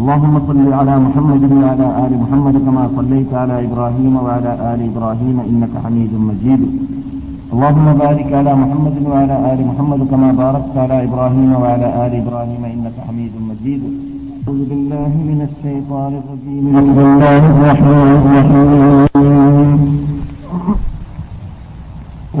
اللهم 0.00 0.34
صل 0.48 0.66
على 0.80 0.94
محمد 1.06 1.42
وعلى 1.60 1.86
آل 2.04 2.12
محمد 2.22 2.54
كما 2.66 2.84
صليت 2.96 3.30
على 3.40 3.54
إبراهيم 3.66 4.14
وعلى 4.24 4.52
آل 4.72 4.80
إبراهيم 4.90 5.36
إنك 5.50 5.72
حميد 5.84 6.12
مجيد. 6.28 6.62
اللهم 7.52 7.86
بارك 8.02 8.28
على 8.38 8.52
محمد 8.62 8.96
وعلى 9.10 9.36
آل 9.52 9.60
محمد 9.70 10.00
كما 10.12 10.28
باركت 10.42 10.74
على 10.82 10.96
إبراهيم 11.06 11.50
وعلى 11.62 11.88
آل 12.04 12.12
إبراهيم 12.22 12.62
إنك 12.74 12.96
حميد 13.06 13.34
مجيد. 13.50 13.82
أعوذ 14.48 14.60
بالله 14.70 15.12
من 15.30 15.38
الشيطان 15.48 16.12
الرجيم. 16.20 16.64
بسم 16.76 16.98
الله 17.08 17.42
الرحمن 17.52 18.10
الرحيم. 18.20 19.70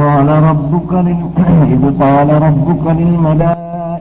قال 0.00 0.28
ربك. 0.50 0.92
إذ 1.74 1.82
قال 2.02 2.28
ربك 2.46 2.84
للملائكة 3.00 3.69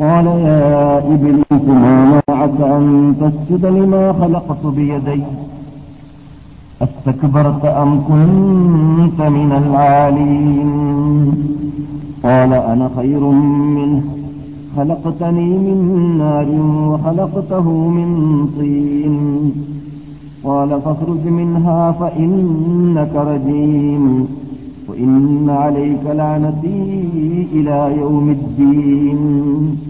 قال 0.00 0.26
يا 0.26 0.98
إبليس 0.98 1.52
ما 1.52 2.22
منعك 2.28 2.60
أن 2.60 3.14
تسجد 3.20 3.66
لما 3.66 4.12
خلقت 4.12 4.66
بيدي؟ 4.66 5.22
أستكبرت 6.82 7.64
أم 7.64 8.00
كنت 8.00 9.28
من 9.28 9.52
العالين؟ 9.52 10.70
قال 12.24 12.52
أنا 12.52 12.90
خير 12.96 13.20
منه. 13.76 14.02
خلقتني 14.76 15.58
من 15.58 16.18
نار 16.18 16.48
وخلقته 16.90 17.70
من 17.70 18.46
طين. 18.58 19.52
قال 20.44 20.68
فاخرج 20.68 21.26
منها 21.26 21.92
فإنك 21.92 23.16
رجيم. 23.16 24.26
وإن 24.88 25.50
عليك 25.50 26.00
لعنتي 26.04 27.04
إلى 27.52 27.96
يوم 28.00 28.30
الدين. 28.30 29.89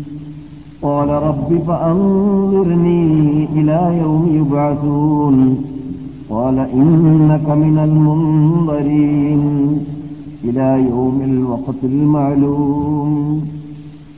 قال 0.82 1.08
رب 1.08 1.62
فأنظرني 1.66 3.44
إلى 3.44 3.98
يوم 4.02 4.28
يبعثون. 4.34 5.64
قال 6.30 6.58
إنك 6.58 7.50
من 7.50 7.78
المنظرين. 7.84 9.40
إلى 10.44 10.86
يوم 10.90 11.20
الوقت 11.24 11.84
المعلوم. 11.84 13.40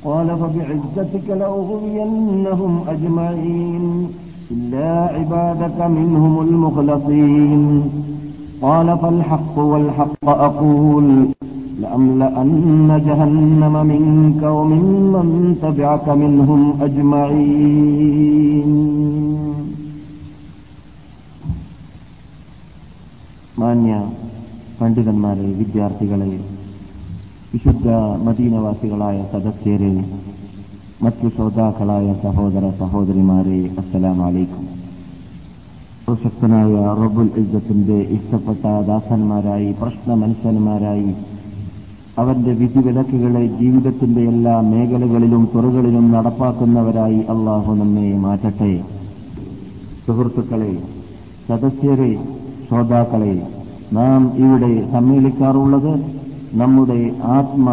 قال 0.04 0.26
فبعزتك 0.26 1.30
لأغوينهم 1.30 2.80
أجمعين. 2.88 4.06
إلا 4.50 5.10
عبادك 5.14 5.80
منهم 5.80 6.40
المخلصين. 6.40 7.82
قال 8.62 8.98
فالحق 8.98 9.58
والحق 9.58 10.28
أقول. 10.28 11.28
لأملأن 11.81 12.89
جهنم 12.99 13.75
منك 13.85 14.41
ومن 14.49 14.83
من 15.15 15.27
تبعك 15.61 16.07
منهم 16.15 16.61
أجمعين 16.81 18.71
മാന്യ 23.59 23.93
പണ്ഡിതന്മാരെ 24.79 25.47
വിദ്യാർത്ഥികളെ 25.59 26.31
വിശുദ്ധ 27.53 27.85
മദീനവാസികളായ 28.27 29.17
സദസ്യരെ 29.31 29.93
മറ്റു 31.01 31.27
ശ്രോതാക്കളായ 31.35 32.07
സഹോദര 32.23 32.65
സഹോദരിമാരെ 32.79 33.59
അസ്സലാം 33.81 34.19
അലൈക്കും 34.27 34.65
പ്രശസ്തനായ 36.05 36.73
റബുൽ 36.99 37.29
ഇസ്സത്തിന്റെ 37.41 37.97
ഇഷ്ടപ്പെട്ട 38.17 38.63
ദാസന്മാരായി 38.89 39.69
പ്രശ്ന 39.81 40.13
മനുഷ്യന്മാരായി 40.21 41.09
അവന്റെ 42.18 42.52
വിധിവിലക്കുകളെ 42.52 43.46
ജീവിതത്തിന്റെ 43.60 44.22
എല്ലാ 44.22 44.60
മേഖലകളിലും 44.60 45.48
തുറകളിലും 45.54 46.12
നടപ്പാക്കുന്നവരായി 46.12 47.20
അള്ളാഹു 47.28 47.72
നമ്മെ 47.72 48.12
മാറ്റട്ടെ. 48.16 48.72
സുഹൃത്തുക്കളെ 50.06 50.72
സദസ്യരെ 51.48 52.10
ശ്രോതാക്കളെ 52.66 53.34
നാം 53.92 54.32
ഇവിടെ 54.36 54.88
സമ്മേളിക്കാറുള്ളത് 54.92 55.92
നമ്മുടെ 56.52 57.00
ആത്മ 57.22 57.66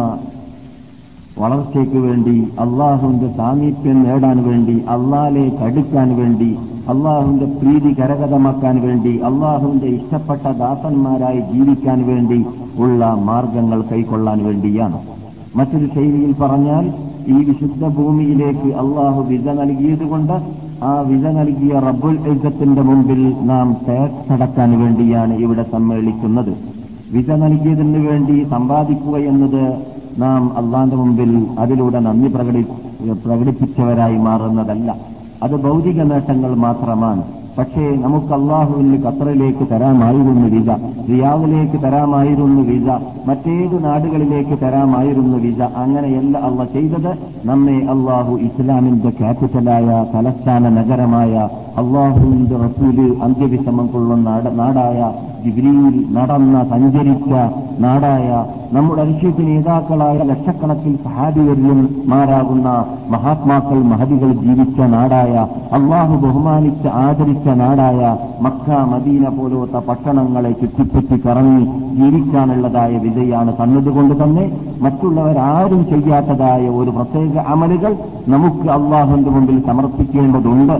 വളർച്ചയ്ക്ക് 1.38 1.98
വേണ്ടി 1.98 2.48
അള്ളാഹുവിന്റെ 2.58 3.28
സാമീപ്യം 3.36 4.02
നേടാൻ 4.02 4.42
വേണ്ടി 4.44 4.84
അള്ളാലെ 4.86 5.48
കടുക്കാൻ 5.60 6.16
വേണ്ടി 6.16 6.50
അള്ളാഹുവിന്റെ 6.90 7.46
പ്രീതി 7.46 7.90
കരകതമാക്കാൻ 8.00 8.80
വേണ്ടി 8.80 9.18
അള്ളാഹുവിന്റെ 9.18 9.86
ഇഷ്ടപ്പെട്ട 9.86 10.52
ദാസന്മാരായി 10.58 11.40
ജീവിക്കാൻ 11.40 12.06
വേണ്ടി 12.06 12.46
ഉള്ള 12.78 13.14
മാർഗങ്ങൾ 13.14 13.82
കൈക്കൊള്ളാൻ 13.82 14.38
വേണ്ടിയാണ്. 14.44 14.98
മറ്റൊരു 15.56 15.86
ശൈലിയിൽ 15.94 16.32
പറഞ്ഞാൽ 16.40 16.84
ഈ 17.28 17.44
വിശുദ്ധ 17.44 17.86
ഭൂമിയിലേക്ക് 17.86 18.70
അള്ളാഹു 18.82 19.20
വിസ 19.22 19.46
നൽകിയതുകൊണ്ട് 19.60 20.36
ആ 20.82 21.00
വിസ 21.00 21.24
നൽകിയ 21.38 21.78
റബ്ബുൽ 21.78 22.18
യുദ്ധത്തിന്റെ 22.26 22.82
മുമ്പിൽ 22.82 23.36
നാം 23.40 23.76
ടാക്സ് 23.88 24.60
വേണ്ടിയാണ് 24.82 25.34
ഇവിടെ 25.34 25.64
സമ്മേളിക്കുന്നത്. 25.72 26.52
വിസ 27.12 27.30
നൽകിയതിന് 27.30 28.00
വേണ്ടി 28.08 28.46
സമ്പാദിക്കുക 28.50 29.16
എന്നത് 29.16 29.62
നാം 30.18 30.42
അള്ളാന്റെ 30.56 30.96
മുമ്പിൽ 30.96 31.46
അതിലൂടെ 31.58 32.00
നന്ദി 32.00 32.28
പ്രകടി 32.28 32.62
പ്രകടിപ്പിച്ചവരായി 33.24 34.16
മാറുന്നതല്ല. 34.16 34.96
അത് 35.42 35.56
ഭൗതിക 35.62 36.02
നേട്ടങ്ങൾ 36.02 36.54
മാത്രമാണ്. 36.54 37.22
പക്ഷേ 37.58 37.84
നമുക്ക് 37.96 38.32
അള്ളാഹുവിന് 38.34 38.98
ഖത്തറിലേക്ക് 39.04 39.70
തരാമായിരുന്നു 39.70 40.48
വിസ 40.48 40.68
റിയാദിലേക്ക് 41.08 41.82
തരാമായിരുന്നു 41.84 42.62
വിസ 42.62 42.88
മറ്റേത് 43.28 43.84
നാടുകളിലേക്ക് 43.84 44.62
തരാമായിരുന്നു 44.62 45.38
വിസ. 45.38 45.60
അങ്ങനെയല്ല 45.62 46.38
അള്ള 46.38 46.64
ചെയ്തത്. 46.64 47.12
നമ്മെ 47.44 47.78
അള്ളാഹു 47.94 48.36
ഇസ്ലാമിന്റെ 48.36 49.10
ക്യാപിറ്റലായ 49.10 50.06
തലസ്ഥാന 50.14 50.68
നഗരമായ 50.68 51.48
അള്ളാഹുവിന്റെ 51.80 52.56
റസൂൽ 52.56 52.98
അന്ത്യവിഷമം 53.22 53.86
കൊള്ളുന്ന 53.86 54.30
നാടായ 54.54 55.12
ജിബ്രിയിൽ 55.44 55.94
നടന്ന 56.16 56.64
സഞ്ചരിച്ച 56.70 57.30
നാടായ 57.80 58.28
നമ്മുടെ 58.72 59.02
അനുഷ്യത്തിന് 59.02 59.48
നേതാക്കളായ 59.48 60.16
ലക്ഷക്കണക്കിൽ 60.22 60.98
സഹാബിവര്യന്മാരാകുന്ന 61.04 62.68
മഹാത്മാക്കൾ 63.10 63.78
മഹതികൾ 63.82 64.32
ജീവിച്ച 64.32 64.80
നാടായ 64.80 65.46
അള്ളാഹു 65.72 66.16
ബഹുമാനിച്ച് 66.16 66.88
ആദരിച്ച 67.04 67.48
നാടായ 67.62 68.00
മക്ക 68.42 68.68
മദീന 68.92 69.28
പോലത്തെ 69.28 69.80
പട്ടണങ്ങളെ 69.88 70.52
ചുറ്റിപ്പറ്റി 70.52 71.18
കറങ്ങി 71.26 71.64
ജീവിക്കാനുള്ളതായ 71.98 72.92
വിജയാണ് 72.96 73.52
തന്നതുകൊണ്ട് 73.62 74.24
തന്നെ 74.24 74.44
മറ്റുള്ളവരാരും 74.82 75.82
ചെയ്യാത്തതായ 75.88 76.68
ഒരു 76.68 76.90
പ്രത്യേക 76.90 77.38
അമലുകൾ 77.54 77.94
നമുക്ക് 78.28 78.68
അള്ളാഹുവിന്റെ 78.68 79.30
മുമ്പിൽ 79.30 79.58
സമർപ്പിക്കേണ്ടതുണ്ട്. 79.66 80.76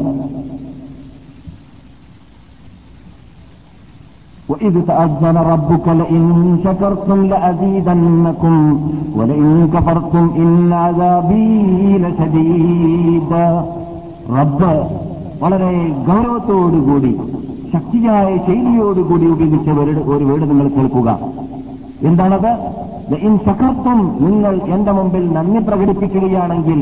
وإذ 4.49 4.73
تأذن 4.83 5.37
ربك 5.45 5.85
لئن 5.91 6.23
شكرتم 6.65 7.19
لأزيدنكم 7.23 8.55
ولئن 9.15 9.69
كفرتم 9.73 10.23
إن 10.37 10.49
عذابي 10.75 11.47
لشديد 11.97 13.31
റബ്ബ് 14.35 14.71
വളരെ 15.41 15.71
ഗൗരവത്തോടുകൂടി 16.07 17.11
ശക്തിയായ 17.73 18.29
ശൈലിയോടുകൂടി 18.47 19.25
ഉപയോഗിച്ച 19.25 19.67
ഒരു 20.13 20.23
വീട് 20.29 20.45
നിങ്ങൾ 20.51 20.67
കേൾക്കുക 20.67 21.09
എന്താണത് 22.01 22.51
ഇൻ 23.19 23.33
സഖർത്തും 23.37 23.99
നിങ്ങൾ 24.21 24.53
എന്റെ 24.67 24.91
മുമ്പിൽ 24.91 25.23
നന്ദി 25.33 25.59
പ്രകടിപ്പിക്കുകയാണെങ്കിൽ 25.59 26.79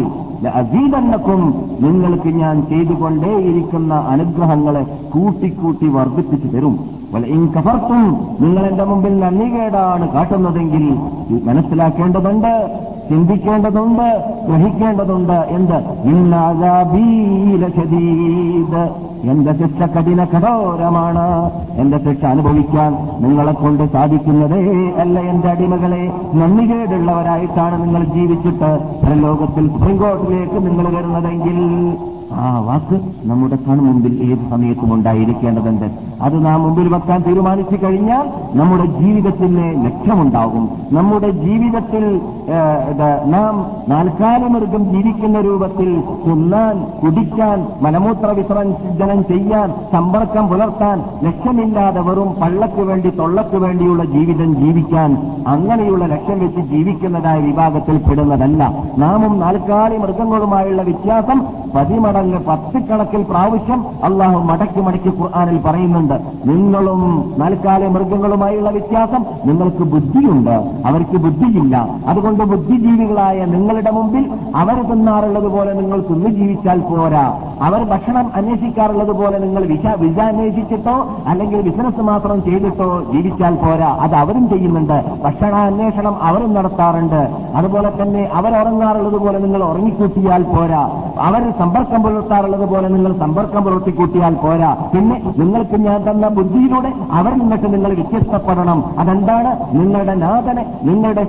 അസീതന്നക്കും 0.60 1.42
നിങ്ങൾക്ക് 1.84 2.31
ഞാൻ 2.42 2.56
ചെയ്തുകൊണ്ടേയിരിക്കുന്ന 2.70 3.94
അനുഗ്രഹങ്ങളെ 4.14 4.84
കൂട്ടിക്കൂട്ടി 5.14 5.88
വർദ്ധിപ്പിച്ചു 5.98 6.50
തരും 6.56 6.75
ഇൻ 6.75 6.97
കഫർത്തും 7.13 8.03
നിങ്ങൾ 8.41 8.67
എന്റെ 8.67 8.85
മുമ്പിൽ 8.85 9.21
നന്ദികേടാണ് 9.21 10.13
കാട്ടുന്നതെങ്കിൽ 10.13 10.85
മനസ്സിലാക്കേണ്ടതുണ്ട് 11.45 12.79
ചിന്തിക്കേണ്ടതുണ്ട് 13.11 14.09
ഗ്രഹിക്കേണ്ടതുണ്ട് 14.49 15.33
എന്ത്? 15.33 15.79
ഇന്നാദീലീത് 16.05 17.71
എന്റെ 19.31 19.53
ശിക്ഷ 19.53 19.83
കഠിന 19.83 20.25
കഠോരമാണ്. 20.25 21.51
എന്റെ 21.77 21.99
ശിക്ഷ 21.99 22.25
അനുഭവിക്കാൻ 22.25 22.93
നിങ്ങളെ 23.21 23.53
കൊണ്ട് 23.53 23.93
സാധിക്കുന്നതേ 23.93 24.91
അല്ല 25.01 25.21
എന്റെ 25.21 25.49
അടിമകളെ. 25.49 26.13
നന്ദികേടുള്ളവരായിട്ടാണ് 26.35 27.83
നിങ്ങൾ 27.83 28.05
ജീവിച്ചിട്ട് 28.05 28.71
ലോകത്തിൽ 29.25 29.69
സുപ്രീംകോർട്ടിലേക്ക് 29.69 30.67
നിങ്ങൾ 30.67 30.97
വരുന്നതെങ്കിൽ 30.97 31.59
ആ 32.33 32.59
വാക്ക് 32.59 33.01
നമ്മുടെ 33.29 33.57
കൺമുമ്പിൽ 33.69 34.15
ഏത് 34.31 34.51
സമയത്തും 34.51 34.95
ഉണ്ടായിരിക്കേണ്ടതുണ്ട്. 34.95 35.85
അത് 36.21 36.45
നാം 36.47 36.63
മുമ്പിൽ 36.63 36.89
വെക്കാൻ 36.93 37.23
തീരുമാനിച്ചു 37.27 37.77
കഴിഞ്ഞാൽ 37.83 38.31
നമ്മുടെ 38.55 38.85
ജീവിതത്തിന് 38.85 39.87
ലക്ഷ്യമുണ്ടാകും. 39.87 40.69
നമ്മുടെ 40.93 41.31
ജീവിതത്തിൽ 41.31 42.21
നാം 43.25 43.67
നാൽക്കാലമൃഗം 43.89 44.85
ജീവിക്കുന്ന 44.91 45.41
രൂപത്തിൽ 45.41 46.03
തിന്നാൻ 46.27 46.87
കുടിക്കാൻ 47.03 47.67
മലമൂത്ര 47.83 48.27
വിസർജനം 48.27 49.23
ചെയ്യാൻ 49.23 49.75
സമ്പർക്കം 49.93 50.49
പുലർത്താൻ 50.49 51.05
ലക്ഷ്യമില്ലാതെ 51.25 52.01
വെറും 52.01 52.33
പള്ളക്ക് 52.43 52.81
വേണ്ടി 52.81 53.11
തൊള്ളക്ക് 53.11 53.57
വേണ്ടിയുള്ള 53.57 54.05
ജീവിതം 54.05 54.57
ജീവിക്കാൻ 54.57 55.11
അങ്ങനെയുള്ള 55.47 56.07
ലക്ഷ്യം 56.07 56.39
വെച്ച് 56.39 56.61
ജീവിക്കുന്നതായ 56.61 57.39
വിഭാഗത്തിൽ 57.41 57.97
പെടുന്നതല്ല. 57.97 58.85
നാമും 58.99 59.39
നാൽക്കാലി 59.41 59.97
മൃഗങ്ങളുമായുള്ള 59.97 60.83
വ്യത്യാസം 60.83 61.47
പതിമടങ്ങ് 61.75 62.17
പത്ത് 62.23 62.82
കണക്കിൽ 62.82 63.23
പ്രാവശ്യം 63.23 63.85
അള്ളാഹു 64.05 64.38
മടക്കി 64.38 64.81
മടക്കി 64.81 65.09
ഖുർആാനിൽ 65.09 65.61
പറയുന്നുണ്ട്. 65.62 66.15
നിങ്ങളും 66.47 67.35
നാൽക്കാല 67.38 67.87
മൃഗങ്ങളുമായുള്ള 67.87 68.70
വ്യത്യാസം 68.70 69.25
നിങ്ങൾക്ക് 69.44 69.82
ബുദ്ധിയുണ്ട്. 69.82 70.50
അവർക്ക് 70.87 71.17
ബുദ്ധിയില്ല. 71.17 71.88
അതുകൊണ്ട് 72.06 72.44
ബുദ്ധിജീവികളായ 72.44 73.44
നിങ്ങളുടെ 73.44 73.91
മുമ്പിൽ 73.91 74.31
അവർ 74.56 74.82
തിന്നാറുള്ളത് 74.82 75.49
പോലെ 75.49 75.73
നിങ്ങൾ 75.73 76.00
തിന്നു 76.00 76.29
ജീവിച്ചാൽ 76.29 76.81
പോരാ. 76.81 77.38
അവർ 77.62 77.85
ഭക്ഷണം 77.85 78.31
അന്വേഷിക്കാറുള്ളത് 78.35 79.12
പോലെ 79.12 79.38
നിങ്ങൾ 79.38 79.64
വിശ 79.64 79.87
വിസ 79.87 80.19
അന്വേഷിച്ചിട്ടോ 80.19 81.09
അല്ലെങ്കിൽ 81.26 81.61
ബിസിനസ് 81.61 82.00
മാത്രം 82.00 82.44
ചെയ്തിട്ടോ 82.44 83.03
ജീവിച്ചാൽ 83.12 83.55
പോരാ. 83.55 83.97
അത് 84.00 84.14
അവരും 84.14 84.49
ചെയ്യുന്നുണ്ട്. 84.49 85.05
ഭക്ഷണ 85.25 85.55
അന്വേഷണം 85.55 86.23
അവരും 86.23 86.55
നടത്താറുണ്ട്. 86.55 87.29
അതുപോലെ 87.55 88.03
തന്നെ 88.03 88.29
അവരുറങ്ങാറുള്ളത് 88.32 89.21
പോലെ 89.21 89.38
നിങ്ങൾ 89.38 89.64
ഉറങ്ങിക്കൂട്ടിയാൽ 89.64 90.43
പോരാ. 90.43 90.91
അവർ 91.20 91.53
സമ്പർക്കം 91.59 92.03
പുലർത്താറുള്ളത് 92.03 92.69
പോലെ 92.69 92.88
നിങ്ങൾ 92.88 93.12
സമ്പർക്കം 93.19 93.65
പുലർത്തിക്കൂട്ടിയാൽ 93.65 94.35
പോരാ. 94.35 94.76
പിന്നെ 94.94 95.23
നിങ്ങൾക്ക് 95.38 95.81
ഞാൻ 95.81 96.11
തന്ന 96.11 96.29
ബുദ്ധിയിലൂടെ 96.29 96.93
അവർ 97.12 97.32
നിന്നിട്ട് 97.38 97.73
നിങ്ങൾ 97.75 97.94
വ്യത്യസ്തപ്പെടണം. 97.94 98.85
അതെന്താണ്? 98.99 99.76
നിങ്ങളുടെ 99.76 100.15
നാഥനെ 100.15 100.67
നിങ്ങളുടെ 100.85 101.26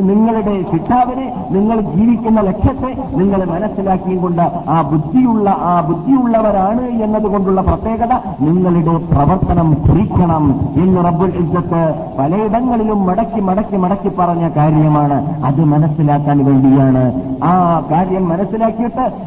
നിങ്ങളുടെ 0.00 0.62
ശിക്ഷാവിനെ 0.72 1.34
നിങ്ങൾ 1.50 1.80
ജീവിക്കുന്ന 1.80 2.40
ലക്ഷ്യത്തെ 2.40 3.16
നിങ്ങൾ 3.16 3.44
മനസ്സിലാക്കിയും 3.44 4.22
കൊണ്ട് 4.22 4.42
ആ 4.68 4.82
ബുദ്ധിയുള്ള 4.82 5.50
ആ 5.50 5.80
ബുദ്ധിയുള്ളവരാണ് 5.80 6.82
എന്നതുകൊണ്ടുള്ള 6.82 7.60
പ്രത്യേകത 7.60 8.12
നിങ്ങളുടെ 8.40 8.96
പ്രവർത്തനം 8.96 9.74
കുറിക്കണം 9.74 10.60
എന്ന് 10.76 11.04
റബ്ബുൽ 11.04 11.32
ഇജ്ജത്ത് 11.36 11.94
പലയിടങ്ങളിലും 12.18 13.06
മടക്കി 13.06 13.40
മടക്കി 13.40 13.76
മടക്കി 13.76 14.10
പറഞ്ഞ 14.18 14.48
കാര്യമാണ്. 14.56 15.44
അത് 15.44 15.64
മനസ്സിലാക്കാൻ 15.64 16.44
വേണ്ടിയാണ്. 16.44 17.04
ആ 17.44 17.82
കാര്യം 17.90 18.28
മനസ്സിലാക്കിയിട്ട് 18.28 19.19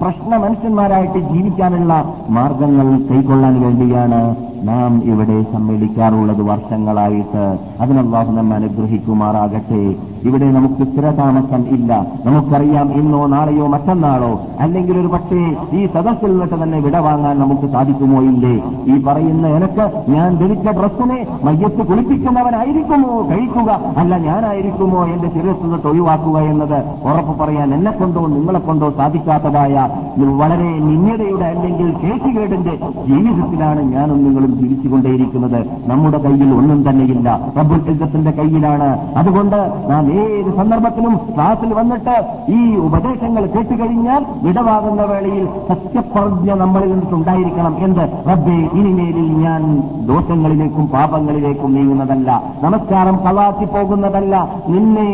പ്രശ്ന 0.00 0.36
മനുഷ്യന്മാരായിട്ട് 0.36 1.18
ജീവിക്കാനുള്ള 1.28 1.92
മാർഗങ്ങൾ 2.28 2.88
കൈക്കൊള്ളാൻ 3.10 3.56
വേണ്ടിയാണ് 3.60 4.20
നാം 4.62 5.04
ഇവിടെ 5.04 5.42
സമ്മേളിക്കാറുള്ളത് 5.42 6.42
വർഷങ്ങളായിട്ട്. 6.42 7.58
അതിനല്ലാഹു 7.80 8.32
നമ്മെ 8.32 8.56
അനുഗ്രഹിക്കുമാറാകട്ടെ. 8.56 9.94
ഇവിടെ 10.22 10.52
നമുക്ക് 10.52 10.82
സ്ഥിരതാമസം 10.82 11.66
ഇല്ല. 11.68 12.06
നമുക്കറിയാം 12.24 12.92
ഇന്നോ 12.92 13.26
നാളെയോ 13.26 13.66
മറ്റന്നാളോ 13.66 14.40
അല്ലെങ്കിൽ 14.60 14.98
ഒരു 14.98 15.06
പക്ഷേ 15.06 15.56
ഈ 15.72 15.86
സദസ്സിൽ 15.86 16.30
നിന്നിട്ട് 16.30 16.62
തന്നെ 16.62 16.78
വിട 16.78 16.96
വാങ്ങാൻ 16.96 17.38
നമുക്ക് 17.38 17.72
സാധിക്കുമോ 17.72 18.22
ഇല്ലേ? 18.22 18.62
ഈ 18.94 19.02
പറയുന്ന 19.02 19.46
എനക്ക് 19.46 20.10
ഞാൻ 20.10 20.36
ധരിച്ച 20.36 20.68
ഡ്രസ്സിനെ 20.68 21.26
മയ്യത്ത് 21.44 21.86
കുളിപ്പിക്കുന്നവനായിരിക്കുമോ? 21.86 23.28
കഴിക്കുക. 23.28 23.80
അല്ല 23.96 24.18
ഞാനായിരിക്കുമോ 24.18 25.04
എന്റെ 25.04 25.28
ശരീരത്തിൽ 25.28 25.62
നിന്നിട്ട് 25.62 25.86
ഒഴിവാക്കുക 25.86 26.38
എന്നത്? 26.38 26.84
ഉറപ്പ് 27.04 27.38
പറയാൻ 27.38 27.74
എന്നെ 27.74 27.90
കൊണ്ടോ 27.90 28.26
നിങ്ങളെ 28.26 28.58
കൊണ്ടോ 28.58 28.90
സാധിക്കാത്തതായ 28.90 29.88
വളരെ 30.18 30.78
നിന്യതയുടെ 30.78 31.44
അല്ലെങ്കിൽ 31.44 31.92
കേട്ടുകേടിന്റെ 31.92 32.76
ജീവിതത്തിലാണ് 33.06 33.82
ഞാനും 33.82 34.24
നിങ്ങളും 34.48 34.68
ജീവിച്ചുകൊണ്ടേയിരിക്കുന്നത് 34.68 35.60
നമ്മുടെ 35.86 36.18
കയ്യിൽ 36.18 36.50
ഒന്നും 36.54 36.80
തന്നെയില്ല. 36.88 37.28
റബ്ബുൽ 37.58 37.82
ഇസത്തിന്റെ 37.92 38.30
കയ്യിലാണ്. 38.30 38.88
അതുകൊണ്ട് 39.16 39.58
നാം 39.90 40.04
ഏത് 40.12 40.50
സന്ദർഭത്തിലും 40.56 41.14
ക്ലാസ്സിൽ 41.34 41.72
വന്നിട്ട് 41.74 42.16
ഈ 42.48 42.76
ഉപദേശങ്ങൾ 42.86 43.44
കേട്ടുകഴിഞ്ഞാൽ 43.46 44.22
വിടവാകുന്ന 44.42 45.02
വേളയിൽ 45.02 45.44
സത്യപ്രജ്ഞ 45.68 46.52
നമ്മളിൽ 46.52 46.90
നിന്നുണ്ടായിരിക്കണം 46.92 47.74
എന്ത് 47.78 48.04
റബ്ബെ 48.30 48.58
ഇനിമേലിൽ 48.78 49.28
ഞാൻ 49.44 49.62
ദോഷങ്ങളിലേക്കും 50.08 50.86
പാപങ്ങളിലേക്കും 50.86 51.74
നീങ്ങുന്നതല്ല. 51.74 52.28
നമസ്കാരം 52.62 53.16
കളാക്കി 53.26 53.64
പോകുന്നതല്ല. 53.64 54.34
നിന്നെ 54.68 55.08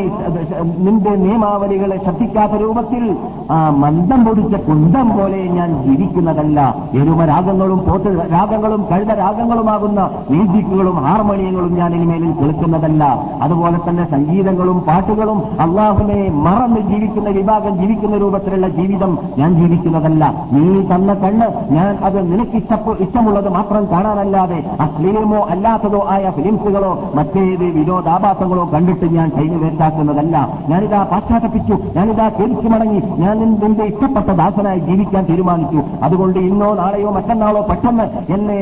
നിന്റെ 0.78 1.14
നിയമാവലികളെ 1.24 1.96
ശ്രദ്ധിക്കാത്ത 2.04 2.52
രൂപത്തിൽ 2.52 3.04
ആ 3.50 3.58
മന്ദം 3.70 4.20
പൊടിച്ച 4.24 4.54
കുന്തം 4.68 5.06
പോലെ 5.16 5.40
ഞാൻ 5.58 5.70
ജീവിക്കുന്നതല്ല. 5.84 6.60
എരുമരാഗങ്ങളും 6.94 7.80
പോത്ത് 7.88 8.10
രാഗങ്ങളും 8.32 8.82
കഴുത 8.90 9.10
രാഗങ്ങളുമാകുന്ന 9.24 10.00
മ്യൂസിക്കുകളും 10.30 10.96
ഹാർമോണിയങ്ങളും 11.06 11.72
ഞാൻ 11.80 11.90
ഇനിമേലിൽ 11.98 12.32
കേൾക്കുന്നതല്ല. 12.40 13.02
അതുപോലെ 13.44 13.78
തന്നെ 13.86 14.04
സംഗീതങ്ങളും 14.14 14.78
പാട്ടുകളും 14.88 15.38
അള്ളാഹുനെ 15.64 16.20
മറന്ന് 16.46 16.80
ജീവിക്കുന്ന 16.90 17.28
വിഭാഗം 17.38 17.74
ജീവിക്കുന്ന 17.82 18.16
രൂപത്തിലുള്ള 18.22 18.68
ജീവിതം 18.78 19.12
ഞാൻ 19.38 19.50
ജീവിക്കുന്നതല്ല. 19.60 20.24
നീ 20.54 20.64
തന്ന 20.90 21.14
കണ്ണ് 21.22 21.46
ഞാൻ 21.76 21.92
അത് 22.06 22.18
നിനക്ക് 22.30 22.56
ഇഷ്ടമുള്ളത് 23.04 23.48
മാത്രം 23.56 23.84
കാണാനല്ലാതെ 23.92 24.58
അശ്ലീലമോ 24.84 25.40
അല്ലാത്തതോ 25.52 26.00
ആയ 26.14 26.24
ഫിലിംസുകളോ 26.36 26.92
മറ്റേത് 27.14 27.66
വിനോദാഭാസങ്ങളോ 27.76 28.64
കണ്ടിട്ട് 28.74 29.06
ഞാൻ 29.16 29.28
കൈന് 29.36 29.58
വേറ്റാക്കുന്നതല്ല 29.64 30.36
ഞാനിതാ 30.70 31.00
പാശ്ചാത്തപ്പിച്ചു 31.12 31.76
ഞാനിതാ 31.96 32.26
കേൾച്ചു 32.38 32.68
മടങ്ങി 32.74 33.00
ഞാൻ 33.22 33.34
നിന്റെ 33.62 33.84
ഇഷ്ടപ്പെട്ട 33.92 34.28
ദാസനായി 34.42 34.80
ജീവിക്കാൻ 34.88 35.24
തീരുമാനിച്ചു. 35.30 35.80
അതുകൊണ്ട് 36.02 36.38
ഇന്നോ 36.50 36.68
നാളെയോ 36.74 37.10
മറ്റന്നാളോ 37.10 37.62
പെട്ടെന്ന് 37.70 38.06
എന്നെ 38.32 38.58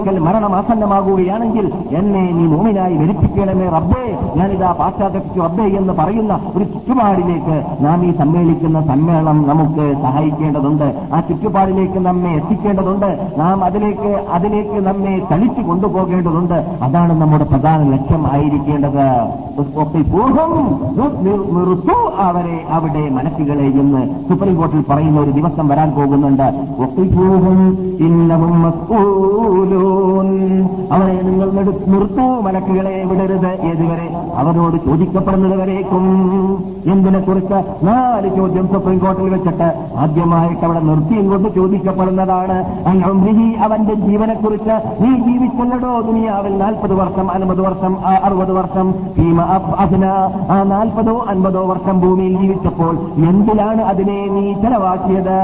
എന്തെടുക്കൽ 0.00 0.24
മരണം 0.26 0.52
ആസന്നമാകുകയാണെങ്കിൽ 0.56 1.66
എന്നെ 1.90 2.22
നീ 2.32 2.44
മൂമിനായി 2.46 2.94
ധരിപ്പിക്കണമേ 2.96 3.66
റബ്ബേ. 3.68 4.04
ഞാനിതാ 4.36 4.70
പാശ്ചാത്യപ്പിച്ചു 4.72 5.40
റബ്ബേ 5.40 5.64
എന്ന് 5.64 5.92
പറയുന്ന 5.92 6.34
ഒരു 6.56 6.64
ചുറ്റുപാടിലേക്ക് 6.64 7.56
നാം 7.80 8.04
ഈ 8.06 8.10
സമ്മേളിക്കുന്ന 8.16 8.80
സമ്മേളനം 8.80 9.38
നമുക്ക് 9.48 9.84
സഹായിക്കേണ്ടതുണ്ട്. 10.02 10.86
ആ 11.12 11.20
ചുറ്റുപാടിലേക്ക് 11.20 11.98
നമ്മെ 11.98 12.30
എത്തിക്കേണ്ടതുണ്ട്. 12.30 13.10
നാം 13.38 13.64
അതിലേക്ക് 13.64 14.10
അതിലേക്ക് 14.32 14.76
നമ്മെ 14.88 15.14
തളിച്ചു 15.32 15.60
കൊണ്ടുപോകേണ്ടതുണ്ട്. 15.60 16.58
അതാണ് 16.82 17.12
നമ്മുടെ 17.20 17.44
പ്രധാന 17.44 17.80
ലക്ഷ്യം 17.92 18.24
ആയിരിക്കേണ്ടത്. 18.32 19.06
പൂർവം 20.12 20.52
നിർത്തു 21.24 21.96
അവരെ 22.22 22.58
അവിടെ 22.70 23.08
മനസ്സുകളെ 23.10 23.66
ഇന്ന് 23.80 24.02
സുപ്രീം 24.28 24.56
കോടതിയിൽ 24.56 24.84
പറയുന്ന 24.90 25.20
ഒരു 25.20 25.30
ദിവസം 25.30 25.68
വരാൻ 25.68 25.90
പോകുന്നുണ്ട്. 25.90 26.48
ഒത്തിപൂഹം 26.78 27.60
ഇന്നവും. 28.06 28.50
അവരെ 30.94 31.14
നിങ്ങൾ 31.22 31.48
നിർത്തൂ 31.92 32.24
മലക്കുകളെ 32.42 32.94
വിടരുത് 33.10 33.50
ഏതുവരെ? 33.70 34.06
അവരോട് 34.36 34.76
ചോദിക്കപ്പെടുന്നത് 34.86 35.56
വരേക്കും 35.60 36.04
എന്തിനെ 36.92 37.20
കുറിച്ച് 37.20 37.58
നാല് 37.82 38.28
ചോദ്യം 38.36 38.66
സുപ്രീം 38.66 38.98
കോടതിയിൽ 38.98 39.28
വെച്ചിട്ട് 39.28 39.68
ആദ്യമായിട്ട് 39.96 40.64
അവിടെ 40.64 40.80
നിർത്തിയും 40.80 41.28
കൊണ്ട് 41.30 41.48
ചോദിക്കപ്പെടുന്നതാണ് 41.54 42.56
അൻഉംരിഹി, 42.86 43.48
അവന്റെ 43.62 43.94
ജീവനെക്കുറിച്ച് 44.04 44.74
നീ 45.00 45.10
ജീവിച്ചല്ലടോ 45.18 46.00
ദുനിയാവിൽ 46.00 46.58
നാൽപ്പത് 46.58 46.94
വർഷം 46.94 47.30
അൻപത് 47.30 47.60
വർഷം 47.60 47.92
അറുപത് 48.22 48.52
വർഷം 48.52 48.86
ഭീമ 49.16 49.38
അതിന് 49.78 50.12
ആ 50.50 50.62
നാൽപ്പതോ 50.64 51.16
അൻപതോ 51.28 51.62
വർഷം 51.64 52.00
ഭൂമിയിൽ 52.00 52.36
ജീവിച്ചപ്പോൾ 52.38 52.94
എന്തിലാണ് 53.28 53.82
അതിനെ 53.84 54.18
നീ 54.30 54.44
ചെലവാക്കിയത്? 54.54 55.36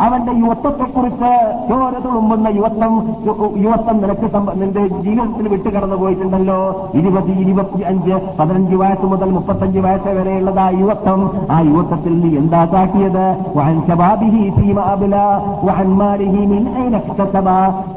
അവന്റെ 0.00 0.32
യുവത്വത്തെക്കുറിച്ച് 0.38 1.32
ചോര 1.68 1.94
തുളുമ്പുന്ന 2.18 2.48
യുവത്വം 2.48 3.16
യുവത്വം 3.56 4.02
നിനക്ക് 4.02 4.62
നിന്റെ 4.62 4.86
ജീവിതത്തിൽ 4.86 5.48
വിട്ടു 5.48 5.68
കടന്നു 5.68 5.96
പോയിട്ടുണ്ടല്ലോ. 5.96 6.90
ഇരുപത്തി 6.94 7.30
ഇരുപത്തി 7.30 7.80
അഞ്ച് 7.80 8.36
പതിനഞ്ച് 8.38 8.76
വയസ്സ് 8.76 9.06
മുതൽ 9.06 9.30
മുപ്പത്തഞ്ച് 9.30 9.78
വയസ്സ് 9.78 10.08
വരെയുള്ളത് 10.08 10.58
ആ 10.58 10.70
യുവത്വം. 10.70 11.30
ആ 11.50 11.60
യുവത്വത്തിൽ 11.60 12.20
നീ 12.20 12.38
എന്താ 12.38 12.64
കാട്ടിയത്. 12.64 13.36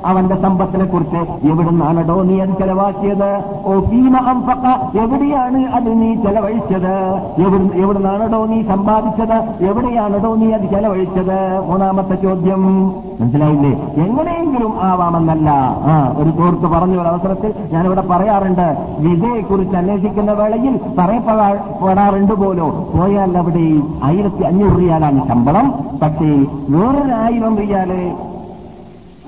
അവന്റെ 0.05 0.35
സമ്പത്തിനെ 0.35 0.85
കുറിച്ച് 0.85 1.17
എവിടുന്നാണടോ 1.47 2.21
നീ 2.21 2.39
അത് 2.39 2.49
ചെലവാക്കിയത്? 2.49 3.43
ഓ 3.65 3.79
ഭീമ 3.79 4.17
അംഫഖ, 4.17 4.99
എവിടെയാണ് 5.01 5.65
അത് 5.65 6.01
നീ 6.01 6.15
ചെലവഴിച്ചത്? 6.15 7.21
എവിടു- 7.37 7.73
എവിടുന്നാണടോ 7.73 8.45
നീ 8.45 8.61
സമ്പാദിച്ചത്? 8.61 9.65
എവിടെയാണടോ 9.65 10.35
നീ 10.35 10.51
അത് 10.51 10.69
ചെലവഴിച്ചത്? 10.69 11.59
മൂന്നാമത്തെ 11.69 12.15
ചോദ്യം. 12.15 12.87
മനസ്സിലായില്ലേ? 13.21 13.71
എങ്ങനെയെങ്കിലും 14.11 14.71
ആവാമെന്നല്ല. 14.89 15.49
ആ 15.91 15.93
ഒരു 16.19 16.29
സുഹൃത്ത് 16.37 16.67
പറഞ്ഞ 16.73 16.95
ഒരു 17.01 17.09
അവസരത്തിൽ 17.11 17.51
ഞാനിവിടെ 17.73 18.03
പറയാറുണ്ട് 18.11 18.65
വിജയെക്കുറിച്ച് 19.05 19.75
അന്വേഷിക്കുന്ന 19.81 20.31
വേളയിൽ 20.39 20.73
പറയപ്പെടാറുണ്ട് 20.97 22.33
പോലോ. 22.41 22.67
പോയാൽ 22.95 23.37
അവിടെ 23.41 23.65
ആയിരത്തി 24.09 24.43
അഞ്ഞൂറ് 24.49 24.75
റിയാലാണ് 24.81 25.21
ശമ്പളം 25.29 25.67
പക്ഷേ 26.01 26.29
വേറൊരായിരം 26.75 27.55
റിയാൽ 27.61 27.91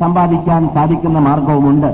സമ്പാദിക്കാൻ 0.02 0.62
സാധിക്കുന്ന 0.76 1.20
മാർഗവുമുണ്ട്. 1.30 1.90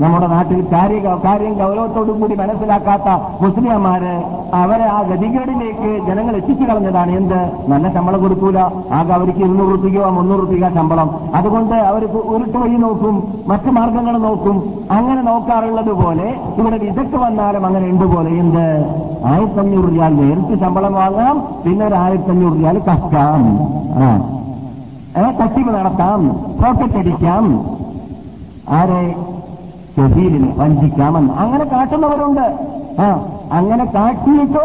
നമ്മുടെ 0.00 0.26
നാട്ടിൽ 0.26 0.66
കാര്യ 0.72 0.98
കാര്യം 1.24 1.54
ഗൗരവത്തോടു 1.60 2.12
കൂടി 2.12 2.34
മനസ്സിലാക്കാത്ത 2.34 3.08
മുസ്ലിംമാര് 3.42 4.12
അവരെ 4.54 4.84
ആ 4.84 5.02
ഗതികേടിലേക്ക് 5.02 6.06
ജനങ്ങൾ 6.06 6.36
എത്തിച്ചു 6.36 6.64
കളഞ്ഞതാണ്. 6.64 7.10
എന്ത്? 7.16 7.40
നല്ല 7.68 7.92
ശമ്പളം 7.94 8.20
കൊടുക്കൂല. 8.22 8.58
ആകെ 8.98 9.12
അവർക്ക് 9.14 9.38
ഇരുന്നൂറ് 9.38 9.72
റുപ്യക്കോ 9.72 10.10
മുന്നൂറ് 10.10 10.40
റുപ്യക്കോ 10.40 10.68
ശമ്പളം. 10.74 11.10
അതുകൊണ്ട് 11.34 11.74
അവർ 11.74 12.04
ഉരുട്ട് 12.34 12.58
വഴി 12.58 12.76
നോക്കും 12.84 13.16
മറ്റു 13.46 13.70
മാർഗങ്ങൾ 13.78 14.18
നോക്കും. 14.18 14.56
അങ്ങനെ 14.90 15.22
നോക്കാറുള്ളത് 15.22 15.92
പോലെ 16.02 16.28
ഇവിടെ 16.58 16.78
വിദഗ്ധ 16.84 17.16
വന്നാലും 17.16 17.66
അങ്ങനെ 17.66 17.86
ഉണ്ട് 17.90 18.04
പോലെ. 18.14 18.30
എന്ത്? 18.44 18.66
ആയിരത്തഞ്ഞൂറ് 19.26 19.88
റിയാൽ 19.92 20.14
നേരിട്ട് 20.20 20.60
ശമ്പളം 20.64 20.94
വാങ്ങാം 20.94 21.36
പിന്നെ 21.64 21.86
ഒരു 21.86 21.94
ആയിരത്തഞ്ഞൂറ് 21.94 22.56
റിയാൽ 22.60 22.78
കഷ്ടാം. 22.78 23.42
തട്ടിപ്പ് 25.40 25.72
നടത്താം 25.74 26.28
പോക്കറ്റ് 26.62 26.98
അടിക്കാം. 26.98 27.44
ആരെ? 28.78 29.02
ഷഫീലിനെ 29.96 30.54
വഞ്ചിക്കാമെന്ന്. 30.56 31.34
അങ്ങനെ 31.34 31.64
കാട്ടുന്നവരുണ്ട്. 31.64 32.46
ആ 33.00 33.06
അങ്ങനെ 33.52 33.84
കാട്ടിയിട്ട് 33.84 34.64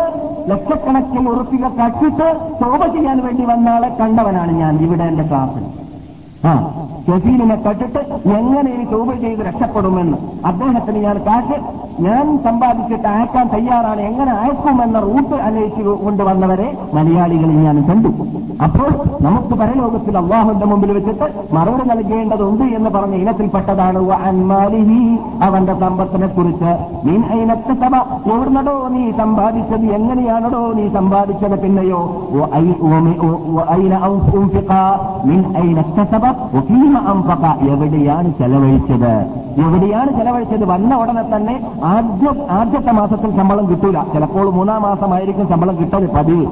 ലക്ഷക്കണക്കിന് 0.50 1.30
ഉറപ്പിക 1.30 1.68
കാട്ടിയിട്ട് 1.68 2.28
തോപ 2.62 2.86
ചെയ്യാൻ 2.86 3.24
വേണ്ടി 3.26 3.42
വന്ന 3.42 3.54
വന്നാളെ 3.56 3.90
കണ്ടവനാണ് 4.00 4.52
ഞാൻ. 4.52 4.78
ഇവിടെ 4.78 5.04
എന്റെ 5.04 5.24
ക്ലാസ്സിൽ 5.24 5.64
ആ 6.48 6.54
ഷഫീലിനെ 7.08 7.56
കട്ടിട്ട് 7.56 8.30
എങ്ങനെ 8.30 8.72
ഇനി 8.72 8.84
തോപ 8.84 9.14
ചെയ്ത് 9.14 9.40
രക്ഷപ്പെടുമെന്ന്. 9.40 10.18
അദ്ദേഹത്തിന് 10.46 10.98
ഞാൻ 10.98 11.18
കാശ് 11.18 11.86
ഞാൻ 12.02 12.40
സമ്പാദിച്ചിട്ട് 12.44 13.08
അയക്കാൻ 13.08 13.50
തയ്യാറാണ്. 13.54 14.02
എങ്ങനെ 14.02 14.32
അയക്കുമെന്ന 14.32 15.00
റൂട്ട് 15.00 15.36
അന്വേഷിച്ചു 15.36 16.00
കൊണ്ടുവന്നവരെ 16.04 16.78
മലയാളികളിൽ 16.94 17.60
ഞാൻ 17.60 17.86
കണ്ടു. 17.90 18.08
അപ്പോൾ 18.64 18.90
നമുക്ക് 19.22 19.56
പരലോകത്തിൽ 19.56 20.18
അള്ളാഹുന്റെ 20.18 20.66
മുമ്പിൽ 20.66 20.92
വെച്ചിട്ട് 20.92 21.56
മറുപടി 21.56 21.88
നൽകേണ്ടതുണ്ട് 21.88 22.64
എന്ന് 22.64 22.90
പറഞ്ഞ 22.90 23.16
ഇനത്തിൽപ്പെട്ടതാണ്. 23.16 23.98
അവന്റെ 25.44 25.74
സമ്പത്തിനെ 25.74 26.28
കുറിച്ച് 26.28 26.78
മീൻ 27.08 27.24
സഭ 27.58 27.96
എവിടുന്നടോ 28.34 28.88
നീ 28.88 29.12
സമ്പാദിച്ചത്? 29.12 29.86
എങ്ങനെയാണടോ 29.86 30.74
നീ 30.74 30.90
സമ്പാദിച്ചത് 30.90 31.60
പിന്നെയോ? 31.60 32.28
വഅയി- 32.32 32.86
അൻഫഖ. 36.98 37.46
എവിടെയാണ് 37.72 38.34
ചെലവഴിച്ചത്? 38.40 39.14
എവിടെയാണ് 39.66 40.10
ചെലവഴിച്ചത്? 40.18 40.66
വന്ന 40.66 40.96
ഉടനെ 40.96 41.24
തന്നെ 41.36 41.56
ആദ്യ 41.84 42.28
ആദ്യത്തെ 42.52 42.92
മാസത്തിൽ 42.92 43.36
ശമ്പളം 43.38 43.70
കിട്ടൂല. 43.70 44.04
ചിലപ്പോൾ 44.14 44.50
മൂന്നാം 44.50 44.82
മാസമായിരിക്കും 44.82 45.50
ശമ്പളം 45.50 45.80
കിട്ടത് 45.80 46.12
പതിവ്. 46.12 46.46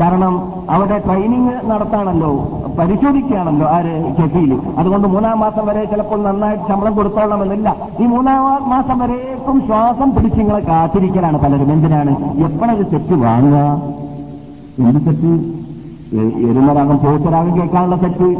കാരണം 0.00 0.52
അവിടെ 0.70 0.98
ട്രെയിനിങ് 1.06 1.50
നടത്താണല്ലോ. 1.70 2.30
പരിശോധിക്കുകയാണല്ലോ 2.78 3.66
ആര്? 3.68 3.94
ഷെഫീൽ 4.16 4.60
അതുകൊണ്ട് 4.78 5.08
മൂന്നാം 5.08 5.40
മാസം 5.40 5.66
വരെ 5.66 5.84
ചിലപ്പോൾ 5.84 6.22
നന്നായിട്ട് 6.22 6.64
ശമ്പളം 6.68 6.94
കൊടുത്തോളണമെന്നില്ല. 6.96 7.76
ഈ 8.00 8.06
മൂന്നാം 8.06 8.68
മാസം 8.70 8.98
വരേക്കും 8.98 9.62
ശ്വാസം 9.66 10.14
പിടിച്ച് 10.14 10.38
നിങ്ങളെ 10.38 10.60
കാത്തിരിക്കലാണ് 10.60 11.38
പലരും. 11.38 11.72
എന്തിനാണ്? 11.72 12.12
എപ്പോഴൊരു 12.44 12.82
തെറ്റ് 12.82 13.14
വാങ്ങുക? 13.24 13.58
എന്ത് 14.86 15.00
തെറ്റ്? 15.06 15.32
എരുമരാഗം 16.48 16.98
പോത്തരാഗം 17.04 17.54
കേൾക്കാനുള്ള 17.56 17.96
തെറ്റ്. 17.96 18.30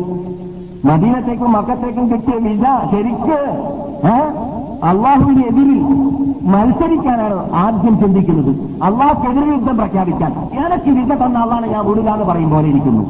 മദീനത്തേക്കും 0.85 1.53
മക്കത്തേക്കും 1.53 2.07
കിട്ടിയ 2.13 2.37
വിസ 2.47 2.65
ശരിക്ക് 2.93 3.39
അള്ളാഹുവിനെതിരിൽ 4.91 5.83
മത്സരിക്കാനാണ് 6.53 7.37
ആദ്യം 7.55 7.95
ചിന്തിക്കുന്നത്. 8.01 8.53
അള്ളാഹ്ക്കെതിരെ 8.83 9.53
യുദ്ധം 9.53 9.77
പ്രഖ്യാപിക്കാൻ. 9.77 10.33
എനിക്ക് 10.65 10.91
വിസ 10.99 11.19
തന്ന 11.19 11.39
അള്ളാഹ് 11.39 11.67
ഞാൻ 11.75 11.85
വിടുക 11.89 12.09
എന്ന് 12.15 12.25
പറയും 12.25 12.51
പോലെ 12.51 12.69
ഇരിക്കുന്നു. 12.69 13.03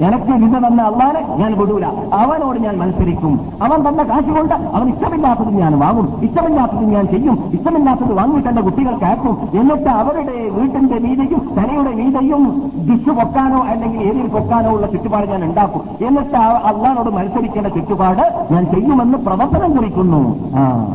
എനിക്ക് 0.00 0.32
നിന്ന് 0.32 0.58
തന്ന 0.58 0.82
അള്ളാനെ 0.82 1.36
ഞാൻ 1.36 1.54
കൊടുവില്ല 1.54 1.92
അവനോട് 2.12 2.58
ഞാൻ 2.58 2.78
മത്സരിക്കും. 2.78 3.52
അവൻ 3.62 3.88
തന്ന 3.88 4.02
കാശ് 4.02 4.36
കൊണ്ട് 4.36 4.54
അവൻ 4.54 4.88
ഇഷ്ടമില്ലാത്തത് 4.88 5.54
ഞാൻ 5.54 5.78
വാങ്ങും. 5.78 6.20
ഇഷ്ടമില്ലാത്തത് 6.22 6.84
ഞാൻ 6.84 7.06
ചെയ്യും. 7.06 7.50
ഇഷ്ടമില്ലാത്തത് 7.52 8.12
വാങ്ങിയിട്ട് 8.12 8.48
എന്റെ 8.48 8.62
കുട്ടികൾക്ക് 8.62 9.04
ആക്കും 9.04 9.60
എന്നിട്ട് 9.60 9.90
അവരുടെ 9.90 10.48
വീട്ടിന്റെ 10.48 10.94
വീതയും 10.94 11.54
തനയുടെ 11.56 11.90
വീതയും 11.90 12.72
ദിശു 12.76 13.10
പൊക്കാനോ 13.10 13.64
അല്ലെങ്കിൽ 13.64 14.00
ഏരിയിൽ 14.00 14.28
പൊക്കാനോ 14.28 14.70
ഉള്ള 14.70 14.86
ചുറ്റുപാട് 14.86 15.30
ഞാൻ 15.30 15.44
ഉണ്ടാക്കും. 15.44 16.06
എന്നിട്ട് 16.06 16.36
അള്ളാനോട് 16.38 17.10
മത്സരിക്കേണ്ട 17.10 17.66
ചുറ്റുപാട് 17.66 18.46
ഞാൻ 18.50 18.64
ചെയ്യുമെന്ന് 18.64 19.18
പ്രവർത്തനം 19.18 19.76
കുറിക്കുന്നു. 19.76 20.36
ആ. 20.56 20.94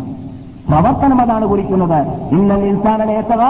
പ്രവർത്തനം 0.69 1.21
അതാണ് 1.21 1.45
കുറിക്കുന്നത്. 1.47 1.99
ഇന്നൽ 2.31 2.63
ഇൻസാനേത്തവ 2.65 3.41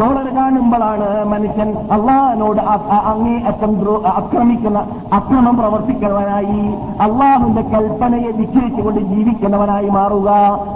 ഡോളർ 0.00 0.26
കാണുമ്പോഴാണ് 0.36 1.08
മനുഷ്യൻ 1.32 1.68
അള്ളാഹിനോട് 1.96 2.60
അങ്ങേയറ്റം 3.10 3.72
അക്രമിക്കുന്ന 4.16 4.78
അക്രമം 5.12 5.56
പ്രവർത്തിക്കുന്നവനായി 5.56 6.60
അള്ളാഹുന്റെ 7.06 7.62
കൽപ്പനയെ 7.62 8.30
ധിക്കരിച്ചുകൊണ്ട് 8.30 9.00
ജീവിക്കുന്നവനായി 9.00 9.88
മാറുക 9.88 10.30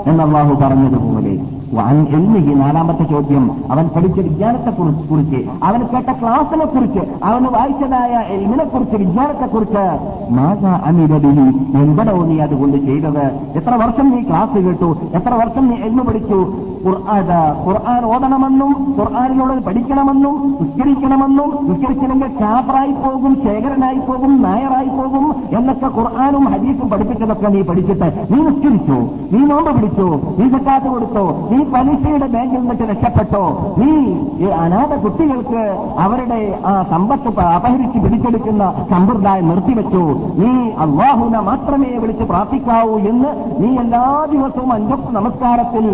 എന്ന് 0.06 0.22
അള്ളാഹു 0.22 0.54
പറഞ്ഞതുപോലെ. 0.64 1.34
എൽമിഹി 1.70 2.54
നാലാമത്തെ 2.54 3.04
ചോദ്യം. 3.04 3.50
അവൻ 3.70 3.88
പഠിച്ച 3.96 4.20
വിജ്ഞാനത്തെ 4.20 4.70
കുറി- 4.70 5.08
കുറിച്ച് 5.08 5.64
അവൻ 5.64 5.82
കേട്ട 5.82 6.12
ക്ലാസിനെ 6.12 6.64
കുറിച്ച് 6.64 7.24
അവന് 7.24 7.46
വായിച്ചതായ 7.48 8.22
എൽമിനെ 8.28 8.64
കുറിച്ച് 8.64 8.96
വിജ്ഞാനത്തെ 8.96 9.46
കുറിച്ച് 9.46 9.98
മാതാ 10.32 10.82
എന്തടോ 11.74 12.22
നീ 12.22 12.38
അതുകൊണ്ട് 12.38 12.76
ചെയ്തത്? 12.76 13.24
എത്ര 13.56 13.74
വർഷം 13.74 14.10
നീ 14.10 14.22
ക്ലാസ് 14.22 14.58
കേട്ടു? 14.58 14.96
എത്ര 15.14 15.34
വർഷം 15.34 15.68
നീ 15.68 15.76
എൽമ 15.76 16.02
പഠിച്ചു? 16.02 16.54
ഖുർആൻ 17.66 18.04
ഓതണമെന്നും 18.04 18.96
ഖുർആാനിലുള്ളത് 18.98 19.58
പഠിക്കണമെന്നും 19.58 20.56
നിസ്കരിക്കണമെന്നും 20.60 21.66
നിസ്കരിച്ചില്ലെങ്കിൽ 21.70 22.38
ചാപ്പറായി 22.38 22.92
പോകും 22.92 23.42
ശേഖരനായി 23.44 23.98
പോകും 23.98 24.42
നായറായി 24.42 24.88
പോകും 24.88 25.34
എന്നൊക്കെ 25.58 25.86
ഖുർആാനും 25.86 26.44
ഹദീസും 26.44 26.88
പഠിപ്പിച്ചതൊക്കെ 26.88 27.48
നീ 27.48 27.62
പഠിച്ചിട്ട് 27.62 28.26
നീ 28.30 28.42
നിസ്കരിച്ചോ 28.42 28.98
നീ 29.32 29.38
നോമ്പ് 29.38 29.74
പിടിച്ചോ 29.74 30.20
നീ 30.38 30.50
സക്കാത്ത് 30.50 30.86
കൊടുത്തോ 30.86 31.48
നീ 31.50 31.55
പലിശയുടെ 31.72 32.26
ബാങ്കിൽ 32.34 32.60
നിന്നിട്ട് 32.60 32.84
രക്ഷപ്പെട്ടോ? 32.90 33.44
നീ 33.80 33.90
ഈ 34.44 34.48
അനാഥ 34.62 34.92
കുട്ടികൾക്ക് 35.04 35.62
അവരുടെ 36.04 36.40
ആ 36.70 36.72
സമ്പത്ത് 36.92 37.28
അപഹരിച്ച് 37.56 37.98
പിടിച്ചെടുക്കുന്ന 38.04 38.64
സമ്പ്രദായം 38.92 39.48
നിർത്തിവെച്ചു. 39.48 40.02
നീ 40.40 40.52
അള്ളാഹുന 40.84 41.36
മാത്രമേ 41.50 41.90
വിളിച്ച് 42.02 42.24
പ്രാർത്ഥിക്കാവൂ 42.32 42.94
എന്ന് 43.10 43.30
നീ 43.62 43.70
എല്ലാ 43.84 44.04
ദിവസവും 44.32 44.72
അഞ്ചു 44.72 44.96
നമസ്കാരത്തിൽ 45.18 45.86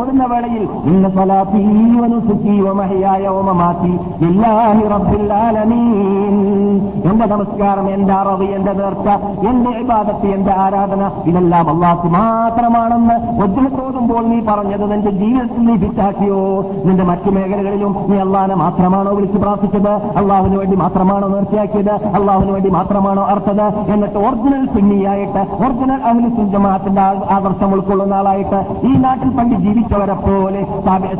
ഓടുന്ന 0.00 0.24
വേളയിൽ 0.30 0.64
ഇന്ന 0.90 1.08
സ്വലാത്തി 1.08 1.62
വനുസുക്കി 2.02 2.54
വമഹയായ 2.66 3.24
ഓമമാറ്റി 3.38 3.92
ഇല്ലാഹി 4.28 4.82
റബ്ബിൽ 4.94 5.32
ആലമീൻ. 5.32 6.34
എന്റെ 7.10 7.26
നമസ്കാരം 7.26 7.86
എന്റെ 7.94 8.14
അറിവ് 8.14 8.46
എന്റെ 8.56 8.72
നേർച്ച 8.72 9.08
എന്റെ 9.50 9.70
ഇബാദത്ത് 9.82 10.26
എന്റെ 10.36 10.52
ആരാധന 10.64 11.02
ഇതെല്ലാം 11.30 11.70
അള്ളാഹ് 11.72 12.08
മാത്രമാണെന്ന് 12.16 13.16
ഉജ്ജത്ത് 13.44 13.78
തോന്നുമ്പോൾ 13.78 14.24
നീ 14.32 14.38
പറഞ്ഞത് 14.48 14.84
നിന്റെ 14.92 15.12
ജീവിതത്തിൽ 15.20 15.62
നീ 15.68 15.74
ഫിറ്റാക്കിയോ? 15.82 16.40
നിന്റെ 16.86 17.04
മറ്റു 17.10 17.30
മേഖലകളിലും 17.36 17.92
നീ 18.10 18.16
അള്ളാഹനെ 18.24 18.56
മാത്രമാണോ 18.64 19.10
വിളിച്ച് 19.18 19.38
പ്രാർത്ഥിച്ചത്? 19.44 19.90
അള്ളാഹുവിന് 20.20 20.56
വേണ്ടി 20.60 20.76
മാത്രമാണോ 20.84 21.28
നിർത്തിയാക്കിയത്? 21.34 21.92
അള്ളാഹുവിന് 22.18 22.52
വേണ്ടി 22.56 22.70
മാത്രമാണോ 22.78 23.24
അർത്ഥത് 23.34 23.64
എന്നിട്ട് 23.94 24.18
ഒറിജിനൽ 24.26 24.64
സുന്നിയായിട്ട് 24.74 25.42
ഒറിജിനൽ 25.64 26.00
അഹ്ലു 26.10 26.30
സുജമാത്തിന്റെ 26.38 27.02
ആദർശം 27.36 27.70
ഉൾക്കൊള്ളുന്ന 27.76 28.14
ആളായിട്ട് 28.20 28.58
ഈ 28.88 28.92
നാട്ടിൽ 29.04 29.30
പണ്ട് 29.38 29.56
ജീവിച്ചവരെ 29.64 30.16
പോലെ 30.26 30.60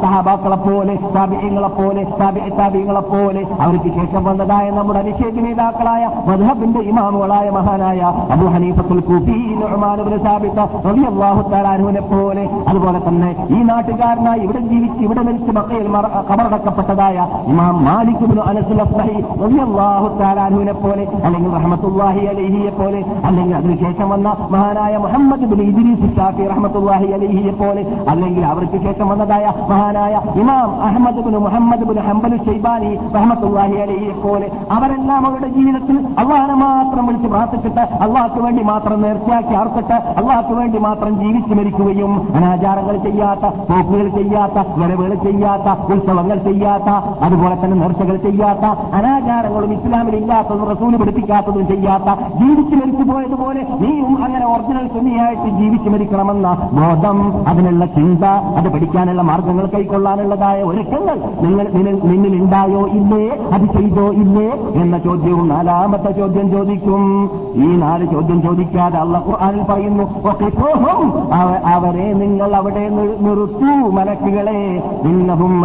സഹാബാക്കളെ 0.04 0.58
പോലെ 0.66 0.94
താപിയങ്ങളെ 1.16 1.70
പോലെ 1.78 2.02
താപിയങ്ങളെ 2.58 3.02
പോലെ 3.12 3.42
അവർക്ക് 3.64 3.90
ശേഷം 3.98 4.22
വന്നതായ 4.28 4.66
നമ്മുടെ 4.78 5.02
നിഷേധ 5.08 5.36
നേതാക്കളായ 5.46 6.02
മധുഹബിന്റെ 6.28 6.80
ഇമാമുകളായ 6.90 7.46
മഹാനായ 7.58 8.00
അബു 8.34 8.46
ഹനീഫത്തുൽ 8.54 9.02
നുഅ്മാൻ 9.60 9.98
ഇബ്നു 10.02 10.18
സാബിത്ത് 10.26 10.64
റളിയല്ലാഹു 10.88 11.40
തആല 11.52 11.66
അൻഹുവിനെ 11.74 12.02
പോലെ 12.12 12.44
അതുപോലെ 12.70 12.98
തന്നെ 12.98 13.15
ഈ 13.50 13.58
നാട്ടുകാരനായി 13.62 14.40
ഇവിടെ 14.40 14.60
ജീവിച്ച് 14.68 15.00
ഇവിടെ 15.00 15.22
മരിച്ച് 15.22 15.52
മക്കയിൽ 15.52 15.86
കബറടക്കപ്പെട്ടതായ 16.30 17.16
ഇമാം 17.46 17.76
മാലിക് 17.84 18.24
ഇബ്നു 18.26 18.42
അനസ് 18.42 18.74
താലാനുവിനെ 20.20 20.74
പോലെ 20.74 21.04
അല്ലെങ്കിൽ 21.24 21.50
റഹമത്തുല്ലാഹി 21.56 22.22
അലഹിയെ 22.26 22.70
പോലെ 22.70 23.00
അല്ലെങ്കിൽ 23.26 23.54
അതിനുശേഷം 23.56 24.08
വന്ന 24.08 24.28
മഹാനായ 24.50 24.94
മുഹമ്മദ് 24.96 25.48
ബിൻ 25.52 25.60
ഇദ്രീസ് 25.68 26.08
ഷാഫി 26.16 26.46
റഹമത്തുല്ലാഹി 26.46 27.08
അലൈഹിയെ 27.12 27.54
പോലെ 27.54 27.82
അല്ലെങ്കിൽ 28.08 28.44
അവർക്ക് 28.44 28.80
ശേഷം 28.82 29.06
വന്നതായ 29.08 29.46
മഹാനായ 29.70 30.14
ഇമാം 30.42 30.70
Ahmad 30.80 31.24
bin 31.26 31.36
Muhammad 31.38 31.86
bin 31.90 32.00
Hanbal 32.08 32.38
Shaybani 32.46 32.92
റഹമത്തുല്ലാഹി 33.16 33.78
അലഹിയെ 33.84 34.16
പോലെ 34.24 34.48
അവരെല്ലാം 34.76 35.22
അവരുടെ 35.26 35.50
ജീവിതത്തിൽ 35.58 35.98
അള്ളാഹിനെ 36.18 36.58
മാത്രം 36.64 37.04
വിളിച്ച് 37.06 37.28
പ്രാർത്ഥിച്ചിട്ട് 37.28 37.84
അള്ളാഹ്ക്ക് 38.06 38.40
വേണ്ടി 38.40 38.62
മാത്രം 38.62 39.00
നേർച്ചയാക്കി 39.02 39.54
ആർത്തിട്ട് 39.54 39.98
അള്ളാഹ്ക്ക് 40.20 40.54
വേണ്ടി 40.60 40.78
മാത്രം 40.80 41.12
ജീവിച്ചു 41.20 41.54
മരിക്കുകയും 41.54 42.12
അനാചാരങ്ങൾ 42.36 42.96
ചെയ്യാത്ത 43.06 43.44
പോക്കുകൾ 43.68 44.08
ചെയ്യാത്ത 44.10 44.58
വരവുകൾ 44.76 45.14
ചെയ്യാത്ത 45.22 45.68
ഉത്സവങ്ങൾ 45.92 46.38
ചെയ്യാത്ത 46.38 46.88
അതുപോലെ 47.20 47.54
തന്നെ 47.54 47.76
നേർച്ചകൾ 47.76 48.16
ചെയ്യാത്ത 48.18 48.64
അനാചാരങ്ങളും 48.94 49.72
ഇസ്ലാമിൽ 49.72 50.16
ഇല്ലാത്തതും 50.16 50.68
റസൂൽ 50.70 50.96
പിടിപ്പിക്കാത്തതും 50.96 51.66
ചെയ്യാത്ത 51.66 52.08
ജീവിച്ചു 52.38 52.76
മരിച്ചു 52.76 53.12
പോയതുപോലെ 53.12 53.62
നീയും 53.80 54.24
അങ്ങനെ 54.24 54.46
ഒറിജിനൽ 54.46 54.88
സുന്നിയായിട്ട് 54.88 55.48
ജീവിച്ചു 55.56 55.90
മരിക്കണമെന്ന 55.90 56.48
ബോധം 56.72 57.18
അതിനുള്ള 57.48 57.86
ചിന്ത 57.86 58.24
അത് 58.58 58.68
പഠിക്കാനുള്ള 58.68 59.22
മാർഗങ്ങൾ 59.22 59.66
കൈക്കൊള്ളാനുള്ളതായ 59.66 60.62
ഒരുക്കങ്ങൾ 60.62 61.16
നിങ്ങൾ 61.40 61.64
നിന്നിൽ- 61.72 62.34
ഉണ്ടായോ 62.36 62.86
ഇല്ലേ? 62.90 63.24
അത് 63.52 63.66
ചെയ്തോ 63.72 64.10
ഇല്ലേ? 64.14 64.48
എന്ന 64.82 64.98
ചോദ്യവും 64.98 65.48
നാലാമത്തെ 65.48 66.10
ചോദ്യം 66.10 66.50
ചോദിക്കും. 66.50 67.02
ഈ 67.54 67.66
നാല് 67.76 68.06
ചോദ്യം 68.06 68.42
ചോദിക്കാതെ 68.42 68.98
അള്ള 68.98 69.18
ഖുർആനിൽ 69.26 69.62
പറയുന്നു 69.62 70.04
അവരെ 71.66 72.12
നിങ്ങൾ 72.12 72.56
അവിടെ 72.56 72.84
നിർത്തൂ 73.00 73.90
മലക്കുകളെ 73.90 74.82
ഇന്നഹും 75.04 75.64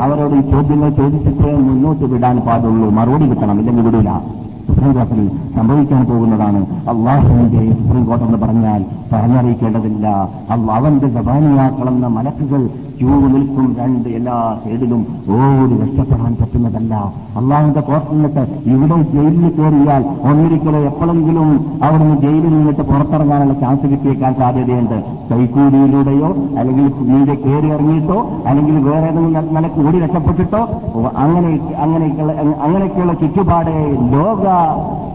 അവരോട് 0.00 0.34
ഈ 0.34 0.40
ചോദ്യങ്ങൾ 0.40 0.90
ചോദിച്ചിട്ട് 0.90 1.56
മുന്നോട്ട് 1.56 2.04
വിടാൻ 2.04 2.40
പാടുള്ളൂ. 2.40 2.90
മറുപടി 2.90 3.28
കിട്ടണം. 3.28 3.58
ഇല്ലെങ്കിൽ 3.58 3.84
വിടൂല. 3.84 4.20
സുപ്രീം 4.68 5.30
സംഭവിക്കാൻ 5.54 6.04
പോകുന്നതാണ്. 6.04 6.66
അള്ളാഹുവിന്റെ 6.88 7.72
സുപ്രീം 7.72 8.04
കോടതി 8.04 8.24
എന്ന് 8.24 8.38
പറഞ്ഞാൽ 8.38 8.84
പറഞ്ഞറിയിക്കേണ്ടതില്ല. 9.12 10.28
അവന്റെ 10.50 11.08
ജപാനിയാക്കളെന്ന 11.08 12.06
മലക്കുകൾ 12.06 12.68
ക്യൂ 12.98 13.14
നിൽക്കും 13.34 13.76
രണ്ട് 13.78 14.08
എല്ലാ 14.18 14.34
സൈഡിലും 14.62 15.00
ഓടി 15.36 15.74
രക്ഷപ്പെടാൻ 15.82 16.32
പറ്റുന്നതല്ല. 16.40 16.94
അള്ളാഹിന്റെ 17.38 17.80
കോർട്ടിൽ 17.80 18.14
നിന്നിട്ട് 18.16 18.42
ഇവിടെ 18.72 18.96
ജയിലിൽ 19.14 19.48
കയറിയാൽ 19.56 20.02
ഒന്നിരിക്കലോ 20.30 20.80
എപ്പോഴെങ്കിലും 20.90 21.48
അവിടുന്ന് 21.86 22.16
ജയിലിൽ 22.24 22.52
നിന്നിട്ട് 22.56 22.82
പുറത്തിറങ്ങാനുള്ള 22.90 23.54
ചാൻസ് 23.62 23.86
കിട്ടിയേക്കാൻ 23.92 24.34
സാധ്യതയുണ്ട്. 24.40 24.96
കൈക്കൂലിയിലൂടെയോ 25.30 26.30
അല്ലെങ്കിൽ 26.58 26.86
നീന്റെ 27.10 27.34
കയറി 27.44 27.68
ഇറങ്ങിയിട്ടോ 27.74 28.18
അല്ലെങ്കിൽ 28.46 28.76
വേറെ 28.88 29.06
ഏതെങ്കിലും 29.10 29.54
നിലയ്ക്ക് 29.56 29.86
ഓടി 29.86 29.98
രക്ഷപ്പെട്ടിട്ടോ 30.04 30.62
ഓ, 30.94 31.00
അങ്ങനെ 31.22 31.50
അങ്ങനെയൊക്കെയുള്ള 31.84 32.32
അങ്ങനെയൊക്കെയുള്ള 32.64 33.14
ചുറ്റുപാട് 33.22 33.72
ലോക 34.14 34.44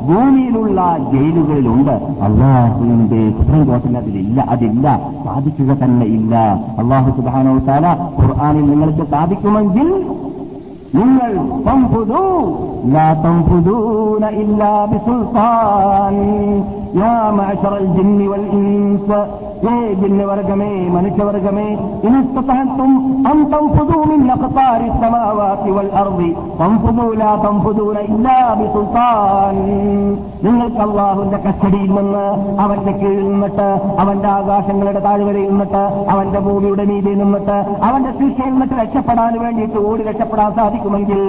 ഭൂമിയിലുള്ള 0.09 0.79
ജയിലുകളിലുണ്ട്. 1.13 1.95
അള്ളാഹുവിന്റെ 2.25 3.19
സുപ്രീം 3.37 3.63
കോർട്ടിന് 3.69 3.97
അതിലില്ല 3.97 4.39
അതില്ല. 4.53 4.85
സാധിക്കുക 5.25 5.71
തന്നെ 5.83 6.05
ഇല്ല. 6.17 6.33
അള്ളാഹു 6.81 7.09
സുബാനോ 7.17 7.51
താല 7.69 7.87
ഖുർആാനിൽ 8.19 8.65
നിങ്ങൾക്ക് 8.71 9.05
സാധിക്കുമെങ്കിൽ 9.13 9.89
നിങ്ങൾ 10.99 11.31
തംഫുദൂ 11.65 12.21
ലാ 12.93 13.07
തംഫുദൂന 13.25 14.25
ഇല്ലാ 14.43 14.71
ബിസുൽത്താൻ. 14.91 16.15
യാ 16.98 17.14
മഅശറൽ 17.36 17.86
ജിന്നി 17.96 18.26
വൽ 18.32 18.46
ഇൻസ് 18.58 19.18
ഏ 19.66 19.74
ജിന്നവർഗമേ 20.00 20.72
മനുഷ്യവർഗമേ 20.94 21.68
ഇനിസ്തതഅതും 22.08 22.92
അൻ 23.30 23.38
തംഫുദൂ 23.52 23.98
മിൻ 24.10 24.22
അഖ്താരി 24.34 24.88
السماوات 24.88 25.62
والارض 25.68 26.18
തംഫുദൂ 26.58 27.06
ലാ 27.20 27.30
തംഫുദൂന 27.44 27.96
ഇല്ലാ 28.08 28.36
ബിസുൽത്താൻ 28.58 29.56
നിങ്ങൾക്ക് 30.44 30.80
അള്ളാഹുവിന്റെ 30.84 31.38
കസ്റ്റഡിയിൽ 31.44 31.90
നിന്ന് 31.98 32.24
അവന്റെ 32.64 32.92
കീഴിൽ 33.00 33.24
നിന്നിട്ട് 33.28 33.68
അവന്റെ 34.02 34.28
ആകാശങ്ങളുടെ 34.34 35.00
താഴ്വരയിൽ 35.06 35.50
നിന്നിട്ട് 35.52 35.82
അവന്റെ 36.14 36.40
ഭൂമിയുടെ 36.46 36.84
മീതിൽ 36.90 37.16
നിന്നിട്ട് 37.22 37.56
അവന്റെ 37.88 38.12
ശിക്ഷയിൽ 38.18 38.52
നിന്നിട്ട് 38.54 38.76
രക്ഷപ്പെടാൻ 38.82 39.32
വേണ്ടിയിട്ട് 39.44 39.78
ഓടി 39.88 40.02
രക്ഷപ്പെടാൻ 40.10 40.52
സാധിക്കുമെങ്കിൽ 40.58 41.22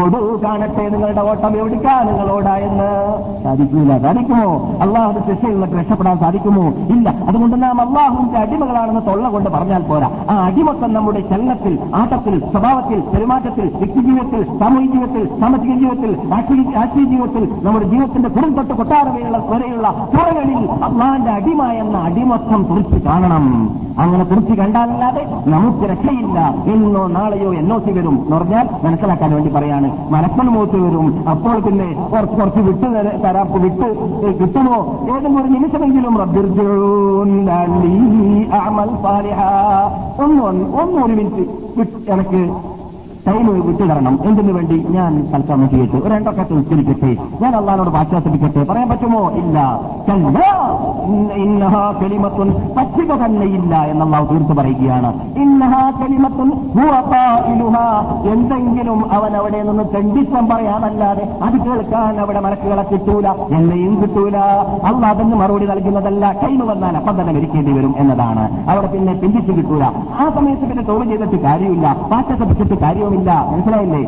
ഓടൂ 0.00 0.22
കാണട്ടെ 0.46 0.86
നിങ്ങളുടെ 0.94 1.24
ഓട്ടം 1.30 1.52
എവിടിക്കാ 1.60 1.96
നിങ്ങൾ 2.10 2.28
ഓടായെന്ന് 2.36 2.90
സാധിക്കൂല 3.44 3.98
സാധിക്കുമോ 4.06 4.50
അള്ളാഹുന്റെ 4.86 5.05
ശിക്ഷയിൽ 5.13 5.51
നിന്നിട്ട് 5.51 5.75
രക്ഷപ്പെടാൻ 5.75 6.17
സാധിക്കുമോ? 6.17 6.67
ഇല്ല. 6.67 7.13
അതുകൊണ്ട് 7.27 7.63
നാം 7.63 7.81
അള്ളാഹുവിന്റെ 7.81 8.39
അടിമകളാണെന്ന് 8.39 9.01
തൊള്ള 9.07 9.29
കൊണ്ട് 9.29 9.49
പറഞ്ഞാൽ 9.49 9.81
പോരാ. 9.81 10.11
ആ 10.29 10.45
അടിമത്തം 10.45 10.93
നമ്മുടെ 10.93 11.19
ചലനത്തിൽ 11.19 11.79
ആട്ടത്തിൽ 11.95 12.39
സ്വഭാവത്തിൽ 12.39 12.99
പെരുമാറ്റത്തിൽ 12.99 13.71
വ്യക്തിജീവിതത്തിൽ 13.75 14.59
സാമൂഹിക 14.59 14.91
ജീവിതത്തിൽ 14.91 15.39
സാമ്പത്തിക 15.39 15.75
ജീവിതത്തിൽ 15.75 16.31
രാഷ്ട്രീയ 16.75 17.05
ജീവിതത്തിൽ 17.05 17.49
നമ്മുടെ 17.63 17.85
ജീവിതത്തിന്റെ 17.85 18.29
കുടും 18.29 18.53
തൊട്ട് 18.53 18.73
കൊട്ടാര 18.73 19.09
വരെയുള്ള 19.09 20.09
തുറകളിൽ 20.13 20.71
അള്ളാഹിന്റെ 20.71 21.31
അടിമ 21.31 21.63
എന്ന 21.63 21.97
അടിമത്തം 21.97 22.65
തുറച്ച് 22.69 23.05
കാണണം. 23.05 23.79
അങ്ങനെ 23.99 24.23
തുറച്ച് 24.23 24.53
കണ്ടാലല്ലാതെ 24.53 25.25
നമുക്ക് 25.47 25.91
രക്ഷയില്ല. 25.91 26.55
ഇന്നോ 26.65 27.07
നാളെയോ 27.07 27.53
എന്നോ 27.53 27.79
സി 27.79 27.91
വരും 27.91 28.19
എന്ന് 28.23 28.37
പറഞ്ഞാൽ 28.37 28.69
മനസ്സിലാക്കാൻ 28.83 29.33
വേണ്ടി 29.33 29.49
പറയാണ്. 29.53 30.11
മനസ്സിന് 30.11 30.49
മൂത്ത് 30.49 30.81
വരും. 30.81 31.29
അപ്പോൾ 31.29 31.59
പിന്നെ 31.59 32.09
കുറച്ച് 32.13 32.35
കുറച്ച് 32.35 32.59
വിട്ട് 32.59 33.21
തരാം 33.23 33.61
വിട്ട് 33.61 34.39
കിട്ടുമോ 34.39 34.96
ഏതെങ്കിലും 35.01 35.39
ഒരു 35.39 35.47
നിമിഷമെങ്കിലും 35.47 36.13
അമൽ 38.61 38.89
സാലിഹാ. 39.03 39.49
ഒന്ന് 40.23 40.43
ഒന്ന് 40.81 41.01
ഒരു 41.01 41.13
മിനിറ്റ് 41.13 41.43
എനിക്ക് 42.11 42.41
ടൈം 43.27 43.65
വിട്ടുതരണം 43.67 44.19
എന്തിനു 44.23 44.53
വേണ്ടി? 44.53 44.85
ഞാൻ 44.89 45.11
തൽക്കാലം 45.33 45.69
ചെയ്യട്ടെ 45.69 45.97
ഒരു 45.97 46.13
രണ്ടൊക്കെ 46.13 46.53
ഉച്ചരിക്കട്ടെ 46.53 47.11
ഞാൻ 47.41 47.55
അള്ളഹാനോട് 47.55 47.89
പാശ്ചാത്തലിക്കട്ടെ 47.89 48.63
പറയാൻ 48.63 48.89
പറ്റുമോ? 48.89 49.29
ഇല്ല. 49.31 49.57
ഇന്നഹാ 51.35 51.83
കലിമത്തുൻ 52.01 52.49
പറ്റിക 52.77 53.11
തന്നെയില്ല 53.13 53.75
എന്നുള്ള 53.91 54.19
തീർത്ത് 54.31 54.53
പറയുകയാണ്. 54.53 55.09
ഇന്നഹാ. 55.37 55.83
എന്തെങ്കിലും 58.33 58.99
അവൻ 59.11 59.35
അവിടെ 59.37 59.63
നിന്ന് 59.63 59.83
തെണ്ടിത്തം 59.95 60.47
പറയാനല്ലാതെ 60.47 61.23
അത് 61.43 61.57
കേൾക്കാൻ 61.65 62.19
അവിടെ 62.19 62.39
മലക്കുകളെ 62.39 62.83
കിട്ടൂല. 62.91 63.27
എന്നെയും 63.29 63.93
കിട്ടൂല. 64.01 64.37
അല്ല 64.87 65.05
അതിന് 65.05 65.35
മറുപടി 65.35 65.65
നൽകുന്നതല്ല. 65.65 66.33
കൈമ 66.43 66.63
വന്നാൽ 66.71 66.97
അപ്പം 66.97 67.21
തന്നെ 67.21 67.33
മരിക്കേണ്ടി 67.33 67.71
വരും 67.71 67.95
എന്നതാണ്. 67.97 68.43
അവിടെ 68.69 68.87
പിന്നെ 68.87 69.13
പിന്തിച്ചു 69.13 69.51
കിട്ടൂല. 69.51 69.83
ആ 70.19 70.29
സമയത്ത് 70.35 70.65
പിന്നെ 70.69 70.83
തോവ് 70.83 71.05
ചെയ്തിട്ട് 71.05 71.41
കാര്യമില്ല. 71.41 71.87
പാശ്ചാത്തപ്പിച്ചിട്ട് 72.11 72.75
കാര്യവുമില്ല 72.81 73.16
മനസ്സിലായില്ലേ? 73.51 74.01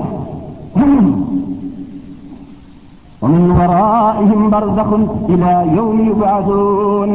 ومن 3.23 3.43
ورائهم 3.53 4.41
برزخ 4.51 4.91
إلى 5.29 5.53
يوم 5.71 5.97
يبعثون 6.09 7.11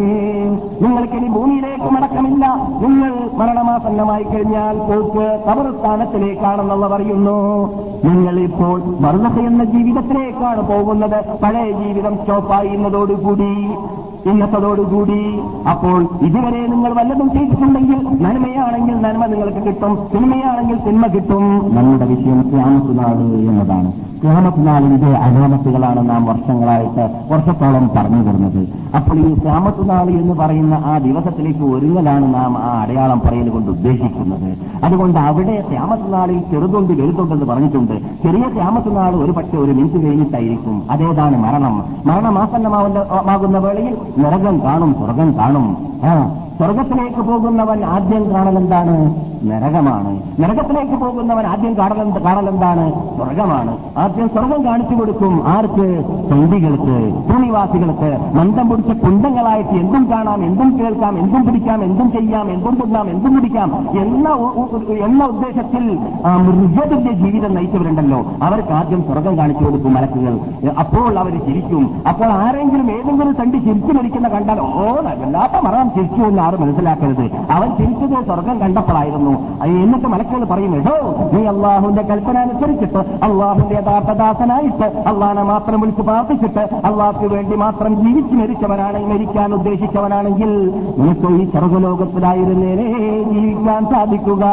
നിങ്ങൾക്കിനി 0.83 1.27
ഭൂമിയിലേക്ക് 1.35 1.89
മടക്കമില്ല 1.95 2.43
നിങ്ങൾ 2.83 3.11
മരണമാസന്നമായി 3.39 4.23
കഴിഞ്ഞാൽ 4.23 4.75
പോക്ക് 4.87 5.25
കബർസ്ഥാനത്തിലേക്കാണെന്നുള്ള 5.47 6.85
പറയുന്നു 6.87 7.37
നിങ്ങൾ 8.07 8.35
ഇപ്പോൾ 8.45 8.75
ബർസഖ് 9.03 9.43
എന്ന 9.49 9.63
ജീവിതത്തിലേക്കാണ് 9.73 10.61
പോകുന്നത് 10.67 11.17
പഴയ 11.43 11.69
ജീവിതം 11.79 12.13
സ്റ്റോപ്പായിരുന്നതോടുകൂടി 12.15 13.51
ഇന്നത്തതോടുകൂടി 14.25 15.21
അപ്പോൾ 15.73 15.99
ഇതുവരെ 16.27 16.61
നിങ്ങൾ 16.67 16.91
വല്ലതും 16.93 17.29
ചെയ്തിട്ടുണ്ടെങ്കിൽ 17.35 17.99
നന്മയാണെങ്കിൽ 18.25 18.97
നന്മ 19.05 19.25
നിങ്ങൾക്ക് 19.25 19.63
കിട്ടും 19.67 19.95
തിന്മയാണെങ്കിൽ 20.13 20.79
തിന്മ 20.87 21.07
കിട്ടും 21.15 21.45
നമ്മുടെ 21.77 22.07
വിഷയം 22.13 22.41
ക്യാമത്തുനാട് 22.51 23.25
എന്നതാണ് 23.41 23.91
ക്യാമത്തുനാളിന്റെ 24.24 25.06
അലാമത്തുകളാണ് 25.06 26.10
നാം 26.10 26.24
വർഷങ്ങളായിട്ട് 26.24 27.32
വർഷത്തോളം 27.32 27.90
പറഞ്ഞു 27.96 28.22
തരുന്നത്. 28.22 28.68
അപ്പോൾ 28.96 29.18
ഈ 29.18 29.34
ക്യാമത്തുനാൾ 29.34 30.10
എന്ന് 30.10 30.34
പറയുന്ന 30.34 30.74
ആ 30.74 30.98
ദിവസത്തിലേക്ക് 30.98 31.60
ഒരുങ്ങലാണ് 31.60 32.34
നാം 32.34 32.58
ആ 32.58 32.82
അടയാളം 32.82 33.20
പറയൽ 33.20 33.48
കൊണ്ട് 33.48 33.70
ഉദ്ദേശിക്കുന്നത്. 33.70 34.58
അതുകൊണ്ട് 34.84 35.18
അവിടെ 35.18 35.64
ക്യാമത്തുനാളിൽ 35.70 36.40
ചെറുതുണ്ട് 36.50 36.92
വലുതുണ്ടെന്ന് 36.92 37.44
പറഞ്ഞിട്ടുണ്ട്. 37.44 37.92
ചെറിയ 38.22 38.44
ക്യാമത്തുനാൾ 38.54 39.14
ഒരു 39.14 39.32
പക്ഷേ 39.32 39.58
ഒരു 39.58 39.72
മിനിറ്റ് 39.72 40.06
കഴിഞ്ഞിട്ടായിരിക്കും. 40.06 40.82
അതേതാണ് 40.90 41.38
മരണം. 41.38 41.84
മരണമാസന്നമാകുന്ന 42.06 43.58
വേളയിൽ 43.58 43.96
നരകം 44.18 44.62
കാണും 44.64 44.94
സ്വർഗം 44.94 45.34
കാണും. 45.38 45.76
സ്വർഗത്തിലേക്ക് 46.56 47.20
പോകുന്നവൻ 47.20 47.84
ആദ്യം 47.84 48.34
കാണലെന്താണ്? 48.34 49.14
നരകമാണ്. 49.44 50.22
നരകത്തിലേക്ക് 50.40 50.96
പോകുന്നവൻ 51.04 51.46
ആദ്യം 51.46 51.76
കാണലെന്ത് 51.78 52.22
കാണലെന്താണ്? 52.22 52.92
സ്വർഗമാണ്. 53.16 53.76
ആദ്യം 53.98 54.28
സ്വർഗം 54.28 54.64
കാണിച്ചു 54.64 54.94
കൊടുക്കും 54.94 55.42
ആർക്ക്? 55.46 56.04
തൊണ്ടികൾക്ക് 56.30 56.96
ഭൂമിവാസികൾക്ക്. 57.28 58.36
മന്ദം 58.36 58.70
പിടിച്ച 58.70 58.90
കുണ്ടങ്ങളായിട്ട് 58.90 59.70
എന്തും 59.70 60.10
കാണാം 60.12 60.44
എന്തും 60.44 60.78
കേൾക്കാം 60.78 61.18
എന്തും 61.18 61.46
പിടിക്കാം 61.46 61.84
എന്തും 61.84 62.10
ചെയ്യാം 62.12 62.50
എന്തും 62.50 62.78
തിന്നാം 62.84 63.10
എന്തും 63.10 63.34
പിടിക്കാം 63.34 63.86
എന്ന 63.90 64.28
എന്ന 65.04 65.24
ഉദ്ദേശത്തിൽ 65.24 65.98
മൃഗത്തിന്റെ 66.24 67.12
ജീവിതം 67.12 67.54
നയിച്ചവരുണ്ടല്ലോ. 67.54 68.24
അവർക്ക് 68.42 68.72
ആദ്യം 68.72 69.02
സ്വർഗം 69.02 69.38
കാണിച്ചു 69.38 69.64
കൊടുക്കും 69.64 69.94
മലക്കുകൾ. 69.94 70.38
അപ്പോൾ 70.78 71.18
അവർ 71.18 71.38
ചിരിക്കും. 71.38 72.02
അപ്പോൾ 72.08 72.32
ആരെങ്കിലും 72.32 72.90
ഏതെങ്കിലും 72.90 73.32
തണ്ടി 73.32 73.58
ചിരിച്ചു 73.58 73.92
മരിക്കുന്ന 73.92 74.28
കണ്ടാൽ 74.28 74.60
ഓ 74.60 74.96
വല്ലാത്ത 75.00 75.64
മരണം 75.64 75.90
ചിരിച്ചു 75.94 76.22
എന്ന് 76.22 76.43
ആരും 76.44 76.60
മനസ്സിലാക്കരുത്? 76.62 77.26
അവൻ 77.50 77.68
ചിരിച്ചത് 77.78 78.24
സ്വർഗം 78.24 78.58
കണ്ടപ്പോഴായിരുന്നു. 78.58 79.32
എന്നിട്ട് 79.64 80.08
മലക്കുകൾ 80.14 80.44
പറയും 80.44 80.74
എടോ 80.76 80.96
നീ 81.32 81.42
അള്ളാഹുവിന്റെ 81.46 82.02
കൽപ്പന 82.02 82.38
അനുസരിച്ചിട്ട് 82.38 83.00
അള്ളാഹുവിന്റെ 83.24 83.76
യഥാർത്ഥ 83.80 84.12
ദാസനായിട്ട് 84.22 84.86
അള്ളാഹനെ 85.08 85.42
മാത്രം 85.42 85.80
വിളിച്ച് 85.80 86.02
പ്രാർത്ഥിച്ചിട്ട് 86.02 86.64
അള്ളാഹ്ക്ക് 86.86 87.26
വേണ്ടി 87.34 87.56
മാത്രം 87.56 87.92
ജീവിച്ച് 88.04 88.34
മരിച്ചവനാണ് 88.34 88.98
മരിക്കാൻ 89.12 89.54
ഉദ്ദേശിച്ചവനാണെങ്കിൽ 89.54 90.50
നിനക്ക് 90.98 91.28
ഈ 91.42 91.44
സർവലോകത്തിലായിരുന്നേനെ 91.50 92.88
ജീവിക്കാൻ 93.32 93.84
സാധിക്കുക. 93.92 94.44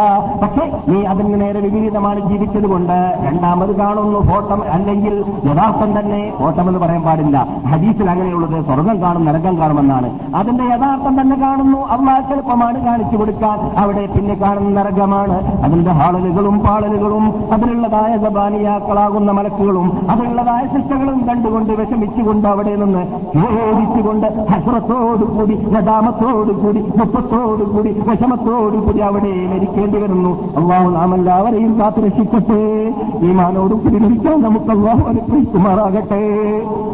പക്ഷേ 0.43 0.65
നീ 0.87 0.99
അതിന് 1.03 1.41
നേരെ 1.41 1.59
വിപരീതമാണ് 1.59 2.19
ജീവിച്ചതുകൊണ്ട് 2.29 2.97
രണ്ടാമത് 3.27 3.75
കാണുന്നു 3.75 4.19
ഫോട്ടം 4.31 4.61
അല്ലെങ്കിൽ 4.73 5.15
യഥാർത്ഥം 5.45 5.99
തന്നെ 5.99 6.21
ഫോട്ടം 6.39 6.67
എന്ന് 6.67 6.79
പറയാൻ 6.79 7.01
പാടില്ല. 7.01 7.37
ഹദീസിൽ 7.71 8.09
അങ്ങനെയുള്ളത് 8.09 8.65
സ്വർഗം 8.65 9.01
കാണും 9.01 9.25
നരകം 9.25 9.57
കാണുമെന്നാണ്. 9.57 10.09
അതിന്റെ 10.35 10.63
യഥാർത്ഥം 10.63 11.21
തന്നെ 11.21 11.35
കാണുന്നു. 11.35 11.80
അള്ളാഹ് 11.85 12.33
എളുപ്പമാണ് 12.33 12.85
കാണിച്ചു 12.85 13.17
കൊടുക്കാൻ. 13.17 13.59
അവിടെ 13.77 14.05
പിന്നെ 14.05 14.35
കാണുന്ന 14.35 14.81
നരകമാണ്. 14.81 15.63
അതിന്റെ 15.63 15.91
ഹാളലുകളും 15.91 16.59
പാളലുകളും 16.59 17.53
അതിലുള്ളതായ 17.53 18.17
ജബാനിയാക്കളാകുന്ന 18.17 19.31
മലക്കുകളും 19.31 19.91
അതിലുള്ളതായ 20.09 20.63
ശിക്ഷകളും 20.75 21.27
കണ്ടുകൊണ്ട് 21.27 21.73
വിഷമിച്ചുകൊണ്ട് 21.73 22.47
അവിടെ 22.47 22.75
നിന്ന് 22.75 23.01
യോജിച്ചുകൊണ്ട് 23.37 24.27
ഹസ്രത്തോടുകൂടി 24.51 25.55
നദാമത്തോടുകൂടി 25.71 26.79
ദുഃഖത്തോടുകൂടി 26.79 27.91
വിഷമത്തോടുകൂടി 28.07 28.99
അവിടെ 28.99 29.33
മരിക്കേണ്ടി 29.53 29.99
വരുന്നു. 29.99 30.31
അള്ളാഹു 30.57 30.89
നാം 30.89 31.15
എല്ലാവരെയും 31.15 31.79
കാത്തു 31.79 32.01
രക്ഷിക്കട്ടെ 32.01 32.93
ഈ 33.21 33.31
മാനോടുകൂടി 33.31 33.97
മരിക്കാൻ 33.97 34.41
നമുക്ക് 34.41 34.71
അള്ളാഹു 34.71 35.07
അനുഗ്രഹിക്കുമാറാകട്ടെ. 35.09 36.21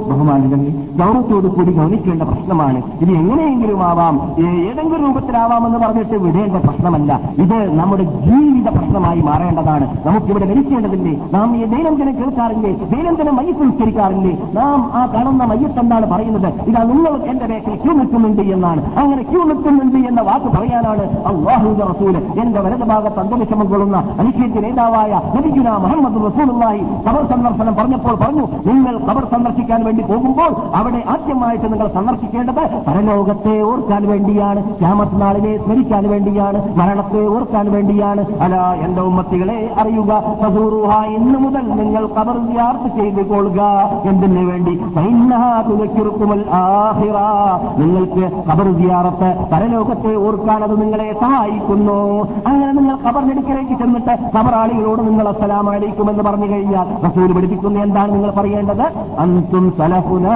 ബഹുമാനിതങ്ങൾ 0.10 0.72
ഗൗരവത്തോടു 1.00 1.48
കൂടി 1.48 1.72
ഗൗനിക്കേണ്ട 1.72 2.22
പ്രശ്നമാണ്. 2.22 2.82
ഇത് 3.02 3.12
എങ്ങനെയെങ്കിലും 3.12 3.84
ആവാം. 3.84 4.22
ഏതെങ്കിലും 4.78 5.06
രൂപത്തിലാവാമെന്ന് 5.06 5.80
പറഞ്ഞിട്ട് 5.80 6.18
വിടേണ്ട 6.24 6.58
പ്രശ്നമല്ല. 6.66 7.12
ഇത് 7.44 7.58
നമ്മുടെ 7.80 8.04
ജീവിത 8.26 8.68
പ്രശ്നമായി 8.78 9.22
മാറേണ്ടതാണ്. 9.28 9.86
നമുക്കിവിടെ 10.08 10.46
ലഭിക്കേണ്ടതില്ലേ? 10.46 11.14
നാം 11.34 11.56
ഈ 11.58 11.64
ദൈനംദിനം 11.72 12.14
കേൾക്കാറില്ലേ? 12.20 12.72
ദൈനംദിനം 12.92 13.36
മയ്യത്ത് 13.36 13.64
നിസ്കരിക്കാറില്ലേ 13.68 14.34
നാം 14.54 14.80
ആ 15.00 15.02
കാണുന്ന 15.14 15.44
മയ്യത്ത് 15.52 15.80
എന്താണ് 15.84 16.06
പറയുന്നത്? 16.12 16.50
ഇതാ 16.70 16.84
നിങ്ങൾ 16.92 17.14
എന്റെ 17.32 17.46
ബേക്കിൽ 17.52 17.76
ക്യൂ 17.84 17.94
നിൽക്കുന്നുണ്ട് 17.94 18.44
എന്നാണ്. 18.56 18.84
അങ്ങനെ 19.04 19.24
ക്യൂ 19.32 19.42
നിൽക്കുന്നുണ്ട് 19.44 20.00
എന്ന 20.10 20.22
വാക്ക് 20.30 20.52
പറയാനാണ് 20.58 21.06
അള്ളാഹുദ 21.32 21.82
റസൂൽ 21.92 22.18
എന്റെ 22.44 22.62
വലത് 22.68 22.86
ഭാഗത്ത് 22.94 23.20
അന്തവിഷമം 23.20 23.70
കൊള്ളുന്ന 23.74 23.98
അനുഷ്യത്തിന് 24.20 24.64
നേതാവായ 24.66 25.22
നബിഗുന 25.38 25.70
മുഹമ്മദ് 25.86 26.22
റസൂലുമായി 26.28 26.84
കബർ 27.08 27.24
സന്ദർശനം 27.34 27.76
പറഞ്ഞപ്പോൾ 27.82 28.16
പറഞ്ഞു 28.26 28.46
നിങ്ങൾ 28.70 28.98
കബർ 29.10 29.26
സന്ദർശിക്കാൻ 29.34 29.84
വേണ്ടി 29.84 30.04
പോകുമ്പോൾ 30.04 30.54
അവിടെ 30.78 31.04
ആദ്യമായിട്ട് 31.16 31.68
നിങ്ങൾ 31.74 31.90
സന്ദർശിക്കേണ്ടത് 31.98 32.64
പരലോകത്തെ 32.88 33.56
ഓർക്കാൻ 33.72 34.04
വേണ്ടിയാണ്. 34.08 34.64
ക്യാമത്ത് 34.80 35.22
നാളിനെ 35.22 35.58
സ്മരിക്കാൻ 35.64 36.10
വേണ്ടിയാണ് 36.10 36.78
മരണത്തെ 36.78 37.22
ഓർക്കാൻ 37.28 37.72
വേണ്ടിയാണ്. 37.72 38.26
അല 38.42 38.56
എന്റെ 38.86 39.02
ഉമ്മത്തികളെ 39.02 39.74
അറിയുക. 39.80 40.24
സസൂറുഹ 40.42 41.04
ഇന്ന് 41.06 41.40
മുതൽ 41.40 41.66
നിങ്ങൾ 41.82 42.08
കബർ 42.08 42.38
യാർത്ത് 42.58 42.90
ചെയ്തു 42.98 43.30
കൊള്ളുക. 43.30 43.62
എന്തിനു 44.06 44.46
വേണ്ടി? 44.52 44.74
ആഹിറ 46.54 47.18
നിങ്ങൾക്ക് 47.78 48.24
കബർ 48.48 48.68
സിയാറത്ത് 48.78 49.30
പരലോകത്തെ 49.52 50.16
ഓർക്കാൻ 50.16 50.64
അത് 50.64 50.82
നിങ്ങളെ 50.82 51.16
സഹായിക്കുന്നു. 51.22 51.98
അങ്ങനെ 52.48 52.72
നിങ്ങൾ 52.72 52.96
കബറിനടുക്കലേക്ക് 52.96 53.78
ചെന്നിട്ട് 53.80 54.14
കബറാളികളോട് 54.38 55.02
നിങ്ങൾ 55.08 55.28
അസ്സലാം 55.28 55.70
അലൈക്കും 55.70 56.10
എന്ന് 56.10 56.24
പറഞ്ഞു 56.24 56.48
കഴിഞ്ഞാൽ 56.52 56.88
റസൂൽ 57.06 57.32
പഠിപ്പിക്കുന്ന 57.34 57.84
എന്താണ് 57.84 58.14
നിങ്ങൾ 58.14 58.32
പറയേണ്ടത്? 58.32 58.86
അന്തും 59.20 59.74
സലഫുന 59.78 60.28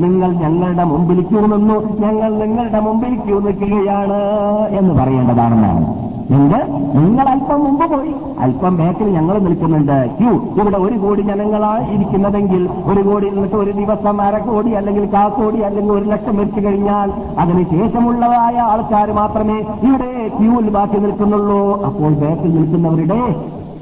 നിങ്ങൾ 0.00 0.30
ഞങ്ങളുടെ 0.32 0.84
മുമ്പിൽ 0.84 1.26
നിന്നു 1.32 1.74
ഞങ്ങൾ 2.08 2.38
നിങ്ങളുടെ 2.38 2.80
മുമ്പിൽ 2.80 3.14
ക്യൂ 3.14 3.40
നിൽക്കുകയാണ് 3.40 4.20
എന്ന് 4.68 4.94
പറയേണ്ടതാണെന്നാണ്. 4.94 6.08
എന്ത്? 6.30 6.60
നിങ്ങൾ 6.98 7.28
അല്പം 7.28 7.64
മുമ്പ് 7.64 7.84
പോയി. 7.90 8.14
അല്പം 8.38 8.76
ബാക്കിൽ 8.76 9.06
ഞങ്ങൾ 9.12 9.38
നിൽക്കുന്നുണ്ട്. 9.38 10.10
ക്യൂ. 10.18 10.30
ഇവിടെ 10.60 10.76
ഒരു 10.76 10.98
കോടി 10.98 11.22
ജനങ്ങളാണ് 11.22 11.90
ഇരിക്കുന്നതെങ്കിൽ 11.90 12.68
ഒരു 12.84 13.02
കോടി 13.02 13.30
നിന്നിട്ട് 13.30 13.56
ഒരു 13.56 13.70
ദിവസം 13.70 14.22
അര 14.22 14.38
കോടി 14.38 14.70
അല്ലെങ്കിൽ 14.70 15.12
കാ 15.12 15.28
കോടി 15.28 15.58
അല്ലെങ്കിൽ 15.58 15.92
ഒരു 15.92 16.04
ലക്ഷം 16.04 16.36
വെച്ച് 16.36 16.66
കഴിഞ്ഞാൽ 16.66 17.12
അതിന് 17.38 17.64
ശേഷമുള്ളതായ 17.64 18.58
ആൾക്കാർ 18.58 19.12
മാത്രമേ 19.12 19.58
ഇവിടെ 19.82 20.28
ക്യൂവിൽ 20.40 20.70
ബാക്കി 20.70 20.98
നിൽക്കുന്നുള്ളൂ. 20.98 21.82
അപ്പോൾ 21.84 22.12
ബാക്കിൽ 22.12 22.54
നിൽക്കുന്നവരുടെ 22.56 23.20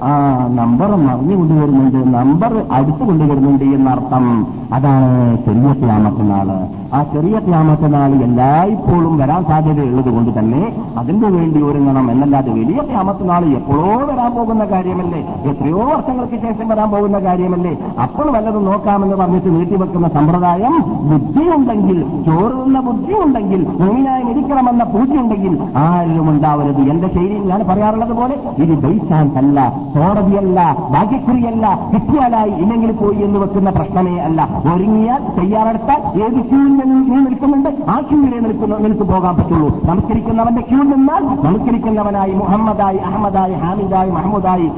ആ 0.02 0.08
നമ്പർ 0.50 0.90
മറിഞ്ഞു 0.94 1.36
കൊണ്ടുവരുന്നുണ്ട്. 1.36 2.16
നമ്പർ 2.16 2.52
അടുത്തു 2.70 3.04
കൊണ്ടുവരുന്നുണ്ട് 3.04 3.64
എന്നർത്ഥം 3.64 4.24
അതാണ് 4.72 5.36
ചെറിയ 5.44 5.72
ക്യാമത്തനാൾ 5.72 6.48
ആ 6.96 7.02
ചെറിയ 7.02 7.38
ക്യാമത്തനാൾ 7.38 8.10
എല്ലായ്പ്പോഴും 8.22 9.18
വരാൻ 9.18 9.44
സാധ്യതയുള്ളത് 9.44 10.10
കൊണ്ട് 10.14 10.38
തന്നെ 10.38 10.74
അതിനു 10.98 11.26
വേണ്ടി 11.26 11.62
ഒരുങ്ങണം 11.62 12.10
എന്നല്ലാതെ 12.10 12.50
വലിയ 12.50 12.80
ക്യാമത്തനാൾ 12.90 13.44
എപ്പോഴോ 13.44 13.96
വരാൻ 14.10 14.30
പോകുന്ന 14.36 14.64
കാര്യമല്ലേ? 14.64 15.20
എത്രയോ 15.50 15.78
വർഷങ്ങൾക്ക് 15.78 16.36
ശേഷം 16.44 16.68
വരാൻ 16.68 16.90
പോകുന്ന 16.90 17.18
കാര്യമല്ലേ? 17.18 17.76
അപ്പോൾ 18.02 18.30
വല്ലതും 18.30 18.64
നോക്കാമെന്ന് 18.64 19.16
പറഞ്ഞിട്ട് 19.16 19.48
നീട്ടിവെക്കുന്ന 19.56 20.08
സമ്പ്രദായം 20.08 20.76
ബുദ്ധിയുണ്ടെങ്കിൽ 21.10 22.22
ചോറുന്ന 22.26 22.80
ബുദ്ധിയുണ്ടെങ്കിൽ 22.80 23.66
മുങ്ങിനായി 23.80 24.22
മരിക്കണമെന്ന 24.22 24.84
പൂജയുണ്ടെങ്കിൽ 24.84 25.58
ആരും 25.76 26.30
ഉണ്ടാവരുത്. 26.30 26.80
എന്റെ 26.80 27.08
ശൈലിയിൽ 27.08 27.44
ഞാൻ 27.48 27.64
പറയാറുള്ളത് 27.68 28.12
പോലെ 28.12 28.38
ഇത് 28.56 28.74
ബൈസാൻസ് 28.84 29.36
അല്ല 29.36 29.85
കോടതിയല്ല 29.96 30.58
ഭാഗ്യക്കുറിയല്ല 30.94 31.64
കിട്ടിയാലായി 31.92 32.52
ഇല്ലെങ്കിൽ 32.62 32.92
പോയി 33.00 33.18
എന്ന് 33.26 33.38
വെക്കുന്ന 33.42 33.70
പ്രശ്നമേ 33.70 34.14
അല്ല. 34.26 34.40
ഒരുങ്ങിയാൽ 34.74 35.20
തയ്യാറെടുത്താൽ 35.38 36.00
ഏത് 36.24 36.38
ക്യൂവിൽ 36.48 36.72
നിന്ന് 36.80 37.18
നിൽക്കുന്നുണ്ട്? 37.26 37.70
ആ 37.94 37.96
ക്യൂവിലെ 38.08 38.38
നിൽക്കുന്ന 38.46 38.78
നിനക്ക് 38.84 39.06
പോകാൻ 39.12 39.34
പറ്റുള്ളൂ. 39.36 39.68
നമസ്കരിക്കുന്നവന്റെ 39.90 40.64
ക്യൂ 40.70 40.80
നിന്നാൽ 40.92 41.22
നമസ്കരിക്കുന്നവനായി 41.46 42.34
മുഹമ്മദായി 42.42 43.00
അഹമ്മദായി 43.10 43.54
ഹാമിദായി 43.64 44.10
മഹമ്മദായി 44.18 44.68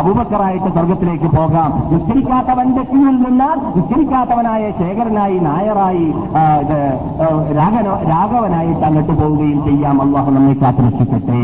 അബൂബക്കറായിട്ട് 0.00 0.68
സ്വർഗത്തിലേക്ക് 0.76 1.30
പോകാം. 1.36 1.70
നിസ്കരിക്കാത്തവന്റെ 1.92 2.82
ക്യൂവിൽ 2.92 3.16
നിന്നാൽ 3.26 3.58
നിസ്കരിക്കാത്തവനായ 3.76 4.70
ശേഖരനായി 4.80 5.38
നായറായി 5.48 6.06
രാഘവനായിട്ട് 8.12 8.84
അങ്ങോട്ട് 8.90 9.12
പോവുകയും 9.22 9.60
ചെയ്യാം. 9.64 9.96
അള്ളാഹു 10.02 10.30
നമ്മെ 10.36 10.54
കാത്തുരക്ഷിക്കട്ടെ. 10.62 11.42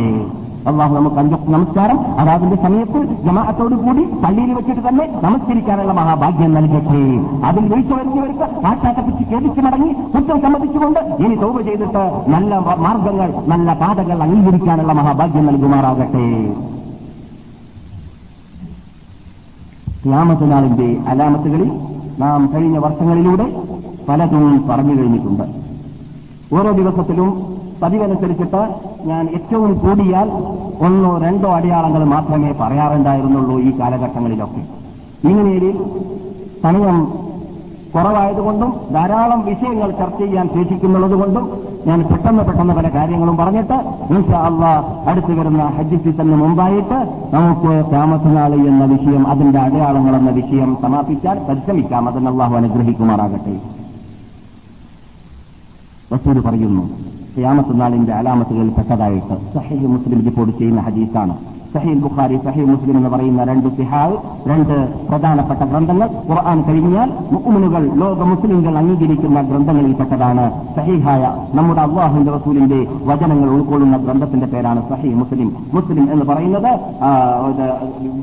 അള്ളാഹു 0.71 0.93
നമുക്ക് 0.97 1.19
അഞ്ചൊക്കെ 1.21 1.51
നമസ്കാരം. 1.55 1.99
അതാതിന്റെ 2.21 2.57
സമയത്ത് 2.65 2.99
ജമാഅത്തോടു 3.27 3.77
കൂടി 3.85 4.03
പള്ളിയിൽ 4.23 4.51
വെച്ചിട്ട് 4.59 4.83
തന്നെ 4.89 5.05
നമസ്കരിക്കാനുള്ള 5.25 5.93
മഹാഭാഗ്യം 6.01 6.53
നൽകട്ടെ. 6.57 7.01
അതിൽ 7.49 7.65
വീഴ്ച 7.73 7.93
വരുത്തിയവർക്ക് 7.99 8.47
ആട്ടാട്ടപ്പിച്ച് 8.71 9.25
കേൾപ്പിച്ച് 9.31 9.61
മടങ്ങി 9.67 9.91
കുറ്റം 10.15 10.39
സമ്മതിച്ചുകൊണ്ട് 10.45 11.01
ഇനി 11.25 11.37
തോവ് 11.43 11.63
ചെയ്തിട്ട് 11.69 12.05
നല്ല 12.35 12.59
മാർഗങ്ങൾ 12.87 13.31
നല്ല 13.53 13.75
പാതകൾ 13.83 14.19
അംഗീകരിക്കാനുള്ള 14.27 14.93
മഹാഭാഗ്യം 15.01 15.47
നൽകുമാറാകട്ടെ. 15.51 16.27
ക്യാമത്തിനാളിന്റെ 20.05 20.89
അലാമത്തുകളിൽ 21.11 21.71
നാം 22.23 22.41
കഴിഞ്ഞ 22.55 22.79
വർഷങ്ങളിലൂടെ 22.85 23.47
പലതും 24.09 24.45
പറഞ്ഞു 24.69 24.95
കഴിഞ്ഞിട്ടുണ്ട്. 24.99 25.45
ഓരോ 26.57 26.71
ദിവസത്തിലും 26.79 27.29
പതിവനുസരിച്ചിട്ട് 27.83 28.75
ഞാൻ 29.05 29.29
ഏറ്റവും 29.35 29.79
കൂടിയാൽ 29.79 30.31
ഒന്നോ 30.85 31.19
രണ്ടോ 31.19 31.53
അടയാളങ്ങൾ 31.53 32.05
മാത്രമേ 32.05 32.53
പറയാറുണ്ടായിരുന്നുള്ളൂ 32.61 33.61
ഈ 33.61 33.79
കാലഘട്ടങ്ങളിലൊക്കെ. 33.81 34.63
ഇങ്ങനെയിൽ 35.29 35.85
സമയം 36.63 37.13
കുറവായതുകൊണ്ടും 37.95 38.75
ധാരാളം 38.93 39.45
വിഷയങ്ങൾ 39.45 39.91
ചർച്ച 39.91 40.19
ചെയ്യാൻ 40.19 40.49
ശേഷിക്കുന്നുള്ളതുകൊണ്ടും 40.55 41.63
ഞാൻ 41.87 42.03
പെട്ടെന്ന് 42.03 42.45
പെട്ടെന്ന് 42.45 42.75
പല 42.75 42.89
കാര്യങ്ങളും 42.89 43.37
പറഞ്ഞിട്ട് 43.37 43.73
ഇൻഷാ 44.11 44.39
അള്ള 44.39 44.65
അടുത്തു 45.07 45.33
വരുന്ന 45.33 45.63
ഹജ്ജ് 45.63 45.97
സീസണിന് 45.97 46.37
മുമ്പായിട്ട് 46.37 46.99
നമുക്ക് 47.35 47.91
താമസനാളി 47.93 48.59
എന്ന 48.59 48.85
വിഷയം 48.85 49.29
അതിന്റെ 49.29 49.59
അടയാളങ്ങൾ 49.59 50.17
എന്ന 50.17 50.31
വിഷയം 50.31 50.77
സമാപിക്കാൻ 50.83 51.47
പരിശ്രമിക്കാം. 51.49 52.09
അതിന് 52.09 52.31
അനുഗ്രഹിക്കുമാറാകട്ടെ. 52.41 53.57
പറയുന്നു 56.41 57.12
ഖിയാമത്ത് 57.37 57.75
നാളിന്റെ 57.81 58.13
അലാമത്തുകളിൽ 58.19 58.73
പെട്ടതായിട്ട് 58.79 59.35
സഹീഹ് 59.55 59.89
മുസ്ലിം 59.95 60.21
റിപ്പോർട്ട് 60.29 60.53
ചെയ്യുന്ന 60.59 60.81
ഹദീസാണ്. 60.89 61.35
സഹീൽ 61.75 61.99
ബുഖാരി 62.05 62.37
സഹീൽ 62.47 62.67
മുസ്ലിം 62.71 62.97
എന്ന് 62.99 63.11
പറയുന്ന 63.13 63.43
രണ്ട് 63.51 63.69
സിഹാവ് 63.77 64.17
രണ്ട് 64.51 64.75
പ്രധാനപ്പെട്ട 65.11 65.63
ഗ്രന്ഥങ്ങൾ 65.71 66.09
ഖുർആൻ 66.29 66.59
കഴിഞ്ഞാൽ 66.67 67.09
മുഅ്മിനുകൾ 67.35 67.83
ലോക 68.03 68.21
മുസ്ലിംകൾ 68.33 68.75
അംഗീകരിക്കുന്ന 68.81 69.39
ഗ്രന്ഥങ്ങളിൽപ്പെട്ടതാണ് 69.51 70.45
സഹീഹായ 70.77 71.23
നമ്മുടെ 71.59 71.83
അള്ളാഹുന്റെ 71.87 72.31
റസൂലിന്റെ 72.37 72.81
വചനങ്ങൾ 73.11 73.49
ഉൾക്കൊള്ളുന്ന 73.57 73.99
ഗ്രന്ഥത്തിന്റെ 74.05 74.49
പേരാണ് 74.53 74.83
സഹീ 74.91 75.13
മുസ്ലിം. 75.23 75.49
മുസ്ലിം 75.77 76.05
എന്ന് 76.15 76.27
പറയുന്നത് 76.33 76.71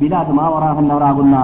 ബിലാദ് 0.03 0.35
മാവറാഹുന്നവരാകുന്ന 0.39 1.35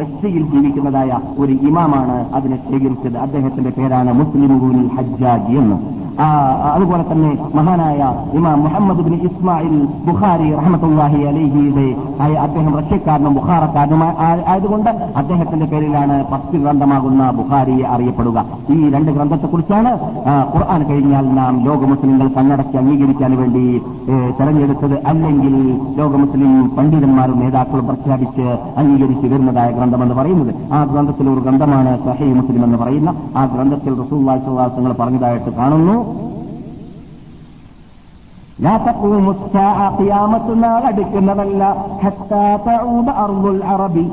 റഷ്യയിൽ 0.00 0.44
ജീവിക്കുന്നതായ 0.54 1.10
ഒരു 1.42 1.52
ഇമാമാണ് 1.70 2.18
അതിനെ 2.38 2.58
ശേഖരിച്ചത് 2.70 3.18
അദ്ദേഹത്തിന്റെ 3.26 3.74
പേരാണ് 3.78 4.12
മുസ്ലിം 4.22 4.54
ഹജ്ജാജി 4.96 5.54
എന്ന്. 5.62 5.78
അതുപോലെ 6.74 7.04
തന്നെ 7.10 7.30
മഹാനായ 7.54 8.00
ഇമാം 8.38 8.58
മുഹമ്മദ് 8.64 9.04
ബിൻ 9.06 9.14
ഇസ്മായിൽ 9.28 9.76
ബുഖാരി 10.06 10.48
റഹമത്തുല്ലാഹി 10.58 11.20
അലഹിയുടെ 11.30 11.86
അദ്ദേഹം 12.46 12.72
റഷ്യക്കാരനും 12.80 13.34
ബുഖാറക്കാരനും 13.34 14.02
ആയതുകൊണ്ട് 14.28 14.90
അദ്ദേഹത്തിന്റെ 15.20 15.66
പേരിലാണ് 15.66 16.16
ഫസ്റ്റ് 16.30 16.58
ഗ്രന്ഥമാകുന്ന 16.58 17.30
ബുഖാരിയെ 17.30 17.86
അറിയപ്പെടുക. 17.94 18.44
ഈ 18.70 18.90
രണ്ട് 18.94 19.10
ഗ്രന്ഥത്തെക്കുറിച്ചാണ് 19.12 19.92
ഖുർആൻ 20.54 20.82
കഴിഞ്ഞാൽ 20.90 21.26
നാം 21.40 21.64
ലോക 21.68 21.82
മുസ്ലിങ്ങൾ 21.92 22.28
കണ്ണടക്കി 22.36 22.76
അംഗീകരിക്കാൻ 22.82 23.36
വേണ്ടി 23.40 23.64
തെരഞ്ഞെടുത്തത് 24.38 24.96
അല്ലെങ്കിൽ 25.12 25.54
ലോക 26.00 26.12
മുസ്ലിം 26.16 26.52
പണ്ഡിതന്മാരും 26.76 27.38
നേതാക്കളും 27.44 27.86
പ്രഖ്യാപിച്ച് 27.86 28.46
അംഗീകരിച്ച് 28.80 29.26
വരുന്നതായ 29.26 29.70
ഗ്രന്ഥമെന്ന് 29.70 30.14
പറയുന്നത്. 30.14 30.52
ആ 30.72 30.84
ഗ്രന്ഥത്തിൽ 30.84 31.28
ഒരു 31.34 31.40
ഗ്രന്ഥമാണ് 31.40 31.98
സഹൈ 32.06 32.30
മുസ്ലിം 32.32 32.64
എന്ന് 32.64 32.78
പറയുന്ന 32.84 33.10
ആ 33.36 33.44
ഗ്രന്ഥത്തിൽ 33.54 33.92
റസൂൽ 34.02 34.22
വാഴ്ചവാസങ്ങൾ 34.28 34.92
പറഞ്ഞതായിട്ട് 35.02 35.50
കാണുന്നു. 35.58 35.96
നാൾ 40.54 40.84
അടുക്കുന്നതല്ല. 40.84 41.86
അറബി 43.62 44.10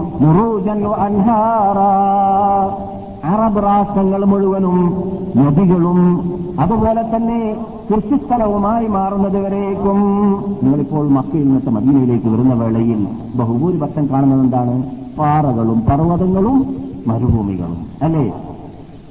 രാഷ്ട്രങ്ങൾ 3.59 4.25
മുഴുവനും 4.25 5.03
നദികളും 5.35 6.31
അതുപോലെ 6.59 7.15
തന്നെ 7.15 7.55
കൃഷിസ്ഥലവുമായി 7.93 8.87
മാറുന്നത് 8.87 9.39
വരേക്കും. 9.39 9.99
നിങ്ങളിപ്പോൾ 10.63 11.09
മക്കയിൽ 11.09 11.45
നിന്നിട്ട് 11.45 11.69
മദീനയിലേക്ക് 11.69 12.27
വരുന്ന 12.27 12.53
വേളയിൽ 12.53 13.07
ബഹുഭൂരിപക്ഷം 13.35 14.09
കാണുന്നത് 14.11 14.39
എന്താണ്? 14.39 14.83
പാറകളും 15.19 15.83
പർവതങ്ങളും 15.89 16.75
മരുഭൂമികളും. 17.07 17.87
അല്ലേ? 18.01 18.33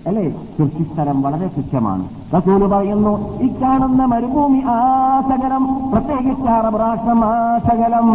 അല്ലേ? 0.06 0.24
കൃഷിസ്ഥലം 0.56 1.22
വളരെ 1.22 1.46
തുച്ഛമാണ് 1.48 2.04
റസൂൽ 2.34 2.62
പറയുന്നു 2.66 3.12
ഈ 3.40 3.48
കാണുന്ന 3.62 4.04
മരുഭൂമി 4.04 4.60
ആ 4.68 4.76
സകലം 5.30 5.64
പ്രത്യേകിച്ച് 5.92 6.48
അറബ് 6.50 6.80
രാഷ്ട്രം 6.80 7.20
ആ 7.24 7.34
സകലം 7.58 8.06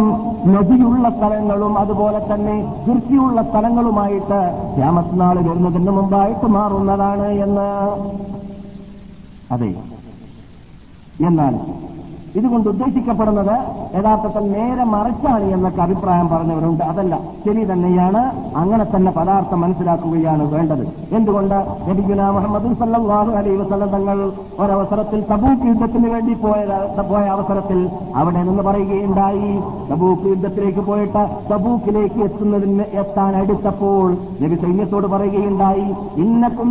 നദിയുള്ള 0.46 1.08
സ്ഥലങ്ങളും 1.10 1.78
അതുപോലെ 1.78 2.20
തന്നെ 2.30 2.56
കൃഷിയുള്ള 2.86 3.42
സ്ഥലങ്ങളുമായിട്ട് 3.42 4.40
രാമത്നാൾ 4.80 5.36
വരുന്നതിന് 5.40 5.90
മുമ്പായിട്ട് 5.90 6.46
മാറുന്നതാണ് 6.48 7.28
എന്ന്. 7.38 7.68
അതെ. 9.50 9.70
എന്നാൽ 11.20 11.54
ഇതുകൊണ്ട് 12.38 12.68
ഉദ്ദേശിക്കപ്പെടുന്നത് 12.68 13.54
യഥാർത്ഥത്തിൽ 13.96 14.44
നേരെ 14.52 14.84
മറിച്ചാണ് 14.92 15.46
എന്നൊക്കെ 15.54 15.82
അഭിപ്രായം 15.86 16.28
പറഞ്ഞവരുണ്ട്. 16.28 16.84
അതല്ല 16.84 17.14
ശരി 17.44 17.62
തന്നെയാണ് 17.70 18.22
അങ്ങനെ 18.60 18.84
തന്നെ 18.84 19.10
പദാർത്ഥം 19.18 19.60
മനസ്സിലാക്കുകയാണ് 19.60 20.44
വേണ്ടത്. 20.54 20.84
എന്തുകൊണ്ട്? 21.18 21.58
നബിഗുന 21.88 22.30
മുഹമ്മദ് 22.36 22.72
സല്ലാഹു 22.82 23.32
അലൈ 23.40 23.56
വസ്ലം 23.56 23.90
തങ്ങൾ 23.96 24.18
ഒരവസരത്തിൽ 24.62 25.20
തബൂക്ക് 25.32 25.66
യുദ്ധത്തിന് 25.66 26.08
വേണ്ടി 26.14 26.34
പോയ 26.44 26.60
പോയ 27.10 27.24
അവസരത്തിൽ 27.34 27.78
അവിടെ 28.20 28.42
നിന്ന് 28.42 28.62
പറയുകയുണ്ടായി 28.62 29.52
തബൂക്ക് 29.90 30.26
യുദ്ധത്തിലേക്ക് 30.32 30.82
പോയിട്ട് 30.88 31.22
തബൂക്കിലേക്ക് 31.52 32.20
എത്തുന്നതിന് 32.28 32.86
എത്താൻ 33.02 33.32
അടുത്തപ്പോൾ 33.36 34.08
നബി 34.42 34.58
സൈന്യത്തോട് 34.64 35.06
പറയുകയുണ്ടായി 35.06 35.86
ഇന്നക്കും 36.24 36.70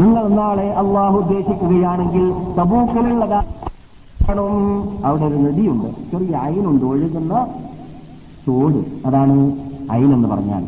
നിങ്ങൾ 0.00 0.24
നാളെ 0.40 0.68
അള്ളാഹു 0.82 1.18
ഉദ്ദേശിക്കുകയാണെങ്കിൽ 1.48 2.32
തബൂക്കിലുള്ളതാ. 2.60 3.42
അവിടെ 5.04 5.24
ഒരു 5.24 5.34
നദിയുണ്ട്. 5.34 6.10
ചെറിയ 6.12 6.36
അയിനുണ്ട് 6.36 6.84
ഒഴുകുന്ന 6.84 7.46
തോട്. 8.48 9.06
അതാണ് 9.06 9.56
അയിനെന്ന് 9.90 10.28
പറഞ്ഞാൽ. 10.28 10.64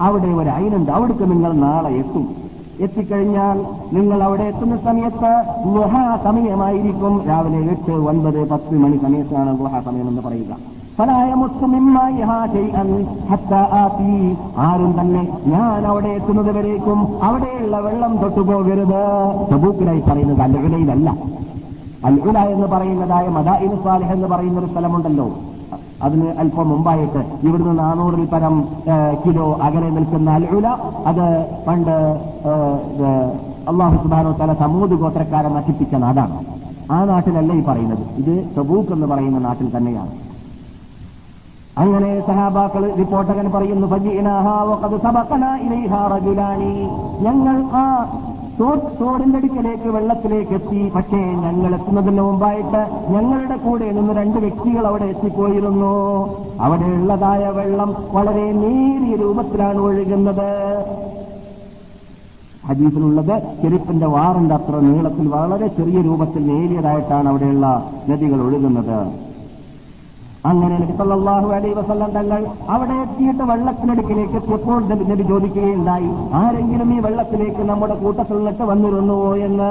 അവിടെ 0.00 0.28
ഒരു 0.28 0.48
അയിനുണ്ട് 0.48 0.90
അവിടുത്തെ 0.90 1.24
നിങ്ങൾ 1.24 1.52
നാളെ 1.52 1.90
എത്തും. 1.90 2.50
എത്തിക്കഴിഞ്ഞാൽ 2.80 3.66
നിങ്ങൾ 3.92 4.22
അവിടെ 4.22 4.42
എത്തുന്ന 4.42 4.76
സമയത്ത് 4.76 5.44
ഗുഹാ 5.64 6.18
സമയമായിരിക്കും. 6.24 7.22
രാവിലെ 7.28 7.58
എട്ട് 7.58 7.92
ഒൻപത് 7.92 8.48
പത്ത് 8.48 8.78
മണി 8.78 8.96
സമയത്താണ് 8.96 9.58
ഗുഹാ 9.58 9.80
സമയം 9.80 10.08
എന്ന് 10.08 10.22
പറയുക. 10.22 10.56
ആരും 14.66 14.92
തന്നെ 14.98 15.22
ഞാൻ 15.52 15.80
അവിടെ 15.86 16.10
എത്തുന്നത് 16.18 16.50
വരേക്കും 16.56 17.00
അവിടെയുള്ള 17.26 17.80
വെള്ളം 17.86 18.12
തൊട്ടുപോകരുത്. 18.22 19.02
സബൂക്കിലായി 19.50 20.02
പറയുന്നത് 20.08 20.40
അൽഉലയിലല്ല 20.46 21.08
അൽഉല 22.08 22.38
എന്ന് 22.54 22.66
പറയുന്നതായ 22.66 23.26
മദാഇൻ 23.36 23.72
സാലിഹ് 23.84 24.12
എന്ന് 24.16 24.28
പറയുന്ന 24.32 24.58
ഒരു 24.62 24.68
സ്ഥലമുണ്ടല്ലോ. 24.72 25.26
അതിന് 26.06 26.28
അല്പം 26.40 26.66
മുമ്പായിട്ട് 26.68 27.20
ഇവിടുന്ന് 27.46 27.74
നാനൂറിൽ 27.78 28.24
പരം 28.32 28.56
കിലോ 29.22 29.46
അകലെ 29.66 29.88
നിൽക്കുന്ന 29.96 30.30
അൽഉല 30.38 30.66
അത് 31.10 31.24
പണ്ട് 31.66 31.96
അള്ളാഹു 33.70 33.96
സുബാനോ 34.02 34.32
തല 34.40 34.52
സമൂത് 34.54 34.94
ഗോത്രക്കാരെ 35.02 35.48
നശിപ്പിച്ച 35.48 35.94
നാടാണ്. 36.04 36.36
ആ 36.90 37.04
നാട്ടിലല്ല 37.10 37.52
ഈ 37.52 37.62
പറയുന്നത്. 37.68 38.04
ഇത് 38.22 38.34
സബൂക്ക് 38.56 38.92
എന്ന് 38.92 39.06
പറയുന്ന 39.06 39.38
നാട്ടിൽ 39.46 39.68
തന്നെയാണ്. 39.76 40.12
അങ്ങനെ 41.78 42.26
സഹാബാക്കൾ 42.26 42.82
റിപ്പോർട്ടകൻ 42.98 43.50
പറയുന്നു 43.50 43.86
ഞങ്ങൾ 47.26 47.56
ആ 47.72 47.82
തോടിന്റെ 49.00 49.38
അടുക്കലേക്ക് 49.38 49.88
വെള്ളത്തിലേക്ക് 49.88 50.54
എത്തി. 50.58 50.88
പക്ഷേ 50.94 51.16
ഞങ്ങൾ 51.16 51.74
എത്തുന്നതിന് 51.74 52.22
മുമ്പായിട്ട് 52.22 52.80
ഞങ്ങളുടെ 53.08 53.56
കൂടെ 53.56 53.92
നിന്ന് 53.92 54.12
രണ്ട് 54.14 54.38
വ്യക്തികൾ 54.38 54.86
അവിടെ 54.86 55.04
എത്തിപ്പോയിരുന്നു. 55.04 55.92
അവിടെയുള്ളതായ 56.60 57.44
വെള്ളം 57.58 57.94
വളരെ 58.12 58.52
നേരിയ 58.52 59.16
രൂപത്തിലാണ് 59.16 59.78
ഒഴുകുന്നത്. 59.78 60.50
ഹദീസിലുള്ളത് 62.68 63.42
ചെരുപ്പിന്റെ 63.62 64.06
വാറിന്റെ 64.06 64.54
അത്ര 64.54 64.76
നീളത്തിൽ 64.76 65.28
വളരെ 65.28 65.66
ചെറിയ 65.66 66.00
രൂപത്തിൽ 66.00 66.42
നേരിയതായിട്ടാണ് 66.46 67.28
അവിടെയുള്ള 67.28 67.66
നദികൾ 68.08 68.40
ഒഴുകുന്നത്. 68.46 69.25
അങ്ങനെ 70.46 70.74
നബി 70.78 70.94
അലൈഹി 71.50 71.74
വസല്ലം 71.74 72.10
തങ്ങൾ 72.10 72.40
അവിടെ 72.68 72.96
എത്തിയിട്ട് 73.04 73.44
വെള്ളത്തിനടുക്കിലേക്ക് 73.44 74.36
എത്തിയപ്പോൾ 74.36 74.80
നബി 75.10 75.24
ചോദിക്കുകയുണ്ടായി 75.24 76.10
ആരെങ്കിലും 76.40 76.90
ഈ 76.94 77.00
വെള്ളത്തിലേക്ക് 77.00 77.64
നമ്മുടെ 77.64 77.94
കൂട്ടത്തിൽ 77.94 78.38
നിന്നിട്ട് 78.38 78.64
വന്നിരുന്നുവോ? 78.64 79.30
എന്ന് 79.46 79.70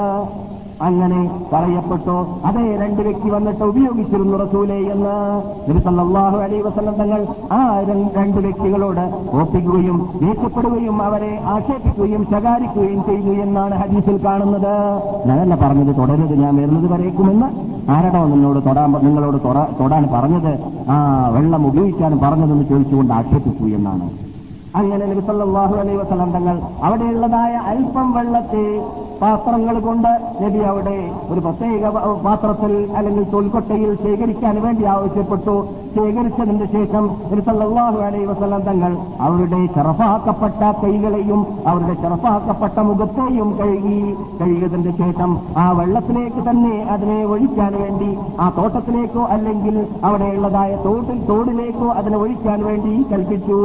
അങ്ങനെ 0.82 1.40
പറയപ്പെട്ടു. 1.52 2.26
അതേ 2.44 2.76
രണ്ട് 2.80 3.02
വ്യക്തി 3.02 3.28
വന്നിട്ട് 3.30 3.64
ഉപയോഗിച്ചിരുന്നു 3.64 4.38
റസൂലേ 4.38 4.78
എന്ന്. 4.94 5.14
നബി 5.68 5.80
അലൈ 6.42 6.60
വസല്ലം 6.60 6.94
തങ്ങൾ 6.94 7.26
ആ 7.52 7.80
രണ്ട് 8.16 8.38
വ്യക്തികളോട് 8.38 9.04
ഓപ്പിക്കുകയും 9.36 10.10
ദേഷ്യപ്പെടുകയും 10.22 11.02
അവരെ 11.02 11.40
ആക്ഷേപിക്കുകയും 11.44 12.26
ശകാരിക്കുകയും 12.30 13.04
ചെയ്തു 13.04 13.32
എന്നാണ് 13.42 13.74
ഹദീസിൽ 13.74 14.20
കാണുന്നത്. 14.24 14.74
ഞാനല്ല 15.26 15.54
പറഞ്ഞത് 15.54 15.96
തുടരുത് 15.96 16.34
ഞാൻ 16.40 16.56
വരുന്നത് 16.56 16.92
വരേക്കുമെന്ന്. 16.92 17.48
ആരടോ 17.90 18.24
നിന്നോട് 18.26 18.68
തൊടാൻ 18.68 18.92
നിങ്ങളോട് 18.92 19.36
തൊടാൻ 19.80 20.08
പറഞ്ഞത്? 20.12 20.52
ആ 20.88 21.28
വെള്ളം 21.28 21.66
ഉപയോഗിക്കാൻ 21.66 22.18
പറഞ്ഞതെന്ന് 22.22 22.64
ചോദിച്ചുകൊണ്ട് 22.64 23.14
ആക്ഷേപിച്ചു 23.14 23.64
എന്നാണ്. 23.64 24.10
അങ്ങനെ 24.76 25.06
നബി 25.06 25.20
സല്ലല്ലാഹു 25.20 25.74
അലൈഹി 25.74 25.96
വസല്ലം 25.96 26.30
തങ്ങൾ 26.32 26.60
അവിടെയുള്ളതായ 26.82 27.52
അല്പം 27.52 28.12
വെള്ളത്തെ 28.12 28.64
പാത്രങ്ങൾ 29.20 29.76
കൊണ്ട് 29.86 30.10
നബി 30.42 30.60
അവിടെ 30.70 30.98
ഒരു 31.32 31.40
പ്രത്യേക 31.46 31.90
പാത്രത്തിൽ 32.26 32.72
അല്ലെങ്കിൽ 32.98 33.24
തോൽക്കൊട്ടയിൽ 33.34 33.90
ശേഖരിക്കാൻ 34.04 34.56
വേണ്ടി 34.64 34.84
ആവശ്യപ്പെട്ടു. 34.94 35.56
ശേഖരിച്ചതിന് 35.96 36.66
ശേഷം 36.74 37.04
തിരുസല്ലാഹു 37.30 37.98
അലൈ 38.06 38.22
വസല്ലം 38.30 38.62
തങ്ങൾ 38.68 38.92
അവരുടെ 39.26 39.60
ചെറുപ്പാക്കപ്പെട്ട 39.76 40.62
കൈകളെയും 40.82 41.40
അവരുടെ 41.70 41.94
ചെറുപ്പാക്കപ്പെട്ട 42.02 42.78
മുഖത്തെയും 42.88 43.48
കഴുകി 43.60 44.00
കഴുകിയതിന്റെ 44.40 44.92
ശേഷം 45.00 45.30
ആ 45.62 45.64
വെള്ളത്തിലേക്ക് 45.78 46.42
തന്നെ 46.48 46.74
അതിനെ 46.94 47.18
ഒഴിക്കാൻ 47.34 47.72
വേണ്ടി 47.82 48.10
ആ 48.44 48.48
തോട്ടത്തിലേക്കോ 48.58 49.24
അല്ലെങ്കിൽ 49.36 49.78
അവിടെയുള്ളതായ 50.08 50.72
തോട്ടിൽ 50.86 51.18
തോടിലേക്കോ 51.30 51.88
അതിനെ 52.00 52.18
ഒഴിക്കാൻ 52.24 52.60
വേണ്ടി 52.68 52.94
കൽപ്പിച്ചു. 53.12 53.60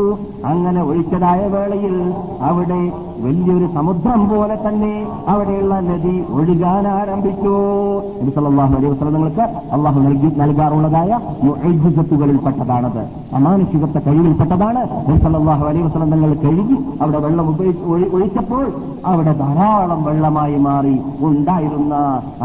അങ്ങനെ 0.51 0.81
ഒഴിച്ചതായ 0.89 1.41
വേളയിൽ 1.55 1.97
അവിടെ 2.49 2.81
വലിയൊരു 3.25 3.67
സമുദ്രം 3.75 4.21
പോലെ 4.29 4.55
തന്നെ 4.67 4.93
അവിടെയുള്ള 5.41 5.75
നദി 5.89 6.15
ഒഴുകാൻ 6.39 6.85
ആരംഭിച്ചു. 6.97 7.53
സല്ലല്ലാഹു 8.35 8.73
അലൈഹി 8.77 8.91
വസല്ലങ്ങൾക്ക് 8.93 9.45
അള്ളാഹു 9.75 9.99
നൽകി 10.05 10.29
നൽകാറുള്ളതായ 10.41 11.11
പെട്ടതാണത്. 12.45 13.01
അമാനുഷികത്തെ 13.37 13.99
കഴിവിൽപ്പെട്ടതാണ് 14.07 14.81
സല്ലല്ലാഹു 15.23 15.63
അലൈഹി 15.69 15.85
വസല്ലം 15.87 16.11
നിങ്ങൾ 16.13 16.31
കഴുകി 16.43 16.77
അവിടെ 17.01 17.19
വെള്ളം 17.25 17.47
ഒഴിച്ചപ്പോൾ 18.15 18.65
അവിടെ 19.11 19.33
ധാരാളം 19.41 19.99
വെള്ളമായി 20.07 20.57
മാറി. 20.67 20.95
ഉണ്ടായിരുന്ന 21.29 21.93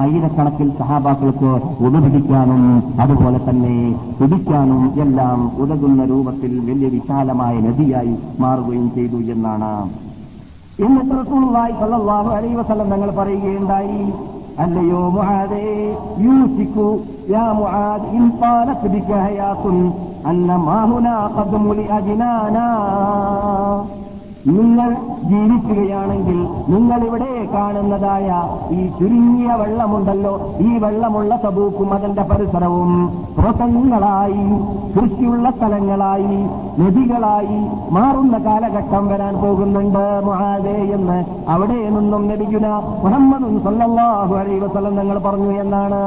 ആയിരക്കണക്കിൽ 0.03 0.69
സഹാബാക്കൾക്ക് 0.81 1.53
ഉപഭരിക്കാനും 1.87 2.63
അതുപോലെ 3.05 3.41
തന്നെ 3.49 3.77
കുടിക്കാനും 4.21 4.83
എല്ലാം 5.05 5.39
ഉതകുന്ന 5.65 6.05
രൂപത്തിൽ 6.13 6.53
വലിയ 6.71 6.89
വിശാലമായ 6.97 7.55
നദിയായി 7.69 8.17
മാറുകയും 8.45 8.89
ചെയ്തു 8.97 9.21
എന്നാണ് 9.37 9.73
എന്നിട്ട് 10.79 11.15
റസൂലുള്ളാഹി 11.19 11.73
സ്വല്ലല്ലാഹു 11.79 12.31
അലൈഹി 12.37 12.57
വസല്ലം 12.59 12.89
തങ്ങൾ 12.93 13.11
പറയുകയുണ്ടായി 13.19 14.01
അല്ലയോ 14.65 15.01
മുആദേ 15.15 15.63
യൂസിക്കു 16.25 16.89
യാ 17.31 17.45
മുആദ് 17.59 18.11
ഇൻ 18.19 18.25
ഫാലത് 18.41 18.87
ബിക 18.95 19.11
ഹയാത്തുൻ 19.25 19.79
അന്ന 20.31 20.57
മാ 20.67 20.79
ഹുനാ 20.91 21.17
ഖദ് 21.35 21.61
മുലിഅ 21.65 21.99
ജിനാനാ 22.07 22.67
നിങ്ങൾ 24.47 24.91
ജീവിക്കുകയാണെങ്കിൽ 25.31 26.39
നിങ്ങൾ 26.73 27.05
ഇവിടെ 27.07 27.49
കാണുന്നതായ 27.55 28.29
ഈ 28.71 28.87
ചുരുങ്ങിയ 28.99 29.53
വെള്ളമുണ്ടല്ലോ 29.53 30.33
ഈ 30.61 30.79
വെള്ളമുള്ള 30.79 31.39
തബൂക്കും 31.45 31.95
അതിന്റെ 31.95 32.23
പരിസരവും 32.23 32.93
പ്രോസങ്ങളായി 33.39 34.45
കൃഷിയുള്ള 34.97 35.51
സ്ഥലങ്ങളായി 35.51 36.37
നദികളായി 36.81 37.59
മാറുന്ന 37.91 38.39
കാലഘട്ടം 38.39 39.09
വരാൻ 39.09 39.35
പോകുന്നുണ്ട്. 39.35 40.23
മഹാദേ 40.27 40.77
എന്ന് 40.99 41.25
അവിടെ 41.49 41.91
നിന്നും 41.91 42.29
ലഭിക്കുന്ന 42.29 42.69
മുഹമ്മദും 43.05 43.61
സല്ലല്ലാഹു 43.65 44.35
അലൈഹി 44.35 44.59
വസല്ലം 44.59 44.97
നിങ്ങൾ 44.97 45.19
പറഞ്ഞു 45.19 45.51
എന്നാണ്. 45.61 46.03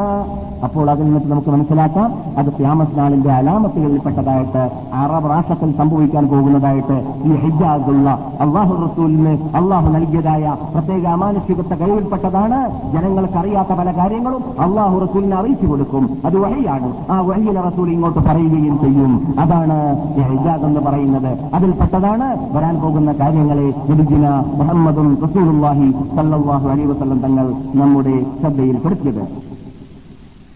അപ്പോൾ 0.63 0.91
അതിൽ 0.91 1.04
നിന്ന് 1.04 1.32
നമുക്ക് 1.32 1.49
മനസ്സിലാക്കാം. 1.49 2.13
അത് 2.38 2.49
ക്യാമസ് 2.54 2.99
നാളിന്റെ 2.99 3.32
അലാമത്തുകളിൽപ്പെട്ടതായിട്ട് 3.32 4.69
അറബ് 4.93 5.30
രാഷ്ട്രത്തിൽ 5.30 5.78
സംഭവിക്കാൻ 5.78 6.28
പോകുന്നതായിട്ട് 6.28 6.97
ഈ 7.25 7.36
ഹിജാസുള്ള 7.36 8.28
അള്ളാഹു 8.43 8.73
റസൂലിന് 8.85 9.33
അള്ളാഹു 9.55 9.87
നൽകിയതായ 9.89 10.55
പ്രത്യേക 10.73 11.05
അമാനുഷികത്തെ 11.07 11.75
കഴിവിൽപ്പെട്ടതാണ്. 11.75 12.59
ജനങ്ങൾക്ക് 12.93 13.37
അറിയാത്ത 13.37 13.71
പല 13.79 13.91
കാര്യങ്ങളും 13.91 14.43
അള്ളാഹു 14.59 14.97
റസൂലിനെ 15.05 15.35
അറിയിച്ചു 15.35 15.67
കൊടുക്കും. 15.67 16.03
അത് 16.25 16.37
വഴിയാണ് 16.37 16.89
ആ 17.11 17.21
വഴിയിലെ 17.21 17.61
റസൂൽ 17.61 17.89
ഇങ്ങോട്ട് 17.91 18.19
പറയുകയും 18.19 18.75
ചെയ്യും. 18.83 19.13
അതാണ് 19.39 19.77
ഈ 20.19 20.21
എന്ന് 20.69 20.79
പറയുന്നത്. 20.79 21.31
അതിൽപ്പെട്ടതാണ് 21.53 22.27
വരാൻ 22.55 22.75
പോകുന്ന 22.81 23.11
കാര്യങ്ങളെ 23.11 23.67
ഗുരുജിന 23.87 24.27
മുഹമ്മദും 24.59 25.07
റസൂലുള്ളാഹി 25.23 25.87
സല്ലാഹു 26.15 26.67
അലി 26.69 26.85
വസ്ലം 26.85 27.19
തങ്ങൾ 27.19 27.47
നമ്മുടെ 27.75 28.15
ശ്രദ്ധയിൽപ്പെടുത്തിയത് 28.41 29.23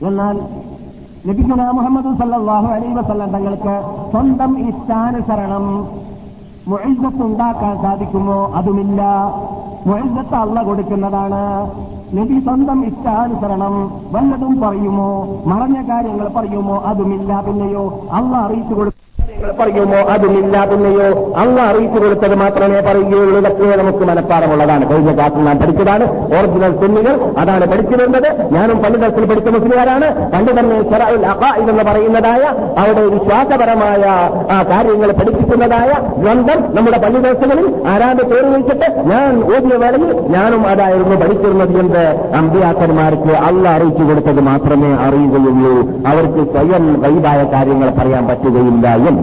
എന്നാൽ 0.08 0.38
ലഭിക്കുന്ന 1.28 1.72
മുഹമ്മദ് 1.72 2.12
സല്ലാഹു 2.20 2.68
അലൈഹി 2.76 2.94
വസല്ലം 2.94 3.30
തങ്ങൾക്ക് 3.32 3.76
സ്വന്തം 4.12 4.52
ഇഷ്ടാനുസരണം 4.70 5.66
മുഴുവത്ത് 6.68 7.24
ഉണ്ടാക്കാൻ 7.24 7.82
സാധിക്കുമോ? 7.82 8.52
അതുമില്ല. 8.56 9.02
മുഴുവത്ത് 9.86 10.36
അള്ള 10.36 10.64
കൊടുക്കുന്നതാണ്. 10.64 11.42
നബി 12.16 12.40
സ്വന്തം 12.40 12.86
ഇഷ്ടാനുസരണം 12.86 13.92
വല്ലതും 14.12 14.62
പറയുമോ? 14.62 15.28
മറഞ്ഞ 15.48 15.90
കാര്യങ്ങൾ 15.90 16.28
പറയുമോ? 16.28 16.78
അതുമില്ല. 16.86 17.42
പിന്നെയോ 17.42 18.02
അള്ള 18.12 18.36
അറിയിച്ചു 18.38 18.74
കൊടുക്കും 18.74 19.03
പറയുമോ 19.42 20.00
അതുമില്ല 20.10 20.66
പിന്നെയോ 20.66 21.34
അന്ന് 21.38 21.62
അറിയിച്ചു 21.62 22.00
കൊടുത്തത് 22.00 22.36
മാത്രമേ 22.36 22.80
പറയുകയുള്ളൂ. 22.80 23.40
ഇതൊക്കെ 23.40 23.76
നമുക്ക് 23.84 23.98
മനഃപ്പാടമുള്ളതാണ്. 23.98 24.90
കഴിഞ്ഞ 24.90 25.14
ക്ലാസ്സിൽ 25.14 25.44
നാം 25.44 25.58
പഠിച്ചതാണ്. 25.60 26.06
ഒറിജിനൽ 26.38 26.72
സുന്നികൾ 26.82 27.16
അതാണ് 27.38 27.72
പഠിച്ചിരുന്നത് 27.72 28.54
ഞാനും 28.54 28.78
പള്ളിതരത്തിൽ 28.84 29.26
പഠിച്ച 29.26 29.50
മുസ്ലിമാരാണ് 29.50 30.32
പണ്ട് 30.32 30.52
തന്നെ 30.60 30.78
ഷറായിൽ 30.84 31.26
അഖാഇദ് 31.26 31.70
എന്ന് 31.70 31.84
പറയുന്നതായ 31.84 32.44
അവിടെ 32.78 33.02
വിശ്വാസപരമായ 33.02 34.04
ആ 34.52 34.64
കാര്യങ്ങൾ 34.64 35.12
പഠിപ്പിക്കുന്നതായ 35.12 35.92
ഗ്രന്ഥം 36.22 36.76
നമ്മുടെ 36.76 36.98
പള്ളി 36.98 37.20
ദിവസങ്ങളിൽ 37.20 37.68
ആരാണ്ട് 37.88 38.24
പേര് 38.24 38.46
വിളിച്ചിട്ട് 38.46 39.00
ഞാൻ 39.00 39.44
ഓടിയ 39.56 39.78
വേളയിൽ 39.78 40.22
ഞാനും 40.28 40.68
അതായിരുന്നു 40.68 41.16
പഠിച്ചിരുന്നത് 41.16 41.80
എന്ത് 41.80 42.04
അമ്പിയാക്കന്മാർക്ക് 42.36 43.34
അള്ള 43.48 43.70
അറിയിച്ചു 43.70 44.04
കൊടുത്തത് 44.04 44.42
മാത്രമേ 44.42 44.94
അറിയുകയുള്ളൂ. 45.08 45.76
അവർക്ക് 46.08 46.52
സ്വയം 46.52 47.02
വൈദായ 47.02 47.44
കാര്യങ്ങൾ 47.54 47.90
പറയാൻ 47.90 48.28
പറ്റുകയില്ല 48.28 48.96
എന്ന്. 48.96 49.23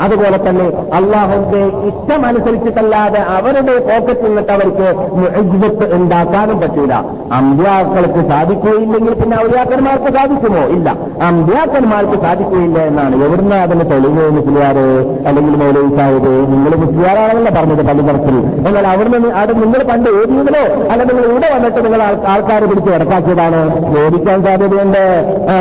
അതുപോലെ 0.00 0.38
തന്നെ 0.46 0.64
അള്ളാഹുന്റെ 0.98 1.60
ഇഷ്ടമനുസരിച്ചിട്ടല്ലാതെ 1.88 3.20
അവരുടെ 3.36 3.74
പോക്കറ്റിൽ 3.88 4.28
നിന്നിട്ട് 4.28 4.52
അവർക്ക് 4.52 4.86
മുഅ്ജിസത്ത് 5.20 5.86
ഉണ്ടാക്കാനും 5.96 6.60
പറ്റൂല. 6.60 6.94
അമ്പ്യാക്കൾക്ക് 7.38 8.20
സാധിക്കുകയില്ലെങ്കിൽ 8.30 9.14
പിന്നെ 9.20 9.36
ഔലിയാക്കന്മാർക്ക് 9.44 10.10
സാധിക്കുമോ? 10.16 10.62
ഇല്ല. 10.76 10.88
അമ്പ്യാക്കന്മാർക്ക് 11.28 12.16
സാധിക്കുകയില്ല 12.24 12.78
എന്നാണ്. 12.90 13.14
എവിടുന്ന 13.26 13.54
അതിന് 13.54 13.84
തെളിവ് 13.90 14.24
മുസ്ലിയാറ് 14.38 14.86
അല്ലെങ്കിൽ 15.28 15.56
മൗലവി 15.62 15.90
സാഹിബ് 15.98 16.32
നിങ്ങൾ 16.52 16.74
മുസ്ലിയാറാണെന്നല്ല 16.84 17.50
പറഞ്ഞത് 17.58 17.82
പലതരത്തിൽ 17.90 18.36
എന്നാൽ 18.68 18.86
അവിടുന്ന് 18.86 19.30
അവിടെ 19.40 19.58
നിങ്ങൾ 19.64 19.82
പണ്ട് 19.92 20.08
ഏരിയതിലോ 20.20 20.64
അല്ല 20.92 21.02
നിങ്ങൾ 21.10 21.24
ഇവിടെ 21.30 21.48
വന്നിട്ട് 21.54 21.84
നിങ്ങൾ 21.84 22.02
ആൾക്കാർ 22.34 22.64
പിടിച്ച് 22.70 22.90
ഇടക്കാക്കിയതാണ് 22.90 23.60
ചോദിക്കാൻ 23.94 24.44
സാധ്യതയുണ്ട്. 24.48 25.02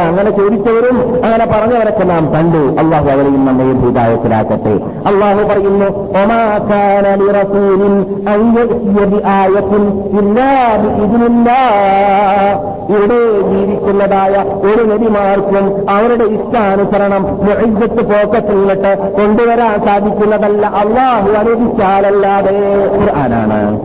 അങ്ങനെ 0.09 0.29
ചോദിച്ചവരും 0.29 0.97
അങ്ങനെ 1.25 1.45
പറഞ്ഞവരൊക്കെ 1.45 2.03
നാം 2.03 2.33
കണ്ടു. 2.35 2.63
അള്ളാഹു 2.83 3.09
അവരെയും 3.15 3.45
നമ്മയും 3.45 3.79
ഭൂതായത്തിലാക്കട്ടെ 4.23 4.79
അള്ളാഹു 5.09 5.43
പറയുന്നു. 5.47 5.87
ഇവിടെ 12.89 13.17
ജീവിക്കുന്നതായ 13.51 14.35
ഒരു 14.67 14.83
നബിമാർക്കും 14.83 15.89
അവരുടെ 15.89 16.23
ഇഷ്ടാനുസരണം 16.23 17.27
ഇജ്ജത്ത് 17.65 18.01
പോക്കത്തിൽ 18.03 18.55
നിന്നിട്ട് 18.55 19.13
കൊണ്ടുവരാൻ 19.13 19.85
സാധിക്കുന്നതല്ല 19.85 20.65
അള്ളാഹു 20.67 21.31
അനുവദിച്ചാലല്ലാതെ. 21.31 22.57
ഖുർആനാണ്. 22.97 23.79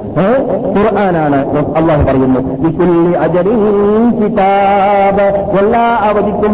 ഖുർആാനാണ്. 0.78 1.38
അള്ളാഹു 1.76 2.02
പറയുന്നു. 2.02 2.40
എല്ലാ 5.60 5.98
അവധിക്കും 6.08 6.48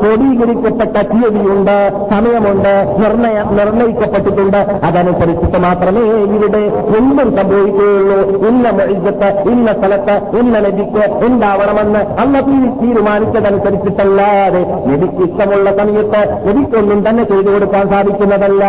ക്രോഡീകരിക്കപ്പെട്ട 0.00 1.06
തീയതിയുണ്ട് 1.06 1.92
സമയമുണ്ട്. 2.10 2.74
നിർണയ 3.10 3.38
നിർണയിക്കപ്പെട്ടിട്ടുണ്ട്. 3.58 4.60
അതനുസരിച്ചിട്ട് 4.88 5.58
മാത്രമേ 5.66 6.02
ഇവിടെ 6.36 6.62
എന്തും 6.98 7.28
സംഭവിക്കുകയുള്ളൂ. 7.36 8.18
ഇന്ന 8.48 8.70
മൊഴിജത്ത് 8.78 9.28
ഇന്ന 9.52 9.72
സ്ഥലത്ത് 9.78 10.14
ഇന്ന 10.40 10.54
നദിക്ക് 10.66 11.04
ഉണ്ടാവണമെന്ന് 11.26 12.00
അന്ന് 12.22 12.40
തീരുമാനിച്ചതനുസരിച്ചിട്ടല്ലാതെ 12.80 14.62
നദിക്ക് 14.90 15.22
ഇഷ്ടമുള്ള 15.28 15.70
സമയത്ത് 15.78 16.20
നദിക്കൊന്നും 16.46 17.00
തന്നെ 17.08 17.24
ചെയ്തു 17.30 17.50
കൊടുക്കാൻ 17.54 17.84
സാധിക്കുന്നതല്ല. 17.94 18.64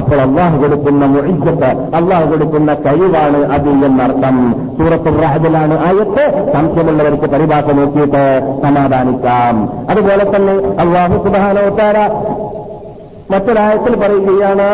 അപ്പോൾ 0.00 0.18
അള്ളാഹു 0.26 0.56
കൊടുക്കുന്ന 0.62 1.06
മൊഴിജത്ത് 1.14 1.70
അള്ളാഹു 2.00 2.26
കൊടുക്കുന്ന 2.32 2.74
കഴിവാണ് 2.86 3.40
അതിൽ 3.56 3.78
എന്നർത്ഥം. 3.90 4.36
സൂറത്ത് 4.78 5.12
റഹദിലാണ് 5.24 5.76
ആയത്ത്. 5.88 6.24
സംശയമുള്ളവർക്ക് 6.54 7.28
പരിഭാഷ 7.34 7.66
നോക്കിയിട്ട് 7.80 8.24
സമാധാനിക്കാം. 8.64 9.56
അതുപോലെ 9.90 10.26
തന്നെ 10.36 10.56
അള്ളാഹു 10.84 11.16
സുബാനോത്താര 11.24 11.98
മറ്റൊരായത്തിൽ 13.31 13.95
പറയുകയാണ് 13.95 14.69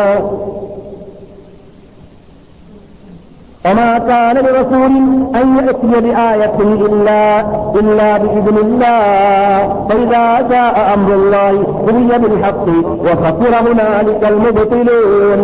وما 3.68 3.98
كان 3.98 4.36
لرسول 4.36 4.92
أن 5.40 5.46
يأتي 5.56 6.00
بآية 6.00 6.56
إلا 6.86 7.40
إلا 7.80 8.18
بإذن 8.18 8.56
الله 8.64 9.86
فإذا 9.88 10.48
جاء 10.52 10.94
أمر 10.94 11.10
الله 11.14 11.54
قضي 11.86 12.18
بالحق 12.18 12.66
وخسر 13.06 13.52
هنالك 13.66 14.22
المبطلون 14.32 15.40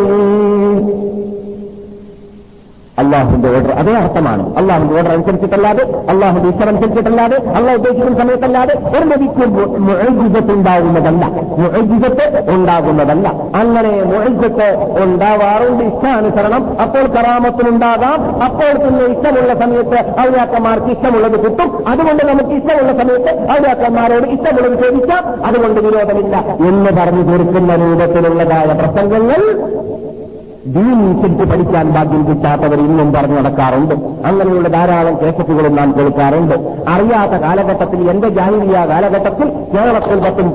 അള്ളാഹുന്റെ 2.99 3.49
ഓർഡർ 3.49 3.71
അതേ 3.71 3.93
അർത്ഥമാണ് 3.93 4.57
അള്ളാഹുന്റെ 4.57 4.95
ഓർഡർ 4.95 5.11
അനുസരിച്ചിട്ടല്ലാതെ 5.11 5.83
അള്ളാഹുന്റെ 6.09 6.49
ഇഷ്ടം 6.49 6.67
അനുസരിച്ചിട്ടല്ലാതെ 6.67 7.37
അള്ളാഹ് 7.49 7.75
ഉദ്ദേശിക്കുന്ന 7.75 8.17
സമയത്തല്ലാതെ 8.23 8.75
ഒരു 8.97 9.05
നബിക്ക് 9.05 9.47
മുഴജിതത്ത് 9.87 10.51
ഉണ്ടാകുന്നതല്ല. 10.51 11.25
മുഴജിതത്ത് 11.57 12.49
ഉണ്ടാകുന്നതല്ല. 12.49 13.27
അങ്ങനെ 13.55 13.89
മുഴജിതത്ത് 13.89 14.67
ഉണ്ടാവാറുണ്ട് 15.03 15.83
ഇഷ്ടാനുസരണം. 15.83 16.63
അപ്പോൾ 16.81 17.07
കറാമത്തിനുണ്ടാകാം. 17.07 18.43
അപ്പോൾ 18.43 18.71
പിന്നെ 18.83 19.05
ഇഷ്ടമുള്ള 19.05 19.53
സമയത്ത് 19.65 19.99
ഔലിയാക്കന്മാർക്ക് 20.27 20.87
ഇഷ്ടമുള്ളത് 20.87 21.37
കിട്ടും. 21.45 21.87
അതുകൊണ്ട് 21.87 22.23
നമുക്ക് 22.27 22.49
ഇഷ്ടമുള്ള 22.49 22.91
സമയത്ത് 23.03 23.51
അവരാക്കന്മാരോട് 23.51 24.27
ഇഷ്ടമുള്ളത് 24.27 24.83
ചോദിക്കാം. 24.83 25.45
അതുകൊണ്ട് 25.45 25.81
വിരോധമില്ല 25.81 26.37
എന്ന് 26.67 26.91
പറഞ്ഞു 27.01 27.23
തീർക്കുന്ന 27.31 27.75
രൂപത്തിലുള്ളതായ 27.75 28.65
പ്രസംഗങ്ങൾ 28.81 29.41
ദീൻ 30.65 30.99
പഠിക്കാൻ 31.49 31.89
ഭാഗ്യം 31.89 32.21
കിട്ടാത്തവർ 32.27 32.79
ഇന്നും 32.79 33.13
പറഞ്ഞു 33.13 33.41
നടക്കാറുണ്ട്. 33.41 33.95
അങ്ങനെയുള്ള 34.27 34.67
ധാരാളം 34.67 35.21
കേസറ്റുകളും 35.21 35.75
നാം 35.75 35.95
കേൾക്കാറുണ്ട്. 35.97 36.55
അറിയാത്ത 36.87 37.31
കാലഘട്ടത്തിൽ 37.31 38.09
എന്റെ 38.11 38.29
ജാഹിരിയ 38.29 38.85
കാലഘട്ടത്തിൽ 38.85 39.49
കേരളത്തിൽ 39.73 40.19
പത്തും 40.19 40.49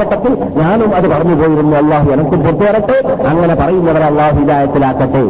ഘട്ടത്തിൽ 0.00 0.32
ഞാനും 0.60 0.94
അത് 0.94 1.08
പറഞ്ഞു 1.08 1.34
പോയിരുന്നു. 1.34 1.76
അള്ളാഹു 1.76 2.10
എനക്കും 2.10 2.40
പൊട്ടുവരട്ടെ. 2.40 3.24
അങ്ങനെ 3.24 3.54
പറയുന്നവർ 3.54 4.02
അള്ളാഹു 4.02 4.36
ഹിദായത്തിലാക്കട്ടെ. 4.38 5.22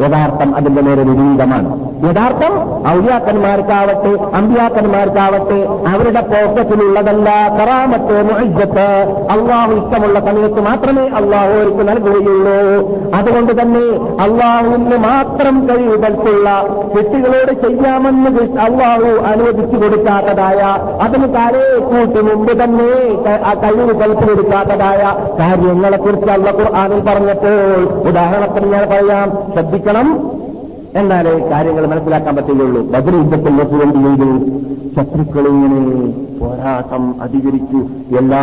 യഥാർത്ഥം 0.00 0.56
അതിന്റെ 0.56 0.82
നേരെ 0.82 1.02
വിപരീതമാണ്. 1.02 1.70
യഥാർത്ഥം 2.04 2.54
ഔര്യാക്കന്മാർക്കാവട്ടെ 2.92 4.12
അമ്പിയാക്കന്മാർക്കാവട്ടെ 4.38 5.58
അവരുടെ 5.90 6.20
പോക്കറ്റിലുള്ളതല്ല 6.20 7.28
കറാമത്ത് 7.58 8.16
മുഹജത്ത് 8.28 8.86
അള്ളാഹു 9.34 9.72
ഇഷ്ടമുള്ള 9.72 10.20
സമയത്ത് 10.20 10.60
മാത്രമേ 10.60 11.04
അള്ളാഹു 11.20 11.52
അവർക്ക് 11.58 11.88
നൽകുകയുള്ളൂ. 11.88 12.56
അതുകൊണ്ട് 13.18 13.52
തന്നെ 13.60 13.84
അള്ളാഹുവിന് 14.26 14.96
മാത്രം 14.96 15.68
കഴിവുകൾക്കുള്ള 15.68 16.48
കുട്ടികളോട് 16.94 17.52
ചെയ്യാമെന്ന് 17.64 18.60
അള്ളാഹു 18.66 19.10
അനുവദിച്ചു 19.32 19.76
കൊടുക്കാത്തതായ 19.76 20.60
അതിന് 21.04 21.28
കാലേ 21.36 21.64
കൂട്ടി 21.90 22.20
മുമ്പ് 22.20 22.52
തന്നെ 22.62 22.90
കഴിവ് 23.64 23.94
കൽപ്പ് 24.00 24.28
കൊടുക്കാത്തതായ 24.28 25.02
കാര്യങ്ങളെക്കുറിച്ച് 25.40 26.30
അള്ള 26.30 26.50
ഖുർആാനിൽ 26.50 27.00
പറഞ്ഞപ്പോൾ. 27.00 27.82
ഉദാഹരണത്തിന് 28.10 28.72
ഞാൻ 28.72 28.84
പറയാം 28.92 29.30
ശ്രദ്ധിക്കണം 29.92 30.08
എന്നാലേ 31.00 31.32
കാര്യങ്ങൾ 31.50 31.84
മനസ്സിലാക്കാൻ 31.86 32.34
പറ്റുകയുള്ളൂ. 32.36 32.80
ബദർ 32.92 33.14
യുദ്ധത്തിൽ 33.16 33.54
എന്ത് 33.84 34.00
ചെയ്തു 34.04 34.28
ശത്രുക്കളിങ്ങനെ 34.96 35.80
പോരാട്ടം 36.40 37.04
അധികരിച്ചു. 37.22 37.80
എല്ലാ 38.20 38.42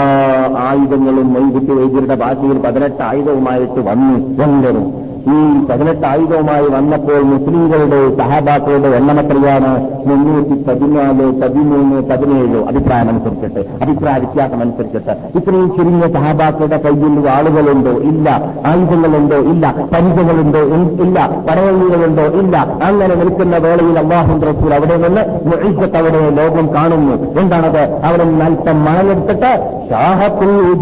ആയുധങ്ങളും 0.67 1.27
വൈകിട്ട് 1.33 1.73
വൈദ്യരുടെ 1.79 2.15
ഭാഷയിൽ 2.23 2.57
പതിനെട്ട് 2.65 3.01
ആയുധവുമായിട്ട് 3.09 3.81
വന്നു. 3.89 4.15
എല്ലാവരും 4.45 4.87
ഈ 5.27 5.65
പതിനെട്ട് 5.69 6.07
ആയുധവുമായി 6.07 6.69
വന്നപ്പോൾ 6.69 7.21
മുസ്ലിങ്ങളുടെ 7.21 8.17
സഹാബാക്കളുടെ 8.17 8.87
എണ്ണമെത്രയാണ് 8.87 9.87
മുന്നൂറ്റി 10.05 10.63
പതിനാല് 10.63 11.41
പതിമൂന്ന് 11.41 12.09
പതിനേഴ് 12.09 12.65
അഭിപ്രായം 12.67 13.09
അനുസരിച്ചിട്ട് 13.09 13.59
അഭിപ്രായ 13.83 14.17
വ്യത്യാസം 14.17 14.61
അനുസരിച്ചിട്ട് 14.61 15.37
ഇത്രയും 15.37 15.69
ചുരുങ്ങിയ 15.69 16.13
സഹാബാക്കളുടെ 16.13 16.77
കയ്യിൽ 16.77 17.29
ആളുകളുണ്ടോ? 17.29 17.91
ഇല്ല. 17.91 18.53
ആയുധങ്ങളുണ്ടോ? 18.65 19.37
ഇല്ല. 19.37 19.75
പരിചകളുണ്ടോ? 19.93 20.59
ഇല്ല. 21.03 21.41
പടവഴികളുണ്ടോ 21.49 22.23
ഇല്ല. 22.23 22.77
അങ്ങനെ 22.83 23.15
നിൽക്കുന്ന 23.15 23.57
വേളയിൽ 23.57 23.99
അള്ളാഹു 23.99 24.39
റസൂൽ 24.39 24.73
അവിടെ 24.73 24.97
നിന്ന് 24.97 25.97
അവിടെ 25.97 26.29
ലോകം 26.29 26.73
കാണുന്നു. 26.73 27.41
എന്താണത്? 27.41 28.01
അവിടെ 28.03 28.23
നൽപ്പം 28.23 28.85
മണലെടുത്തിട്ട് 28.85 29.79
ശാഹത്തിൽ 29.89 30.73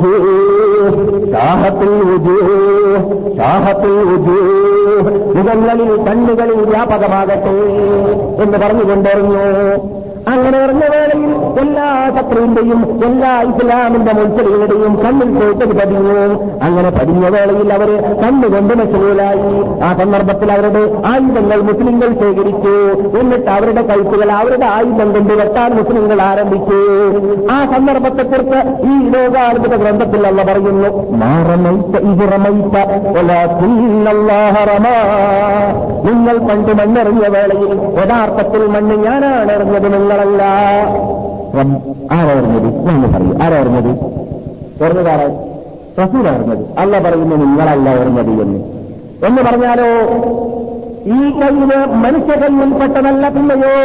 ശാഹത്തിൽ 1.31 2.17
മുഖങ്ങളിൽ 5.37 5.89
കണ്ണുകളിൽ 6.05 6.59
വ്യാപകമാകട്ടെ 6.65 7.53
എന്ന് 8.43 8.57
പറഞ്ഞുകൊണ്ടിറങ്ങു 8.57 9.45
അങ്ങനെ 10.31 10.57
പറഞ്ഞ 10.63 10.83
വേളയിൽ 10.93 11.21
എല്ലാ 11.61 11.85
ശത്രുവിന്റെയും 12.15 12.79
എല്ലാ 13.07 13.31
ഇസ്ലാമിന്റെ 13.49 14.13
മുൾച്ചെടികളുടെയും 14.17 14.93
കണ്ണിൽ 15.03 15.29
പോയിട്ട് 15.37 15.65
പതിഞ്ഞു. 15.79 16.15
അങ്ങനെ 16.65 16.89
പതിഞ്ഞ 16.97 17.23
വേളയിൽ 17.35 17.69
അവർ 17.77 17.89
കണ്ണുകൊണ്ട് 18.21 18.73
മെച്ചലുകളായി 18.79 19.51
ആ 19.87 19.89
സന്ദർഭത്തിൽ 19.99 20.51
അവരുടെ 20.55 20.81
ആയുധങ്ങൾ 21.11 21.61
മുസ്ലിങ്ങൾ 21.69 22.09
ശേഖരിച്ചു. 22.21 22.75
എന്നിട്ട് 23.19 23.49
അവരുടെ 23.57 23.83
കഴുത്തുകൾ 23.91 24.31
അവരുടെ 24.39 24.67
ആയുധം 24.75 25.11
കൊണ്ട് 25.17 25.33
വെട്ടാൻ 25.41 25.69
മുസ്ലിങ്ങൾ 25.79 26.21
ആരംഭിച്ചു. 26.29 26.79
ആ 27.55 27.57
സന്ദർഭത്തെക്കുറിച്ച് 27.73 28.59
ഈ 28.91 28.95
ലോകാത്ഭുത 29.15 29.75
ഗ്രന്ഥത്തിൽ 29.83 30.27
അല്ല 30.31 30.43
പറയുന്നു 30.51 30.91
നിങ്ങൾ 36.07 36.35
പണ്ട് 36.49 36.71
മണ്ണെറിഞ്ഞ 36.79 37.25
വേളയിൽ 37.37 37.71
യഥാർത്ഥത്തിൽ 38.01 38.63
മണ്ണ് 38.75 38.95
ഞാനാണ് 39.05 39.51
എറിഞ്ഞത്. 39.57 39.85
നിങ്ങളല്ല 40.17 41.83
ആരായിരുന്നത്? 42.11 42.85
ഞാൻ 42.85 43.13
പറയൂ. 43.13 43.43
ആരായിരുന്നത്? 43.43 43.89
എറിഞ്ഞതാരാ 44.83 45.27
റസൂലായിരുന്നത്. 46.03 46.65
അല്ല 46.77 46.99
പറയുന്നു 46.99 47.35
നിങ്ങളല്ല 47.35 47.99
ഓർന്നത് 47.99 48.41
എന്ന്. 48.41 48.59
എന്ന് 49.27 49.41
പറഞ്ഞാലോ? 49.41 50.17
ഈ 51.15 51.19
കയ്യിൽ 51.39 51.71
മനുഷ്യ 52.03 52.33
കയ്യിൽപ്പെട്ടതല്ല 52.35 53.29
പിന്നെയോ? 53.29 53.75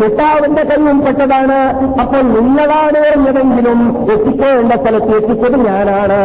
കിട്ടാവിന്റെ 0.00 0.62
കയ്യിൽപ്പെട്ടതാണ് 0.62 1.58
അപ്പോൾ 2.00 2.22
നിങ്ങളാണ് 2.22 2.98
എറിഞ്ഞതെങ്കിലും 2.98 3.80
എത്തിക്കേണ്ട 4.12 4.72
സ്ഥലത്ത് 4.72 5.16
എത്തിച്ചത് 5.16 5.56
ഞാനാണ്. 5.66 6.20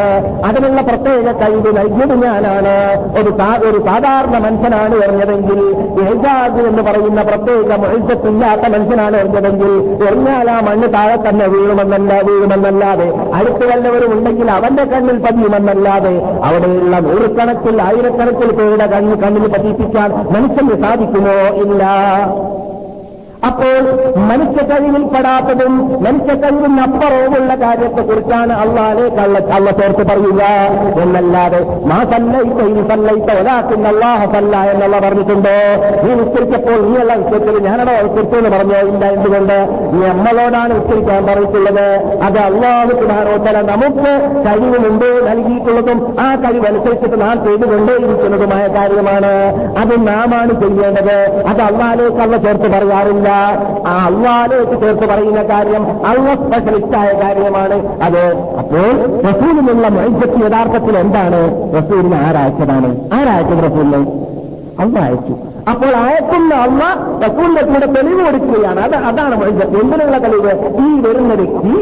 അതിനുള്ള 0.45 0.81
പ്രത്യേക 0.81 1.31
കഴിവ് 1.41 1.71
നൽകിയത് 1.77 2.15
ഞാനാണ്. 2.23 2.75
ഒരു 3.19 3.31
ഒരു 3.67 3.77
സാധാരണ 3.85 4.37
മനുഷ്യനാണ് 4.37 4.95
എറിഞ്ഞതെങ്കിൽ 4.95 5.59
ഏജാദ് 6.07 6.61
എന്ന് 6.67 6.81
പറയുന്ന 6.81 7.21
പ്രത്യേക 7.21 7.79
മത്സ്യത്തില്ലാത്ത 7.83 8.67
മനുഷ്യനാണ് 8.67 9.17
എറിഞ്ഞതെങ്കിൽ 9.17 9.71
എറിഞ്ഞാൽ 10.07 10.51
ആ 10.51 10.59
മണ്ണ് 10.59 10.93
താഴെ 10.93 11.15
തന്നെ 11.15 11.47
വീഴുമെന്നല്ല 11.47 12.21
വീഴുമെന്നല്ലാതെ 12.21 13.07
അടുത്ത് 13.33 13.65
വല്ലവരും 13.65 14.13
ഉണ്ടെങ്കിൽ 14.13 14.51
അവന്റെ 14.51 14.83
കണ്ണിൽ 14.83 15.17
പതിയുമെന്നല്ലാതെ 15.17 16.15
അവിടെയുള്ള 16.43 16.99
നൂറുകണക്കിൽ 16.99 17.81
ആയിരക്കണക്കിൽ 17.81 18.51
പേരുടെ 18.51 18.85
കണ്ണിൽ 18.85 19.15
കണ്ണിൽ 19.15 19.47
പതിപ്പിക്കാൻ 19.47 20.11
മനുഷ്യന് 20.37 20.75
സാധിക്കുമോ 20.83 21.35
ഇല്ല 21.63 21.83
അപ്പോൾ 23.47 23.81
മനുഷ്യ 24.29 24.61
കഴിവിൽപ്പെടാത്തതും 24.69 25.73
മനുഷ്യ 26.05 26.33
കഴിവിനപ്പുറവുമുള്ള 26.43 27.51
കാര്യത്തെക്കുറിച്ചാണ് 27.63 28.53
അള്ളാലെ 28.63 29.05
കള്ള 29.17 29.39
കള്ള 29.51 29.71
ചേർത്ത് 29.79 30.03
പറയുക 30.09 30.43
എന്നല്ലാതെ 31.03 31.59
മാ 31.89 31.99
സല്ലയിത്ത 32.11 32.59
ഇനി 32.69 32.83
സല്ലയിത്ത 32.91 33.29
ഒരാക്കുന്ന 33.41 33.87
അള്ളാഹ 33.93 34.19
സല്ല 34.35 34.55
എന്നുള്ള 34.71 34.97
പറഞ്ഞിട്ടുണ്ടോ. 35.05 35.55
നീ 36.03 36.11
ഉച്ചരിച്ചപ്പോൾ 36.23 36.79
നീയുള്ള 36.87 37.13
ഉച്ചരിച്ചത് 37.21 37.59
ഞാനടോ 37.67 37.93
ഉച്ചരിച്ചു 38.07 38.37
എന്ന് 38.41 38.51
പറഞ്ഞോ? 38.55 38.79
ഇല്ല 38.91 39.03
എന്തുകൊണ്ട്? 39.17 39.57
നമ്മളോടാണ് 40.03 40.73
ഉച്ചരിക്കാൻ 40.79 41.21
പറഞ്ഞിട്ടുള്ളത്. 41.29 41.87
അത് 42.27 42.39
അള്ളാഹു 42.47 42.91
സുധാനോത്തര 43.01 43.57
നമുക്ക് 43.71 44.13
കഴിവുമുണ്ട് 44.47 45.07
നൽകിയിട്ടുള്ളതും 45.29 45.99
ആ 46.25 46.27
കഴിവനുസരിച്ചിട്ട് 46.43 47.19
നാം 47.25 47.37
ചെയ്തുകൊണ്ടേയിരിക്കുന്നതുമായ 47.45 48.65
കാര്യമാണ്. 48.77 49.33
അത് 49.81 49.93
നാമാണ് 50.07 50.53
ചെയ്യേണ്ടത്. 50.63 51.17
അത് 51.51 51.61
അള്ളാലേക്ക് 51.69 52.21
അള്ള 52.27 52.37
ചേർത്ത് 52.47 52.69
പറയാറില്ല. 52.75 53.29
ആ 53.87 54.05
അള്ളാലേക്ക് 54.05 54.81
ചേർത്ത് 54.81 55.09
പറയുന്ന 55.09 55.43
കാര്യം 55.43 56.05
അള്ള 56.05 56.35
സ്പെഷ്യലിസ്റ്റായ 56.35 57.11
കാര്യമാണ്. 57.21 58.01
അത് 58.01 58.23
അപ്പോൾ 58.35 58.87
റസൂലിനുള്ള 59.21 59.87
മൈജത്ത് 59.87 60.45
യഥാർത്ഥത്തിൽ 60.45 60.97
എന്താണ്? 60.97 61.41
റസൂലിന് 61.77 62.15
ആരായച്ചതാണ്? 62.15 63.09
ആരായച്ചത് 63.13 63.63
റസൂലിനെ? 63.63 64.01
അള്ള 64.79 64.99
അയച്ചു. 64.99 65.56
അപ്പോൾ 65.71 65.91
അയക്കുന്ന 66.01 66.51
അമ്മ 66.65 66.81
റസൂലിന്റെ 67.23 67.63
കൂടെ 67.69 67.87
തെളിവ് 67.95 68.21
കൊടുക്കുകയാണ്. 68.25 68.79
അത് 68.85 68.95
അതാണ് 69.09 69.35
എന്തിനുള്ള 69.81 70.17
തെളിവ്? 70.25 70.53
ഈ 70.83 70.87
വരുന്ന 71.05 71.33
വ്യക്തി 71.39 71.73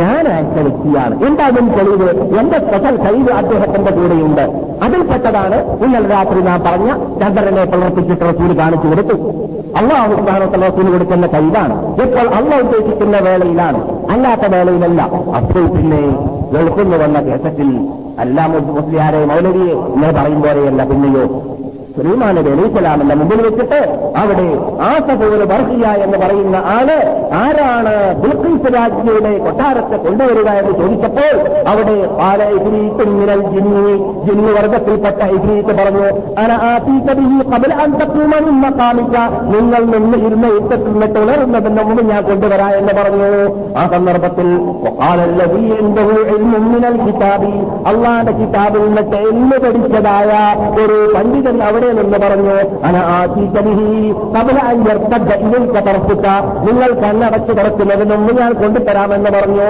ഞാൻ 0.00 0.24
അയച്ച 0.32 0.58
വ്യക്തിയാണ്. 0.66 1.14
എന്താകും 1.28 1.66
തെളിവ്? 1.78 2.10
എന്റെ 2.40 2.58
സ്പെഷ്യൽ 2.64 2.96
കഴിവ് 3.04 3.32
അദ്ദേഹത്തിന്റെ 3.40 3.92
കൂടെയുണ്ട്. 3.98 4.44
അതിൽപ്പെട്ടതാണ് 4.84 5.58
ഇന്നലെ 5.84 6.08
രാത്രി 6.14 6.40
ഞാൻ 6.50 6.60
പറഞ്ഞ 6.66 6.90
ചന്ദ്രനെ 7.22 7.64
പ്രവർത്തിച്ചിട്ട് 7.72 8.24
റസൂൽ 8.30 8.52
കാണിച്ചു 8.60 8.88
കൊടുത്തു. 8.92 9.16
അള്ളാഹു 9.80 10.12
സ്ഥാനത്ത് 10.22 10.58
റസൂൽ 10.66 10.86
കൊടുക്കുന്ന 10.94 11.26
കഴിവാണ് 11.34 11.74
ഇപ്പോൾ 12.04 12.26
അള്ള 12.38 12.52
ഉദ്ദേശിക്കുന്ന 12.64 13.18
വേളയിലാണ്. 13.28 13.80
അല്ലാത്ത 14.14 14.46
വേളയിലല്ല. 14.54 15.02
അപ്പോൾ 15.38 15.66
പിന്നെ 15.76 16.02
വെളുക്കുന്നു 16.54 16.96
വന്ന 17.04 17.20
കേസത്തിൽ 17.28 17.70
അല്ലാ 18.24 18.44
മുസ്ലിയാരെ 18.46 19.24
മൗലവിയെ 19.32 19.74
ഇങ്ങനെ 19.94 20.12
പറയും 20.20 20.42
പിന്നെയോ? 20.92 21.26
സുലൈമാൻ 21.94 22.32
നബി 22.36 22.50
അലൈഹിസ്സലാമിന്റെ 22.52 23.14
മുമ്പിൽ 23.14 23.40
വെച്ചിട്ട് 23.40 23.80
അവിടെ 24.20 24.46
ആ 24.82 24.92
സഹോദര 25.06 25.42
ബർഹിയ 25.50 25.86
എന്ന് 26.04 26.18
പറയുന്ന 26.18 26.56
ആൾ 26.72 26.88
ആരാണ് 27.40 27.92
ബുൽഖീസ് 28.22 28.70
രാജ്ഞിയുടെ 28.76 29.32
കൊട്ടാരത്തെ 29.44 29.96
കൊണ്ടുവരിക 30.04 30.48
എന്ന് 30.60 30.72
ചോദിച്ചപ്പോൾ 30.80 31.34
അവിടെ 31.72 31.96
പാല 32.18 32.40
ഇബ്രീത്തും 32.56 33.10
മിനൽ 33.18 33.42
ജിന്നി 33.52 33.84
ജിന്നു 34.26 34.52
വർഗത്തിൽപ്പെട്ട 34.56 35.20
ഇഫ്രീത്ത് 35.36 35.74
പറഞ്ഞു 35.80 36.06
അന 36.38 36.50
അൻ 37.78 37.92
നിങ്ങൾ 39.52 39.82
നിന്ന് 39.94 40.16
ഇരുന്ന 40.26 40.46
യുദ്ധത്തിൽ 40.48 40.90
നിന്നിട്ട് 40.92 41.18
ഉണരുന്നതിന് 41.18 41.82
മുമ്പ് 41.82 42.02
ഞാൻ 42.04 42.22
കൊണ്ടുവരാ 42.22 42.68
എന്ന് 42.78 42.92
പറഞ്ഞു. 42.92 43.28
ആ 43.76 43.84
സന്ദർഭത്തിൽ 43.86 44.48
മിനൽ 46.64 46.96
കിതാബി 47.02 47.52
അള്ളാന്റെ 47.90 48.32
കിതാബിൽ 48.32 48.82
നിന്നിട്ട് 48.86 49.18
എന്ന് 49.30 49.56
പഠിച്ചതായ 49.64 50.30
ഒരു 50.82 50.98
പണ്ഡിതൻ 51.14 51.58
അവിടെ 51.62 51.81
നിന്ന് 51.98 52.18
പറഞ്ഞു 52.24 52.56
അന 52.88 52.96
നിങ്ങൾ 56.66 56.90
കണ്ണടച്ചു 57.02 57.52
തുറക്കുന്നതിന് 57.58 58.10
മുമ്പ് 58.14 58.32
ഞാൻ 58.40 58.52
കൊണ്ടുതരാമെന്ന് 58.62 59.30
പറഞ്ഞു. 59.36 59.68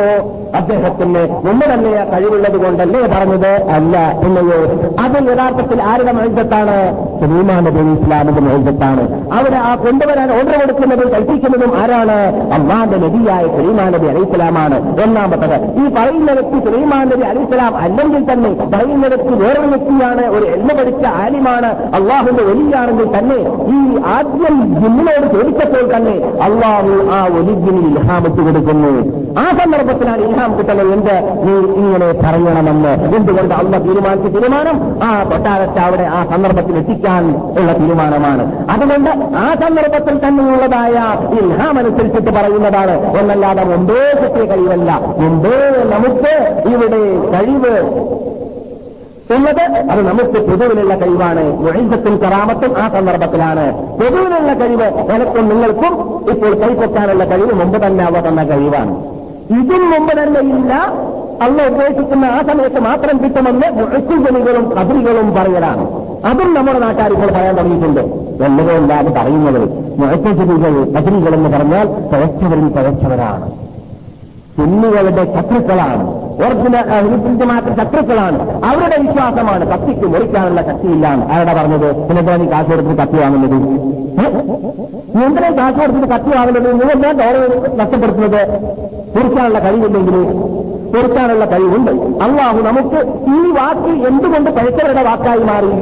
അദ്ദേഹത്തിന് 0.58 1.22
മുമ്പ് 1.44 1.64
തന്നെ 1.72 1.90
ആ 2.00 2.04
കഴിവുള്ളത് 2.12 2.56
കൊണ്ടല്ലേ 2.62 3.00
പറഞ്ഞത്? 3.12 3.52
അല്ല 3.76 3.96
എന്നയോ 4.26 4.58
അത് 5.04 5.16
യഥാർത്ഥത്തിൽ 5.28 5.78
ആരുടെ 5.90 6.12
മത്സത്താണ് 6.18 6.76
സുലൈമാൻ 7.20 7.60
നബി 7.66 7.84
ഇസ്ലാമിന്റെ 7.92 8.42
മത്സത്താണ് 8.48 9.04
അവിടെ 9.36 9.58
ആ 9.68 9.72
കൊണ്ടുവരാൻ 9.84 10.28
ഓർഡർ 10.38 10.54
കൊടുക്കുന്നതും 10.62 11.08
കൽപ്പിക്കുന്നതും 11.14 11.72
ആരാണ്? 11.82 12.18
അള്ളാന്റെ 12.56 12.98
നബിയായ 13.04 13.44
സുലൈമാൻ 13.56 13.94
അലൈസ്ലാമാണ് 14.10 14.78
ഒന്നാമത്തത് 15.04 15.56
ഈ 15.82 15.86
പറയുന്ന 15.96 16.30
വ്യക്തി 16.38 16.60
സുലൈമാൻ 16.66 17.08
അലൈസ്ലാം 17.30 17.72
അല്ലെങ്കിൽ 17.84 18.22
തന്നെ 18.32 18.50
പറയുന്ന 18.74 19.06
വ്യക്തി 19.14 19.34
വേറൊരു 19.44 19.70
വ്യക്തിയാണ് 19.74 20.24
ഒരു 20.36 20.44
എണ്ണ 20.56 20.68
പഠിച്ച 20.80 21.04
ആലിമാണ്. 21.22 21.70
അള്ളാഹുന്റെ 22.02 22.42
ഒലിയാണെങ്കിൽ 22.52 23.08
തന്നെ 23.16 23.38
ഈ 23.76 23.78
ആദ്യം 24.14 24.56
ജിന്നിനോട് 24.82 25.26
ചോദിച്ചപ്പോൾ 25.34 25.84
തന്നെ 25.94 26.14
അള്ളാഹു 26.46 26.92
ആ 27.16 27.18
ഒലിജിന് 27.38 27.80
ഇൽഹാമിട്ട് 27.88 28.40
കൊടുക്കുന്നു. 28.46 28.92
ആ 29.42 29.44
സന്ദർഭത്തിലാണ് 29.58 30.22
ഇൽഹാം 30.28 30.50
കിട്ടുന്നത് 30.58 30.90
എന്ത്? 30.92 31.14
നീ 31.44 31.52
ഇങ്ങനെ 31.80 32.08
പറയണമെന്ന് 32.24 32.92
എന്തുകൊണ്ട് 33.16 33.54
അള്ള 33.60 33.78
തീരുമാനിച്ച 33.84 34.26
തീരുമാനം? 34.36 34.76
ആ 35.04 35.10
കൊട്ടാരത്തെ 35.30 35.80
അവിടെ 35.86 36.06
ആ 36.16 36.18
സന്ദർഭത്തിൽ 36.32 36.76
എത്തിക്കാൻ 36.80 37.22
ഉള്ള 37.58 37.72
തീരുമാനമാണ്. 37.80 38.44
അതുകൊണ്ട് 38.74 39.10
ആ 39.44 39.46
സന്ദർഭത്തിൽ 39.62 40.18
തന്നെയുള്ളതായ 40.26 40.96
ഇൽഹാം 41.40 41.78
അനുസരിച്ചിട്ട് 41.78 42.30
പറയുന്നതാണ്. 42.38 42.96
എന്നല്ലാതെ 43.20 43.64
മുമ്പേ 43.72 44.02
കിട്ടിയ 44.22 44.44
കഴിവല്ല. 44.52 44.90
മുമ്പേ 45.22 45.56
നമുക്ക് 45.94 46.34
ഇവിടെ 46.74 47.02
കഴിവ് 47.36 47.74
ഉള്ളത് 49.34 49.62
അത് 49.62 50.06
നമുക്ക് 50.06 50.46
പൊതുവിലുള്ള 50.50 50.94
കഴിവാണ്. 50.96 51.44
ഒഴിഞ്ചത്തും 51.68 52.16
കറാമത്തും 52.16 52.82
ആ 52.82 52.88
സന്ദർഭത്തിലാണ്. 52.88 53.82
പൊതുവിലുള്ള 53.92 54.54
കഴിവ് 54.54 54.82
എനക്കും 54.82 55.48
നിങ്ങൾക്കും 55.48 55.94
ഇപ്പോൾ 56.30 56.54
കൈപ്പറ്റാനുള്ള 56.54 57.24
കഴിവ് 57.24 57.54
മുമ്പ് 57.54 57.86
തന്നെ 57.86 58.04
അവ 58.04 58.28
തന്ന 58.28 58.44
കഴിവാണ്. 58.44 58.94
ഇതും 59.50 59.90
മുമ്പ് 59.90 60.22
തന്നെ 60.22 60.40
ഇല്ല. 60.40 60.74
അള്ള 61.42 61.66
ഉദ്ദേശിക്കുന്ന 61.66 62.24
ആ 62.24 62.42
സമയത്ത് 62.42 62.80
മാത്രം 62.80 63.24
കിട്ടുമെന്ന് 63.24 63.70
മുഴക്കുജനികളും 63.72 64.70
കബറികളും 64.70 65.34
പറയലാണ്. 65.34 65.86
അതും 66.26 66.54
നമ്മുടെ 66.54 66.78
നാട്ടുകാർ 66.78 67.12
ഇപ്പോൾ 67.12 67.26
പറയാൻ 67.26 67.56
തുടങ്ങിയിട്ടുണ്ട്. 67.56 68.00
എന്നതല്ലാതെ 68.44 69.10
പറയുന്നത്. 69.10 69.68
മുഴക്കുജനികൾ 69.98 70.84
കതിരികൾ 70.84 71.34
എന്ന് 71.34 71.58
പറഞ്ഞാൽ 71.58 71.84
തഴച്ചവരും 71.84 72.72
തഴച്ചവരാണ്. 72.76 73.61
സുന്നികളുടെ 74.56 75.24
ശത്രുക്കളാണ്. 75.34 76.02
ഒറിജിനൽ 76.44 77.44
മാത്രം 77.44 77.76
ശത്രുക്കളാണ്. 77.76 78.38
അവരുടെ 78.64 78.96
വിശ്വാസമാണ് 79.02 79.64
കത്തിക്ക് 79.72 80.06
മുറിക്കാനുള്ള 80.06 80.62
ശക്തിയില്ലാണ് 80.62 81.22
ആരുടെ 81.32 81.54
പറഞ്ഞത്? 81.54 81.88
പിന്നെ 82.08 82.36
നീ 82.36 82.46
കാശ് 82.46 82.70
കൊടുത്തിട്ട് 82.70 83.02
കത്തി 83.02 83.16
വാങ്ങുന്നത്? 83.22 83.56
എന്തിനാണ് 85.24 85.24
എന്തിനാ 85.24 85.50
കാശ് 85.58 85.80
കൊടുത്തിട്ട് 85.80 86.08
കത്തി 86.14 86.30
വാങ്ങുന്നത്? 86.36 86.92
എന്താ 86.92 87.12
ഡോറ് 87.12 87.78
നഷ്ടപ്പെടുത്തുന്നത്? 87.80 88.42
കുറിക്കാനുള്ള 89.14 89.58
കഴിവില്ലെങ്കിൽ 89.58 90.16
കുറിക്കാനുള്ള 90.92 91.44
കഴിവുണ്ട്. 91.44 91.90
അള്ളാഹു 92.24 92.58
നമുക്ക് 92.68 93.00
ഈ 93.36 93.50
വാക്ക് 93.58 93.92
എന്തുകൊണ്ട് 94.08 94.50
പഴച്ചവരുടെ 94.50 95.02
വാക്കായി 95.02 95.42
മാറി? 95.50 95.72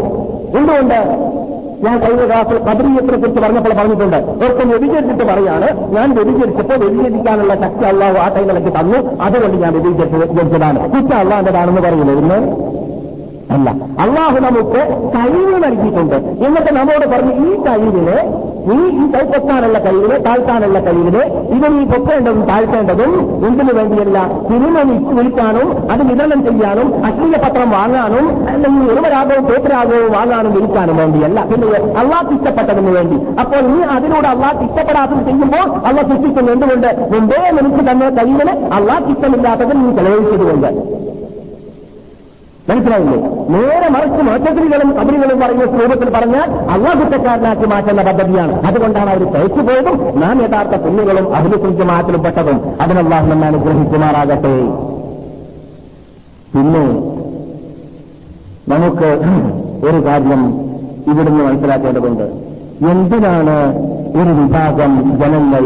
എന്തുകൊണ്ട്? 0.59 1.01
ഞാൻ 1.85 2.01
കഴിഞ്ഞ 2.01 2.27
ക്ലാസ്സിൽ 2.27 2.59
കബരീയത്തിനെ 2.59 3.19
കുറിച്ച് 3.19 3.41
പറഞ്ഞപ്പോൾ 3.41 3.75
പറഞ്ഞിട്ടുണ്ട്. 3.75 4.17
ഒക്കെ 4.47 4.65
വ്യതിചരിച്ചിട്ട് 4.65 5.25
പറയാണ് 5.33 5.69
ഞാൻ 5.95 6.15
വ്യതിചരിച്ചപ്പോൾ 6.15 6.77
വ്യതിചരിക്കാനുള്ള 6.85 7.55
ശക്തി 7.55 7.85
അള്ളാഹു 7.93 8.17
ആ 8.19 8.29
ടൈമിലേക്ക് 8.37 8.73
തന്നു. 8.79 9.23
അതുകൊണ്ട് 9.23 9.57
ഞാൻ 9.63 9.73
വ്യതിചരിച്ചതാണ് 9.73 10.79
കുറ്റ 10.91 11.13
അള്ളാഹിന്റെതാണെന്ന് 11.23 11.81
പറയുന്നത്. 11.81 12.37
അല്ല. 13.55 13.71
അള്ളാഹു 14.05 14.39
നമുക്ക് 14.47 14.81
കഴിവ് 15.15 15.57
നൽകിയിട്ടുണ്ട്. 15.65 16.17
എന്നിട്ട് 16.47 16.73
നമ്മോട് 16.79 17.07
പറഞ്ഞു 17.13 17.35
ഈ 17.47 17.51
കഴിവിനെ 17.67 18.19
നീ 18.69 18.77
ഈ 19.03 19.05
കൈപ്പൊത്താനുള്ള 19.13 19.79
കഴിവിനെ 19.79 20.17
താഴ്ത്താനുള്ള 20.19 20.79
കഴിവിനെ 20.87 21.23
ഇത് 21.57 21.67
നീ 21.75 21.85
പൊക്കേണ്ടതും 21.93 22.43
താഴ്ത്തേണ്ടതും 22.51 23.13
എന്തിനു 23.49 23.73
വേണ്ടിയല്ല? 23.79 24.19
തിരുമണി 24.51 24.97
വിളിക്കാനും 25.19 25.69
അത് 25.93 26.03
വിതരണം 26.11 26.41
ചെയ്യാനും 26.49 26.89
അശ്ലീയ 27.09 27.39
പത്രം 27.45 27.71
വാങ്ങാനും 27.71 28.27
അല്ലെങ്കിൽ 28.53 28.93
ഉറവരാഗവും 28.93 29.45
തോപ്പരാഗവും 29.51 30.13
വാങ്ങാനും 30.17 30.53
വിളിക്കാനും 30.55 30.97
വേണ്ടിയല്ല. 30.97 31.41
പിന്നെ 31.51 31.81
അള്ളാഹ് 32.03 32.35
ഇഷ്ടപ്പെട്ടതിന് 32.37 32.93
വേണ്ടി. 32.99 33.19
അപ്പോൾ 33.41 33.61
നീ 33.71 33.79
അതിനോട് 33.97 34.29
അള്ളാഹ് 34.35 34.65
ഇഷ്ടപ്പെടാത്തത് 34.69 35.25
ചെയ്യുമ്പോൾ 35.31 35.67
അള്ളാഹ് 35.89 36.09
സൃഷ്ടിക്കുന്നു 36.13 36.53
എന്തുകൊണ്ട്? 36.53 36.91
മുമ്പേ 37.15 37.43
നിനക്ക് 37.59 37.91
തന്ന 37.91 38.11
കഴിവിനെ 38.21 38.55
അള്ളാഹ് 38.79 39.11
ഇഷ്ടമില്ലാത്തത് 39.15 39.75
നീ 39.83 39.89
ചെലവഴിച്ചതുകൊണ്ട്. 39.99 40.71
മനസ്സിലായില്ലേ? 42.71 43.19
നേരെ 43.55 43.89
മറിച്ച് 43.95 44.23
മാറ്റത്തിനും 44.23 44.91
കബരികളും 44.99 45.41
പറയുന്ന 45.41 45.65
സ്വരൂപത്തിൽ 45.65 46.11
പറഞ്ഞാൽ 46.17 46.49
അള്ളാഹ് 46.75 46.99
കുറ്റക്കാരനാക്കി 47.01 47.67
മാറ്റുന്ന 47.73 48.03
പദ്ധതിയാണ്. 48.09 48.55
അതുകൊണ്ടാണ് 48.69 49.11
അവർ 49.11 49.25
തയ്ച്ചു 49.37 49.63
പോയതും 49.69 49.97
നാം 50.21 50.43
യഥാർത്ഥ 50.43 50.75
പുണ്യങ്ങളും 50.85 51.37
അഭിനയിച്ച 51.37 51.83
മാറ്റിലും 51.93 52.23
പെട്ടതും 52.25 52.59
അതിനല്ലാഹ് 52.81 53.31
നമ്മൾ 53.31 53.47
അനുഗ്രഹിക്കുമാറാകട്ടെ. 53.47 54.55
പിന്നെ 56.55 56.85
നമുക്ക് 58.73 59.09
ഒരു 59.89 59.99
കാര്യം 60.07 60.43
ഇവിടുന്ന് 61.11 61.43
മനസ്സിലാക്കേണ്ടതുണ്ട്. 61.45 62.27
എന്തിനാണ് 62.91 63.57
ഒരു 64.21 64.31
വിഭാഗം 64.41 64.93
ജനങ്ങൾ 65.21 65.65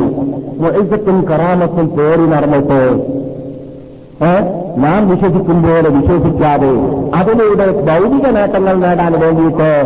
മുഴുക്കത്തും 0.63 1.19
കറാമത്തും 1.31 1.87
പേറി 1.97 2.27
നടന്നിട്ട് 2.33 2.81
നാം 4.77 5.09
വിശ്വസിക്കും 5.09 5.63
പോലെ 5.63 5.89
വിശ്വസിക്കാതെ 5.89 6.71
അതിലൂടെ 7.15 7.67
ഭൗതിക 7.67 8.31
നേട്ടങ്ങൾ 8.31 8.75
നേടാൻ 8.75 9.21
വേണ്ടിയിട്ട് 9.21 9.85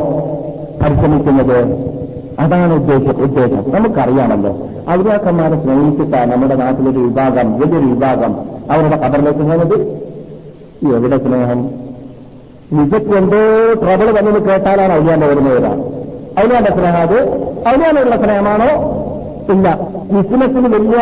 പരിശ്രമിക്കുന്നത് 0.84 1.88
അതാണ് 2.40 2.74
ഉദ്ദേശം 2.74 3.22
ഉദ്ദേശം. 3.22 3.70
നമുക്കറിയാമല്ലോ. 3.70 4.56
ഔലിയാക്കന്മാരെ 4.90 5.62
സ്നേഹിച്ചിട്ട 5.62 6.14
നമ്മുടെ 6.14 6.54
നാട്ടിലൊരു 6.54 6.98
വിഭാഗം 6.98 7.60
വലിയൊരു 7.60 7.86
വിഭാഗം 7.86 8.36
അവരുടെ 8.70 8.96
കബറിലേക്ക് 8.96 9.38
പോകുന്നത്. 9.38 9.80
എവിടെ 10.94 11.18
സ്നേഹം? 11.18 11.70
നിജക്ക് 12.72 13.16
എന്തോ 13.16 13.72
ട്രബിൾ 13.72 14.06
വന്നെന്ന് 14.06 14.40
കേട്ടാലാണ് 14.40 14.92
ഔലിയാന്റെ 14.92 15.26
ഓർമ്മ 15.26 15.48
വരാം 15.48 15.80
ഔലിയാന്റെ 16.44 16.70
സ്നേഹം 16.70 17.00
അത്? 17.00 17.18
ഔലിയാനുള്ള 17.68 18.16
സ്നേഹമാണോ? 18.16 18.98
ഇല്ല. 19.52 19.78
ബിസിനസ്സിന് 20.12 20.68
വലിയ 20.68 20.98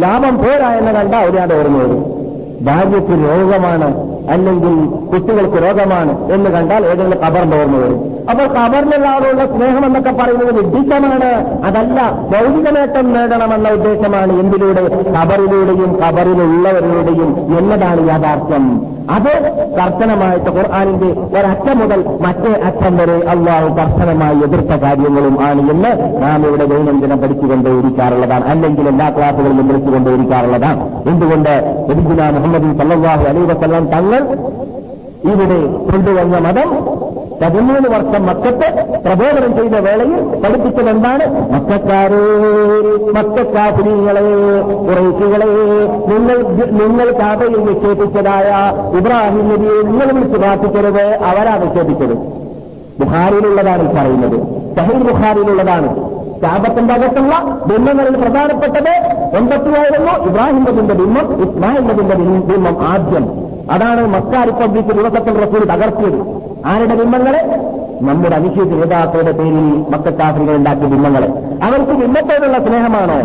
ലാഭം 0.00 0.38
പോരാ 0.38 0.74
എന്ന് 0.74 0.92
കണ്ട 0.92 1.14
അവരാണ് 1.14 1.58
ഓർമ്മ 1.58 1.78
വരും. 1.78 2.26
ഭാര്യയ്ക്ക് 2.64 3.10
രോഗമാണ് 3.10 4.16
അല്ലെങ്കിൽ 4.30 4.86
കുട്ടികൾക്ക് 4.86 5.62
രോഗമാണ് 5.62 6.32
എന്ന് 6.32 6.50
കണ്ടാൽ 6.50 6.86
ഏതെങ്കിലും 6.86 7.18
കബറിന്റെ 7.18 7.60
ഓർമ്മ 7.60 7.76
വരും. 7.76 8.16
അപ്പോൾ 8.30 8.46
കബറിലുള്ള 8.46 9.08
ആളുള്ള 9.08 9.46
സ്നേഹം 9.46 9.86
എന്നൊക്കെ 9.86 10.10
പറയുന്നത് 10.10 10.54
വിദ്യുഷമാണ് 10.54 11.30
അതല്ല 11.64 12.10
ഭൗതിക 12.32 12.70
നേട്ടം 12.70 13.12
നേടണമെന്ന 13.12 13.68
ഉദ്ദേശമാണ്. 13.68 14.32
എന്തിലൂടെ? 14.32 14.82
കബറിലൂടെയും 15.20 15.98
കബറിലുള്ളവരിലൂടെയും 16.06 17.58
എന്നതാണ് 17.58 18.08
യാഥാർത്ഥ്യം. 18.08 18.95
അത് 19.10 19.32
കർശനമായിട്ട് 19.78 20.50
ഖുർആാനിന്റെ 20.50 21.06
ഒരറ്റം 21.06 21.78
മുതൽ 21.78 22.04
മറ്റേ 22.20 22.60
അറ്റം 22.64 22.96
വരെ 22.96 23.28
അള്ളാഹു 23.28 23.68
കർശനമായി 23.74 24.38
എതിർത്ത 24.38 24.70
കാര്യങ്ങളും 24.70 25.42
ആണ് 25.44 25.70
എന്ന് 25.70 26.22
നാം 26.22 26.46
ഇവിടെ 26.46 26.64
ദൈനംദിനം 26.64 27.18
പഠിച്ചുകൊണ്ടേയിരിക്കാറുള്ളതാണ്. 27.18 28.44
അല്ലെങ്കിൽ 28.44 28.88
എല്ലാ 28.88 29.10
ക്ലാസുകളിലും 29.10 29.68
പഠിച്ചുകൊണ്ടേയിരിക്കാറുള്ളതാണ് 29.68 31.08
എന്തുകൊണ്ട് 31.08 31.86
മുഹമ്മദ് 32.36 32.78
സല്ലാഹു 32.78 33.24
അലൈ 33.24 33.44
തങ്ങൾ 33.84 34.20
ഇവിടെ 35.32 35.66
കൊണ്ടുവന്ന 35.66 36.38
മതം 36.38 36.96
പതിമൂന്ന് 37.42 37.88
വർഷം 37.88 38.26
മക്കത്ത് 38.26 38.84
പ്രബോധനം 39.04 39.56
ചെയ്ത 39.56 39.82
വേളയിൽ 39.84 40.42
പഠിപ്പിച്ചത് 40.44 40.90
എന്താണ് 40.90 41.52
മക്കാരെ 41.52 42.20
മക്കാഫിനികളെ 43.12 44.22
കുറേശികളെ 44.60 45.46
നിങ്ങൾ 46.06 46.42
നിങ്ങൾ 46.70 47.12
കാതയിൽ 47.12 47.58
നിക്ഷേപിച്ചതായ 47.58 48.72
ഇബ്രാഹിം 48.96 49.48
നബിയെ 49.48 49.82
നിങ്ങൾ 49.82 50.12
വിളിച്ച് 50.12 50.38
പ്രാർത്ഥിക്കരുത് 50.38 51.02
അവരാ 51.02 51.56
നിക്ഷേപിച്ചത്. 51.56 52.16
ബുഹാരിയിലുള്ളതാണ് 53.00 53.94
പറയുന്നത്. 53.94 54.40
സഹിൽ 54.76 55.02
ബുഹാരിയിലുള്ളതാണ് 55.02 55.96
കാബത്തിന്റെ 56.42 56.94
അകത്തുള്ള 56.94 57.58
ബിംബങ്ങളിൽ 57.66 58.20
പ്രധാനപ്പെട്ടത് 58.20 58.94
എന്തൊക്കെയായിരുന്നു? 59.36 60.12
ഇബ്രാഹിം 60.12 60.64
നബിന്റെ 60.64 60.94
ബിംബം 60.94 61.50
ഇസ്മാഹിം 61.50 61.88
നബിന്റെ 61.88 62.16
ബിംബം 62.16 62.82
ആദ്യം. 62.88 63.45
അതാണ് 63.70 64.06
മക്ക 64.06 64.44
റിപ്പബ്ലിക് 64.44 64.92
ദിവസത്തിൽ 64.98 65.34
റസൂൽ 65.44 65.64
തകർത്തിയത്. 65.64 66.20
ആരുടെ 66.64 66.94
ബിംബങ്ങളെ? 66.94 67.40
നമ്മുടെ 68.00 68.36
അനിശ്ചിത 68.36 68.64
നേതാക്കളുടെ 68.64 69.32
പേരിൽ 69.32 69.56
മക്കാഫ്രികൾ 69.92 70.54
ഉണ്ടാക്കിയ 70.56 70.86
ബിംബങ്ങൾ 70.86 71.24
അവർക്ക് 71.62 71.92
ബിംബത്തോടുള്ള 71.92 72.58
സ്നേഹമാണോ? 72.58 73.16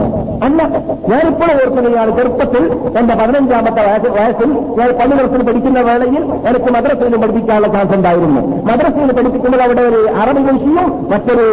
അല്ല. 0.45 0.61
ഞാനിപ്പോഴും 1.09 1.55
ഓർക്കുകയാണ് 1.61 2.17
ചെറുപ്പത്തിൽ 2.17 2.63
എന്റെ 2.99 3.13
പതിനഞ്ചാമത്തെ 3.15 3.81
വയസ്സിൽ 4.17 4.49
ഞാൻ 4.77 4.91
പള്ളികൾക്കിൽ 4.99 5.43
പഠിക്കുന്ന 5.47 5.79
വേളയിൽ 5.79 6.23
എനിക്ക് 6.49 6.71
മദ്രസയിൽ 6.75 7.15
പഠിപ്പിക്കാനുള്ള 7.15 7.67
ചാൻസ് 7.67 7.95
ഉണ്ടായിരുന്നു. 7.95 8.41
മദ്രസയിൽ 8.69 9.11
പഠിപ്പിക്കുമ്പോൾ 9.11 9.61
അവിടെ 9.61 9.81
ഒരു 9.81 10.09
അറബി 10.21 10.39
മനുഷ്യനും 10.39 11.09
മറ്റൊരു 11.11 11.45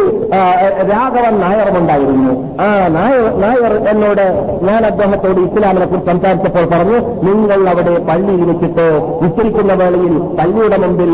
രാഘവൻ 0.91 1.39
നായറും 1.39 1.77
ഉണ്ടായിരുന്നു. 1.77 2.31
ആ 2.61 2.87
നായർ 2.87 3.39
നായർ 3.39 3.89
എന്നോട് 3.91 4.23
ഞാൻ 4.63 4.85
അദ്ദേഹത്തോട് 4.85 5.39
ഇസ്ലാമിനെ 5.39 5.85
കുറിച്ച് 5.85 6.11
സംസാരിച്ചപ്പോൾ 6.11 6.65
പറഞ്ഞു 6.65 6.97
നിങ്ങൾ 7.23 7.69
അവിടെ 7.69 7.99
പള്ളിയിൽ 7.99 8.43
വെച്ചിട്ട് 8.43 8.87
വിസ്തരിക്കുന്ന 9.23 9.73
വേളയിൽ 9.73 10.19
പള്ളിയുടെ 10.39 10.77
മുമ്പിൽ 10.77 11.11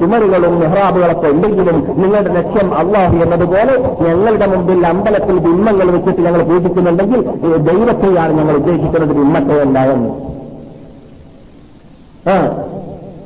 ചുമരുകളും 0.00 0.60
മെഹ്റാബുകളൊക്കെ 0.60 1.28
ഉണ്ടെങ്കിലും 1.40 1.76
നിങ്ങളുടെ 1.98 2.32
ലക്ഷ്യം 2.32 2.68
അള്ളാഹു 2.74 3.16
എന്നതുപോലെ 3.16 3.74
ഞങ്ങളുടെ 4.00 4.46
മുമ്പിൽ 4.46 4.86
അമ്പലത്തിൽ 4.86 5.38
ബിംബങ്ങൾ 5.38 5.88
വെച്ചിട്ട് 5.90 6.22
ഞങ്ങൾ 6.22 6.42
പൂജിക്കുന്നുണ്ടെങ്കിൽ 6.42 7.22
ദൈവത്തെയാണ് 7.68 8.32
ഞങ്ങൾ 8.32 8.56
ഉദ്ദേശിക്കുന്നത് 8.56 9.14
ബിംബത്തെയല്ല 9.14 9.78
എന്ന് 9.94 10.10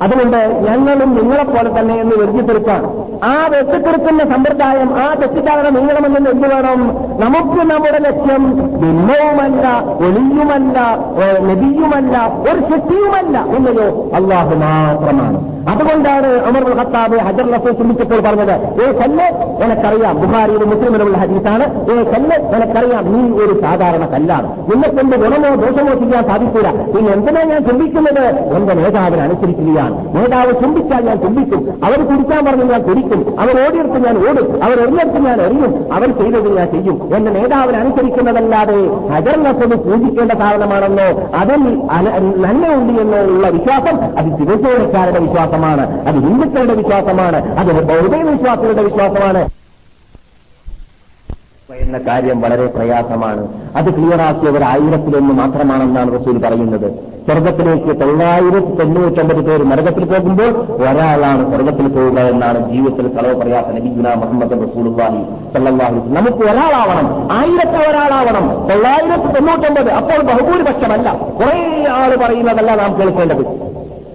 അതുകൊണ്ട് 0.05 0.37
ഞങ്ങളും 0.67 1.09
നിങ്ങളെപ്പോലെ 1.17 1.69
തന്നെ 1.77 1.95
എന്ന് 2.01 2.15
വെറുതിത്തെടുക്കാൻ 2.21 2.81
ആ 3.25 3.35
വെട്ടിത്തെടുക്കുന്ന 3.51 4.21
സമ്പ്രദായം 4.31 4.89
ആ 5.03 5.07
തെറ്റിദ്ധാരണ 5.21 5.67
നീങ്ങണമെന്ന് 5.75 6.29
എന്ത് 6.33 6.47
വേണം? 6.53 6.79
നമുക്ക് 7.23 7.61
നമ്മുടെ 7.71 7.99
ലക്ഷ്യം 8.07 8.43
ബിംബവുമല്ല 8.81 9.65
ഒളിയുമല്ല 10.05 10.77
നദിയുമല്ല 11.47 12.15
ഒരു 12.49 12.61
ശക്തിയുമല്ല 12.71 13.35
എന്നയോ 13.57 13.87
അള്ളാഹു 14.19 14.55
മാത്രമാണ്. 14.63 15.39
അതുകൊണ്ടാണ് 15.71 16.27
അമർ 16.47 16.63
ഖത്താബ് 16.79 17.17
ഹജർ 17.27 17.47
ലഫെ 17.53 17.71
ചിന്തിച്ചപ്പോൾ 17.77 18.19
പറഞ്ഞത് 18.25 18.51
ഏ 18.81 18.91
കല്ല് 18.99 19.27
എനക്കറിയാം 19.65 20.15
ബുഹാരിയിലും 20.21 20.69
മുസ്ലിമിലുള്ള 20.73 21.17
ഹദീസാണ് 21.23 21.65
ഏ 21.91 22.03
കല്ല് 22.11 22.37
എനക്കറിയാം 22.57 23.05
നീ 23.13 23.21
ഒരു 23.43 23.53
സാധാരണ 23.63 24.05
കല്ലാണ് 24.13 24.49
നിന്നെ 24.69 24.89
കൊണ്ട് 24.89 25.15
ഗുണമോ 25.23 25.51
ദോഷമോ 25.63 25.95
ചെയ്യാൻ 26.03 26.25
സാധിക്കില്ല 26.29 26.69
നീ 26.93 27.01
എന്തിനാ 27.15 27.43
ഞാൻ 27.51 27.61
ചിന്തിക്കുന്നത്? 27.69 28.23
എന്റെ 28.57 28.73
നേതാവിനെ 28.73 29.25
നേതാവ് 30.13 30.51
ചുംബിച്ചാൽ 30.61 31.01
ഞാൻ 31.01 31.21
ചുംബിക്കും. 31.21 31.85
അവർ 31.85 32.05
കുടിക്കാൻ 32.05 32.45
പറഞ്ഞു 32.45 32.63
ഞാൻ 32.63 32.81
കുടിക്കും. 32.81 33.39
അവർ 33.39 33.67
ഓടിയെടുത്ത് 33.67 34.05
ഞാൻ 34.05 34.17
ഓടും. 34.29 34.63
അവർ 34.63 34.81
എറിഞ്ഞെടുത്ത് 34.81 35.25
ഞാൻ 35.25 35.41
എറിയും. 35.41 35.93
അവർ 35.93 36.17
ചെയ്തത് 36.17 36.57
ഞാൻ 36.57 36.71
ചെയ്യും. 36.71 37.15
എന്റെ 37.15 37.31
നേതാവിനെ 37.31 37.77
അനുസരിക്കുന്നതല്ലാതെ 37.77 38.75
ലഫത് 39.35 39.75
പൂജിക്കേണ്ട 39.75 40.31
സാധനമാണെന്നോ 40.31 41.37
അതിൽ 41.37 41.57
നന്മയുണ്ട് 42.41 43.01
എന്നോ 43.01 43.17
ഉള്ള 43.17 43.49
വിശ്വാസം 43.49 43.95
അത് 44.17 44.39
തിരുവനന്തപുരക്കാരുടെ 44.39 45.19
വിശ്വാസമാണ്. 45.19 46.07
അത് 46.07 46.15
ഹിന്ദുക്കളുടെ 46.15 46.73
വിശ്വാസമാണ്. 46.73 47.59
അത് 47.59 47.83
ബൗദ്ധ 47.83 48.15
വിശ്വാസികളുടെ 48.15 48.83
വിശ്വാസമാണ്. 48.83 49.49
എന്ന 51.73 51.97
കാര്യം 51.97 52.41
വളരെ 52.41 52.65
പ്രയാസമാണ്. 52.65 53.43
അത് 53.75 53.89
ക്ലിയറാക്കിയവർ 53.93 54.63
ആയിരത്തിലൊന്ന് 54.63 55.33
മാത്രമാണെന്നാണ് 55.33 56.09
റസൂൽ 56.19 56.37
പറയുന്നത്. 56.37 57.15
സ്വർഗത്തിലേക്ക് 57.27 58.01
തൊള്ളായിരത്തി 58.01 58.71
തൊണ്ണൂറ്റൊമ്പത് 58.79 59.45
പേര് 59.45 59.63
നരകത്തിൽ 59.71 60.05
പോകുമ്പോൾ 60.05 60.51
ഒരാളാണ് 60.81 61.51
സ്വർഗത്തിൽ 61.51 61.87
പോവുക 61.87 62.19
എന്നാണ് 62.19 62.73
ജീവിതത്തിൽ 62.73 63.07
കളവ് 63.15 63.41
പറയാത്ത 63.41 63.67
നബിഗുന 63.67 64.13
മുഹമ്മദ് 64.13 64.51
റസൂലുള്ളാഹി 64.51 65.21
സല്ലല്ലാഹു 65.53 65.95
നമുക്ക് 66.17 66.43
ഒരാളാവണം 66.51 67.07
ആയിരത്തി 67.37 67.89
ഒരാളാവണം. 67.89 68.45
തൊള്ളായിരത്തി 68.69 69.31
തൊണ്ണൂറ്റൊമ്പത് 69.35 69.91
അപ്പോൾ 69.91 70.21
ബഹുഭൂരിപക്ഷമല്ല. 70.31 71.17
കുറേ 71.39 71.85
ആൾ 71.97 72.15
പറയുന്നതല്ല 72.15 72.75
നാം 72.75 72.99
കേൾക്കേണ്ടത്. 72.99 73.43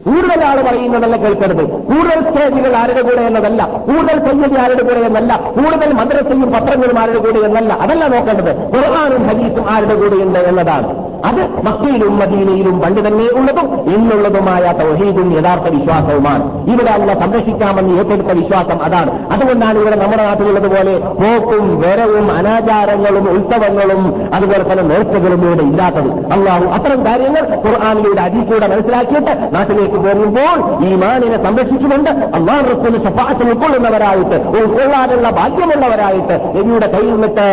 കൂടുതൽ 0.07 0.45
ആൾ 0.45 0.61
പറയുന്നതല്ല 0.61 1.17
കേൾക്കരുത്. 1.17 1.65
കൂടുതൽ 1.65 2.31
സ്റ്റേജുകൾ 2.31 2.77
ആരുടെ 2.77 3.03
കൂടെ 3.03 3.23
എന്നതല്ല. 3.23 3.65
കൂടുതൽ 3.65 4.19
സയ്യദി 4.27 4.57
ആരുടെ 4.61 4.83
കൂടെ 4.83 5.01
എന്നല്ല. 5.07 5.37
കൂടുതൽ 5.37 5.93
മദ്രസയും 5.93 6.53
പത്രങ്ങളും 6.53 6.99
ആരുടെ 6.99 7.19
കൂടെ 7.19 7.39
എന്നല്ല. 7.47 7.73
അതല്ല 7.75 8.07
നോക്കേണ്ടത്. 8.07 8.53
ഖുർആാനും 8.77 9.27
ഹദീസും 9.29 9.71
ആരുടെ 9.71 9.95
കൂടെയുണ്ട് 9.95 10.39
എന്നതാണ്. 10.39 11.11
അത് 11.25 11.41
മക്കയിലും 11.65 12.19
മദീനയിലും 12.19 12.81
പണ്ട് 12.81 13.01
തന്നെ 13.07 13.25
ഉള്ളതും 13.25 13.95
ഇന്നുള്ളതുമായ 13.95 14.73
തൗഹീദും 14.73 15.39
യഥാർത്ഥ 15.39 15.75
വിശ്വാസവുമാണ്. 15.75 16.71
ഇവിടെ 16.71 16.91
അല്ല 16.91 17.15
സംരക്ഷിക്കാമെന്ന് 17.21 17.99
ഏറ്റെടുത്ത 17.99 18.29
വിശ്വാസം 18.29 18.83
അതാണ്. 18.83 19.33
അതുകൊണ്ടാണ് 19.33 19.79
ഇവിടെ 19.79 19.97
നമ്മുടെ 19.97 20.25
നാട്ടിലുള്ളതുപോലെ 20.25 20.99
പോക്കും 20.99 21.81
വരവും 21.81 22.33
അനാചാരങ്ങളും 22.33 23.31
ഉത്സവങ്ങളും 23.31 24.31
അതുപോലെ 24.35 24.63
തന്നെ 24.63 24.85
നേർച്ചകളും 24.85 25.47
ഇവിടെ 25.47 25.63
ഇല്ലാത്തത്. 25.63 26.11
അള്ളാഹു 26.33 26.65
അത്തരം 26.65 27.07
കാര്യങ്ങൾ 27.07 27.43
ഖുർആാനിലൂടെ 27.67 28.23
അതിക്കൂടെ 28.23 28.67
മനസ്സിലാക്കിയിട്ട് 28.67 29.55
നാട്ടിലേക്ക് 29.55 29.90
പോകുമ്പോൾ 29.97 30.85
ഈ 30.85 30.95
മാനിനെ 30.95 31.45
സംരക്ഷിച്ചുകൊണ്ട് 31.45 32.11
അള്ളാഹു 32.11 32.65
റസൂൽ 32.65 32.97
ഷഫാത്തിൽ 33.05 33.49
ഉൾക്കൊള്ളുന്നവരായിട്ട് 33.49 34.37
ഉൾക്കൊള്ളാനുള്ള 34.49 35.31
ഭാഗ്യമുള്ളവരായിട്ട് 35.31 36.33
എന്നിയുടെ 36.33 36.87
കയ്യിൽ 36.87 37.13
നിന്നിട്ട് 37.13 37.47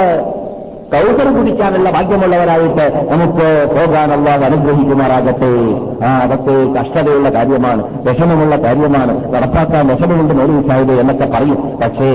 കൗസർ 0.92 1.38
കുടിക്കാനുള്ള 1.38 1.92
ഭാഗ്യമുള്ളവരായിട്ട് 1.92 3.08
നമുക്ക് 3.12 3.48
പോകാൻ 3.76 4.12
അള്ളാഹ് 4.12 4.44
അനുഗ്രഹിക്കുമാറാകട്ടെ. 4.44 5.52
ആ 6.06 6.18
അതൊക്കെ 6.18 6.80
കഷ്ടതയുള്ള 6.80 7.30
കാര്യമാണ് 7.30 7.84
വിഷമമുള്ള 8.08 8.56
കാര്യമാണ്. 8.56 9.34
നടപ്പാക്കാൻ 9.34 9.88
വിഷമമുണ്ട് 9.88 10.40
നോലി 10.40 10.68
സാഹിബ് 10.68 10.92
എന്നൊക്കെ 10.92 11.26
പറയും. 11.26 11.80
പക്ഷേ 11.84 12.12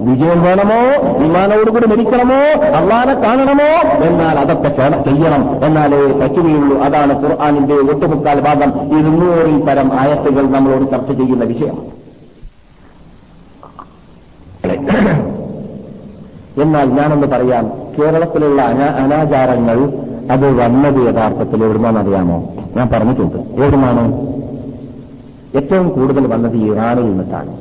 വിജയം 0.00 0.42
വേണമോ? 0.42 1.12
വിമാനോടുകൂടി 1.18 1.86
മരിക്കണമോ? 1.86 2.62
അള്ളാനെ 2.62 3.14
കാണണമോ? 3.14 3.88
എന്നാൽ 4.04 4.38
അതൊക്കെ 4.38 4.68
ചെയ്യണം. 5.10 5.64
എന്നാലേ 5.64 6.20
പറ്റുകയുള്ളൂ. 6.20 6.78
അതാണ് 6.78 7.22
ഖുർആാനിന്റെ 7.22 7.74
ഒട്ടുമുക്കാൽ 7.74 8.40
ഭാഗം. 8.40 8.98
ഇരുന്നൂറിൽ 8.98 9.60
പരം 9.62 10.00
ആയത്തുകൾ 10.00 10.42
നമ്മളോട് 10.42 10.90
ചർച്ച 10.90 11.12
ചെയ്യുന്ന 11.12 11.44
വിഷയം. 11.44 12.00
എന്നാൽ 16.62 16.84
ഞാനൊന്ന് 16.84 17.26
പറയാം. 17.26 17.72
കേരളത്തിലുള്ള 17.98 18.62
അനാചാരങ്ങൾ 18.62 19.78
അത് 20.32 20.60
വന്നത് 20.62 21.14
യഥാർത്ഥത്തിൽ 21.14 21.64
എവിടുന്നാണെന്നറിയാമോ 21.64 22.48
ഞാൻ 22.76 22.88
പറഞ്ഞിട്ടുണ്ട്. 22.88 23.36
എവിടുന്നാണ്? 23.36 24.12
ഏറ്റവും 25.56 25.88
കൂടുതൽ 25.88 26.26
വന്നത് 26.26 26.56
ഇറാനിൽ 26.56 27.02
നിന്നിട്ടാണ് 27.02 27.59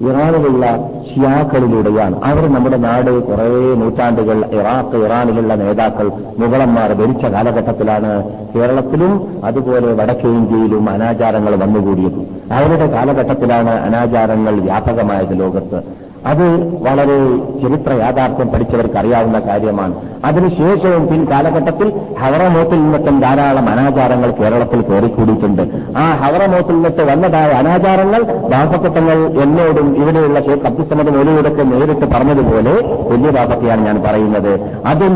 ഇറാനിലുള്ള 0.00 0.64
ഷിയാക്കളിലൂടെയാണ്. 1.08 2.16
അവർ 2.24 2.44
നമ്മുടെ 2.52 2.76
നാട് 2.76 3.22
കുറേ 3.28 3.46
നൂറ്റാണ്ടുകൾ 3.80 4.38
ഇറാഖ് 4.52 4.96
ഇറാനിലുള്ള 5.04 5.54
നേതാക്കൾ 5.54 6.06
മുഗളന്മാർ 6.38 6.92
ഭരിച്ച 6.92 7.24
കാലഘട്ടത്തിലാണ് 7.24 8.10
കേരളത്തിലും 8.54 9.12
അതുപോലെ 9.44 9.92
വടക്കേ 9.92 10.28
ഇന്ത്യയിലും 10.28 10.90
അനാചാരങ്ങൾ 10.90 11.54
വന്നുകൂടിയത്. 11.62 12.20
അവരുടെ 12.52 12.86
കാലഘട്ടത്തിലാണ് 12.86 13.68
അനാചാരങ്ങൾ 13.68 14.60
വ്യാപകമായത് 14.60 15.40
ലോകത്ത്. 15.40 16.05
അത് 16.26 16.74
വളരെ 16.88 17.16
ചരിത്ര 17.62 17.92
യാഥാർത്ഥ്യം 17.92 18.48
പഠിച്ചവർക്ക് 18.48 18.98
അറിയാവുന്ന 18.98 19.38
കാര്യമാണ്. 19.38 19.94
അതിനുശേഷവും 20.24 21.06
പിൻ 21.06 21.26
കാലഘട്ടത്തിൽ 21.30 21.92
ഹവറമോത്തിൽ 22.20 22.82
നിന്നത്തെ 22.82 23.10
ധാരാളം 23.10 23.70
അനാചാരങ്ങൾ 23.70 24.30
കേരളത്തിൽ 24.30 24.82
കയറിക്കൂടിയിട്ടുണ്ട് 24.82 25.62
ആ 25.98 26.14
ഹവറമോത്തിൽ 26.22 26.74
നിന്നിട്ട് 26.74 27.02
വന്നതായ 27.02 27.50
അനാചാരങ്ങൾ 27.50 28.22
ദാസത്വങ്ങൾ 28.22 29.40
എന്നോടും 29.42 29.96
ഇവിടെയുള്ള 29.96 30.40
ഷേഖ് 30.40 30.66
അബ്ദുസമദ് 30.66 31.16
മൊലിയോടൊക്കെ 31.16 31.62
നേരിട്ട് 31.62 32.06
പറഞ്ഞതുപോലെ 32.06 32.74
വലിയ 33.10 33.30
ദാസത്തെയാണ് 33.30 33.86
ഞാൻ 33.86 34.02
പറയുന്നത്. 34.06 34.60
അതും 34.86 35.14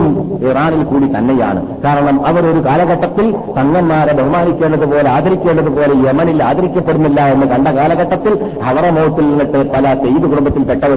ഇറാനിൽ 0.50 0.84
കൂടി 0.84 1.06
തന്നെയാണ്. 1.18 1.82
കാരണം 1.84 2.26
അവർ 2.26 2.46
ഒരു 2.46 2.66
കാലഘട്ടത്തിൽ 2.66 3.34
തങ്ങന്മാരെ 3.58 4.12
ബഹുമാനിക്കേണ്ടതുപോലെ 4.12 5.10
ആദരിക്കേണ്ടതുപോലെ 5.10 6.08
യമനിൽ 6.08 6.42
ആദരിക്കപ്പെടുന്നില്ല 6.42 7.20
എന്ന് 7.20 7.46
കണ്ട 7.46 7.68
കാലഘട്ടത്തിൽ 7.68 8.50
ഹവറമോത്തിൽ 8.62 9.26
നിന്നിട്ട് 9.30 9.72
പല 9.72 9.94
സെയ്ത് 9.94 10.26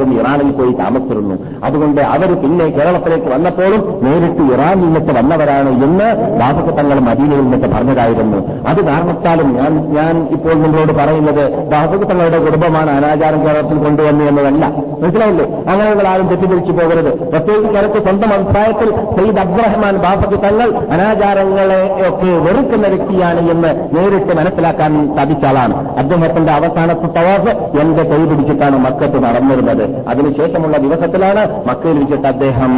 കുടുംബത്തിൽപ്പെട്ടവരും 0.03 0.19
ഇറാനിൽ 0.19 0.51
പോയി 0.51 0.71
താമസിച്ചിരുന്നു. 0.71 1.35
അതുകൊണ്ട് 1.63 2.01
അവർ 2.01 2.29
പിന്നെ 2.43 2.65
കേരളത്തിലേക്ക് 2.69 3.29
വന്നപ്പോഴും 3.33 3.81
നേരിട്ട് 4.03 4.43
ഇറാനിൽ 4.53 4.83
നിന്നിട്ട് 4.83 5.11
വന്നവരാണ് 5.19 5.69
എന്ന് 5.83 6.07
ദാസകത്തങ്ങൾ 6.41 6.99
മദീനയിൽ 6.99 7.41
നിന്നിട്ട് 7.41 7.67
പറഞ്ഞതായിരുന്നു. 7.75 8.39
അത് 8.67 8.79
കാരണത്താലും 8.85 9.55
ഞാൻ 9.57 9.71
ഞാൻ 9.97 10.27
ഇപ്പോൾ 10.31 10.53
നിങ്ങളോട് 10.53 10.93
പറയുന്നത് 10.93 11.43
ദാസകത്തങ്ങളുടെ 11.71 12.39
കുടുംബമാണ് 12.45 12.91
അനാചാരം 12.91 13.41
കേരളത്തിൽ 13.45 13.77
കൊണ്ടുവന്നു 13.77 14.25
എന്നതല്ല. 14.25 14.65
മനസ്സിലായില്ലേ? 15.03 15.45
അങ്ങനെയുള്ള 15.71 16.07
ആരും 16.07 16.27
തെറ്റിദ്ധരിച്ചു 16.27 16.71
പോകരുത്. 16.71 17.11
പ്രത്യേകിച്ച് 17.31 17.77
എനിക്ക് 17.77 18.01
സ്വന്തം 18.03 18.33
അഭിപ്രായത്തിൽ 18.33 18.89
സയ്യിദ് 19.17 19.39
അബ്ദുറഹ്മാൻ 19.39 19.95
ബാഫക്ക് 19.97 20.37
തങ്ങൾ 20.43 20.69
അനാചാരങ്ങളെ 20.93 21.81
ഒക്കെ 22.09 22.31
വെറുക്കുന്ന 22.45 22.87
വ്യക്തിയാണ് 22.87 23.41
എന്ന് 23.51 23.71
നേരിട്ട് 23.95 24.33
മനസ്സിലാക്കാൻ 24.37 25.15
സാധിച്ചാലാണ് 25.15 25.75
അദ്ദേഹത്തിന്റെ 25.97 26.51
അവസാനത്തെ 26.51 27.07
തവാഫ് 27.17 27.51
എന്റെ 27.81 28.03
കൈ 28.03 28.21
പിടിച്ചിട്ടാണ് 28.25 28.77
മക്കത്ത് 28.85 29.23
നടന്നിരുന്നത്. 29.23 29.85
അതിനുശേഷമുള്ള 30.07 30.77
ദിവസത്തിലാണ് 30.77 31.67
മക്കയിൽ 31.67 31.99
വെച്ചിട്ട് 31.99 32.27
അദ്ദേഹം 32.27 32.71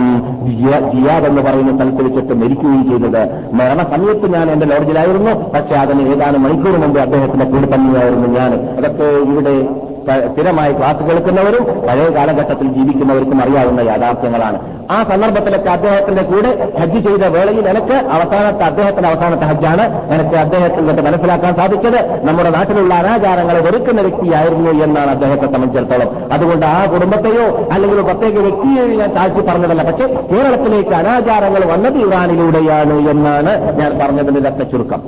ജിയാദ് 0.93 1.25
എന്ന് 1.25 1.41
പറയുന്ന 1.41 1.75
സ്ഥലത്ത് 1.75 2.03
വെച്ചിട്ട് 2.03 2.33
മരിക്കുകയും 2.33 2.83
ചെയ്തത്. 2.89 3.21
മരണസമയത്ത് 3.53 4.33
ഞാൻ 4.33 4.51
എന്റെ 4.51 4.65
ലോഡ്ജിലായിരുന്നു. 4.65 5.49
പക്ഷേ 5.49 5.75
അതിന് 5.75 6.01
ഏതാനും 6.13 6.43
മണിക്കൂർ 6.43 6.77
മുമ്പ് 6.77 6.99
അദ്ദേഹത്തിന്റെ 6.99 7.45
കൂടെ 7.45 7.75
തന്നെയായിരുന്നു 7.75 8.27
ഞാൻ. 8.39 8.53
അതൊക്കെ 8.77 9.03
ഇവിടെ 9.03 9.84
സ്ഥിരമായി 10.05 10.73
ക്ലാസ് 10.73 11.03
കേൾക്കുന്നവരും 11.07 11.63
പഴയ 11.87 12.07
കാലഘട്ടത്തിൽ 12.15 12.67
ജീവിക്കുന്നവർക്കും 12.73 13.41
അറിയാവുന്ന 13.41 13.79
യാഥാർത്ഥ്യങ്ങളാണ്. 13.79 14.59
ആ 14.91 15.03
സന്ദർഭത്തിലൊക്കെ 15.03 15.69
അദ്ദേഹത്തിന്റെ 15.69 16.21
കൂടെ 16.21 16.49
ഹജ്ജ് 16.79 16.99
ചെയ്ത 17.05 17.23
വേളയിൽ 17.35 17.69
എനിക്ക് 17.69 17.95
അവസാനത്തെ 18.15 18.65
അദ്ദേഹത്തിന്റെ 18.65 19.09
അവസാനത്തെ 19.09 19.45
ഹജ്ജാണ് 19.45 19.83
എനിക്ക് 20.13 20.35
അദ്ദേഹത്തിൽ 20.35 20.85
നിന്ന് 20.85 21.01
മനസ്സിലാക്കാൻ 21.01 21.55
സാധിച്ചത്. 21.55 21.99
നമ്മുടെ 22.27 22.49
നാട്ടിലുള്ള 22.49 22.93
അനാചാരങ്ങളെ 22.93 23.59
വെറുക്കുന്ന 23.59 24.01
വ്യക്തിയായിരുന്നു 24.01 24.71
എന്നാണ് 24.85 25.11
അദ്ദേഹത്തെ 25.11 25.45
സംബന്ധിച്ചിടത്തോളം. 25.45 26.09
അതുകൊണ്ട് 26.31 26.65
ആ 26.65 26.85
കുടുംബത്തെയോ 26.85 27.67
അല്ലെങ്കിൽ 27.71 28.01
പ്രത്യേക 28.01 28.37
വ്യക്തിയെയോ 28.47 28.87
ഞാൻ 29.01 29.13
താഴ്ത്തി 29.15 29.39
പറഞ്ഞതല്ല. 29.39 29.83
പക്ഷേ 29.83 30.07
കേരളത്തിലേക്ക് 30.31 30.95
അനാചാരങ്ങൾ 31.01 31.65
വന്നത് 31.73 31.99
ഇറാനിലൂടെയാണ് 32.07 33.09
എന്നാണ് 33.09 33.53
ഞാൻ 33.81 33.99
പറഞ്ഞതിന്റെ 34.03 34.49
രത്ന 34.49 34.63
ചുരുക്കം 34.63 35.01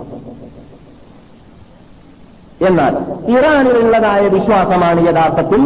എന്നാൽ 2.62 2.94
ഇറാനിലുള്ളതായ 3.38 4.28
വിശ്വാസമാണ് 4.28 5.08
യഥാർത്ഥത്തിൽ 5.08 5.62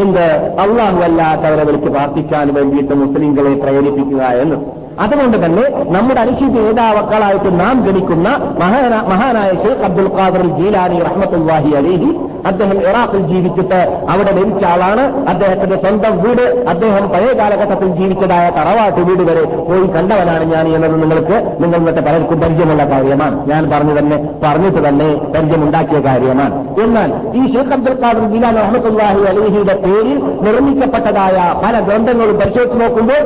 എന്ത്? 0.00 0.56
അള്ളാഹു 0.60 0.98
അല്ലാത്തവരെ 1.00 1.64
വിളിച്ച് 1.64 1.88
പ്രാർത്ഥിക്കാൻ 1.88 2.54
വേണ്ടിയിട്ട് 2.54 2.94
മുസ്ലിങ്ങളെ 2.94 3.54
പ്രേരിപ്പിക്കുക 3.54 4.22
എന്ന്. 4.22 4.85
അതുകൊണ്ട് 5.04 5.36
തന്നെ 5.44 5.64
നമ്മുടെ 5.94 6.20
അനുഷ്ഠിത 6.24 6.54
നേതാവക്കളായിട്ട് 6.66 7.50
നാം 7.62 7.76
ഗണിക്കുന്ന 7.86 8.28
മഹാനായ 9.10 9.50
ഷെയ്ഖ് 9.64 9.84
അബ്ദുൽ 9.88 10.10
ഖാദർ 10.16 10.44
ജീലാനി 10.58 10.98
റഹ്മത്തുല്ലാഹി 11.08 11.72
അലീഹി 11.80 12.10
അദ്ദേഹം 12.48 12.78
ഇറാഖിൽ 12.88 13.22
ജീവിച്ചിട്ട് 13.30 13.78
അവിടെ 14.12 14.32
ലഭിച്ച 14.36 14.62
ആളാണ്. 14.72 15.04
അദ്ദേഹത്തിന്റെ 15.30 15.76
സ്വന്തം 15.82 16.12
വീട് 16.24 16.42
അദ്ദേഹം 16.72 17.04
പഴയ 17.12 17.30
കാലഘട്ടത്തിൽ 17.40 17.88
ജീവിച്ചതായ 18.00 18.46
തറവാട്ട് 18.58 19.00
വീട് 19.08 19.22
വരെ 19.28 19.42
പോയി 19.68 19.86
കണ്ടവനാണ് 19.94 20.44
ഞാൻ 20.52 20.66
എന്നത് 20.76 20.94
നിങ്ങൾക്ക് 21.02 21.36
നിങ്ങൾ 21.62 21.78
ഇന്നത്തെ 21.80 22.02
പലർക്കും 22.08 22.40
പരിചയമുള്ള 22.44 22.84
കാര്യമാണ്. 22.92 23.36
ഞാൻ 23.50 23.62
പറഞ്ഞു 23.72 23.94
തന്നെ 23.98 24.18
പറഞ്ഞിട്ട് 24.44 24.80
തന്നെ 24.86 25.08
പരിചയമുണ്ടാക്കിയ 25.34 26.00
കാര്യമാണ്. 26.08 26.54
എന്നാൽ 26.84 27.10
ഈ 27.40 27.42
ഷെയ്ഖ് 27.54 27.74
അബ്ദുൽ 27.78 27.98
ഖാദർ 28.04 28.24
ജീലാനി 28.34 28.60
റഹ്മത്തുല്ലാഹി 28.66 29.24
അലീഹിയുടെ 29.32 29.76
പേരിൽ 29.86 30.18
നിർമ്മിക്കപ്പെട്ടതായ 30.46 31.36
പല 31.64 31.74
ഗ്രന്ഥങ്ങളും 31.88 32.38
പരിശോധിച്ച് 32.42 32.78
നോക്കുമ്പോൾ 32.84 33.22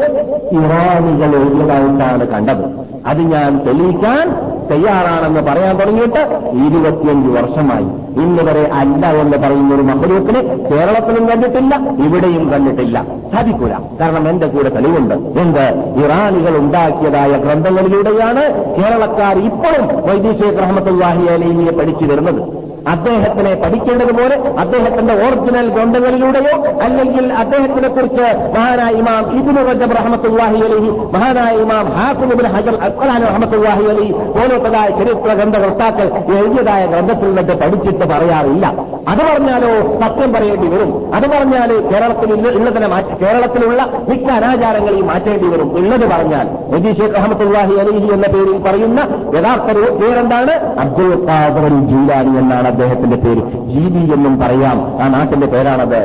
ഇറാനികൾ 0.61 1.35
എഴുതിയതായിട്ടാണ് 1.61 2.27
കണ്ടത്. 2.27 2.91
അത് 3.07 3.21
ഞാൻ 3.21 3.67
തെളിയിക്കാൻ 3.67 4.31
തയ്യാറാണെന്ന് 4.71 5.41
പറയാൻ 5.41 5.79
തുടങ്ങിയിട്ട് 5.79 6.19
ഇരുപത്തിയഞ്ച് 6.53 7.29
വർഷമായി. 7.29 7.85
ഇന്ന് 8.23 8.43
വരെ 8.43 8.71
അല്ല 8.73 9.07
എന്ന് 9.07 9.39
പറയുന്ന 9.39 9.75
ഒരു 9.75 9.83
മഹദൂപ്പിന് 9.83 10.71
കേരളത്തിലും 10.71 11.29
കണ്ടിട്ടില്ല 11.29 11.77
ഇവിടെയും 12.05 12.51
കണ്ടിട്ടില്ല. 12.51 13.05
സാധിക്കൂല. 13.35 13.73
കാരണം 14.01 14.29
എന്റെ 14.29 14.47
കൂടെ 14.47 14.69
തെളിവുണ്ട്. 14.69 15.15
എന്ത്? 15.15 15.65
ഇറാനികൾ 16.05 16.57
ഉണ്ടാക്കിയതായ 16.57 17.29
ഗ്രന്ഥങ്ങളിലൂടെയാണ് 17.29 18.43
കേരളക്കാർ 18.77 19.39
ഇപ്പോഴും 19.39 20.11
വൈദ്യശേഖർ 20.11 20.63
അഹമ്മദ് 20.63 21.03
അലൈനിയെ 21.33 21.71
പഠിച്ചു 21.71 22.05
വരുന്നത്. 22.05 22.60
അദ്ദേഹത്തിനെ 22.87 23.55
പഠിക്കേണ്ടതുപോലെ 23.55 24.37
അദ്ദേഹത്തിന്റെ 24.59 25.15
ഒറിജിനൽ 25.15 25.69
ഗ്രന്ഥങ്ങളിലൂടെയോ 25.69 26.55
അല്ലെങ്കിൽ 26.83 27.33
അദ്ദേഹത്തിനെ 27.33 27.89
കുറിച്ച് 27.89 28.27
മഹാനായ 28.57 28.93
ഇമാം 28.93 29.25
ഇബിന് 29.39 29.63
റജബ് 29.71 29.97
റഹമത്തുല്ലാഹി 29.97 30.59
അലി 30.67 30.91
മഹാനായ 31.15 31.53
ഇമാം 31.57 31.87
ഹാഫിബിൻ 31.97 32.47
ഹജർ 32.55 32.75
അക്ബലാൻ 32.89 33.23
റഹമത്തുല്ലാഹി 33.23 33.85
അലി 33.93 34.13
പോലത്തതായ 34.13 34.89
ചരിത്ര 34.89 35.35
ഗ്രന്ഥകർത്താക്കൾ 35.35 36.07
എഴുതിയതായ 36.37 36.87
ഗ്രന്ഥത്തിൽ 36.87 37.35
നിന്ന് 37.35 37.57
പഠിച്ചിട്ട് 37.63 38.05
പറയാറില്ല. 38.05 38.67
അത് 39.09 39.23
പറഞ്ഞാലോ 39.31 39.99
സത്യം 40.03 40.33
പറയേണ്ടി 40.33 40.67
വരും. 40.67 41.15
അത് 41.15 41.27
പറഞ്ഞാൽ 41.35 41.71
കേരളത്തിൽ 41.91 42.33
ഉള്ളതിനെ 42.33 42.87
മാറ്റി 42.87 43.15
കേരളത്തിലുള്ള 43.25 43.81
മിക്ക 44.09 44.31
അനാചാരങ്ങളെയും 44.31 45.07
മാറ്റേണ്ടി 45.07 45.47
വരും. 45.47 45.71
ഉള്ളത് 45.79 46.07
പറഞ്ഞാൽ 46.13 46.49
നജീ 46.73 47.07
റഹമത്തുല്ലാഹി 47.19 47.75
അലിഹി 47.85 48.09
എന്ന 48.13 48.27
പേരിൽ 48.27 48.59
പറയുന്ന 48.59 49.01
യഥാർത്ഥ 49.37 49.69
പേരെന്താണ്? 50.01 50.53
അബ്ദുൽ 50.85 51.15
ഖാദർ 51.29 51.69
ജീലാനി 51.69 52.39
എന്നാണ് 52.39 52.70
അദ്ദേഹത്തിന്റെ 52.71 53.17
പേര്. 53.17 53.41
ജീബി 53.41 54.13
എന്നും 54.15 54.41
പറയാം. 54.41 55.03
ആ 55.03 55.09
നാട്ടിന്റെ 55.09 55.47
പേരാണത്. 55.47 56.03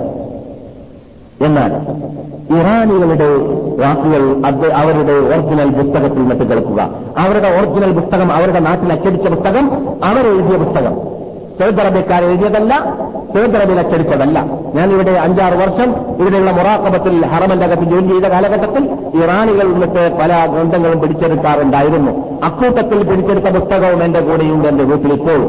എന്നാൽ 1.41 1.71
ഇറാനികളുടെ 2.59 3.29
വാക്കുകൾ 3.83 4.23
അവരുടെ 4.73 5.11
ഒറിജിനൽ 5.11 5.69
പുസ്തകത്തിൽ 5.69 6.19
നിന്നിട്ട് 6.19 6.43
കേൾക്കുക. 6.43 6.89
അവരുടെ 7.17 7.47
ഒറിജിനൽ 7.47 7.99
പുസ്തകം 7.99 8.31
അവരുടെ 8.31 8.59
നാട്ടിൽ 8.59 8.93
അച്ചടിച്ച 8.93 9.27
പുസ്തകം 9.27 9.65
അവരെഴുതിയ 10.05 10.57
പുസ്തകം. 10.57 11.15
സൗദി 11.59 11.81
അറേബ്യക്കാർ 11.81 12.23
എഴുതിയതല്ല 12.23 12.97
സൗദി 13.33 13.57
അറേബ്യയിൽ 13.57 13.79
അച്ചടിച്ചതല്ല. 13.79 14.45
ഞാൻ 14.73 14.91
ഇവിടെ 14.91 15.11
അഞ്ചാറ് 15.11 15.53
വർഷം 15.53 15.95
ഇവിടെയുള്ള 16.19 16.51
മൊറാക്കബത്തിൽ 16.51 17.25
ഹറമന്റെ 17.25 17.65
അകത്ത് 17.65 17.83
ജോലി 17.83 18.07
ചെയ്ത 18.07 18.23
കാലഘട്ടത്തിൽ 18.23 18.83
ഇറാനികൾ 19.23 19.67
നിന്നിട്ട് 19.67 20.17
പല 20.21 20.45
ഗ്രന്ഥങ്ങളും 20.45 21.01
പിടിച്ചെടുക്കാറുണ്ടായിരുന്നു. 21.01 22.11
അക്കൂട്ടത്തിൽ 22.45 23.03
പിടിച്ചെടുത്ത 23.03 23.45
പുസ്തകവും 23.45 24.03
എന്റെ 24.03 24.19
കൂടെയുണ്ട് 24.19 24.67
എന്റെ 24.67 24.83
വീട്ടിൽ 24.83 25.13
ഇപ്പോൾ 25.13 25.41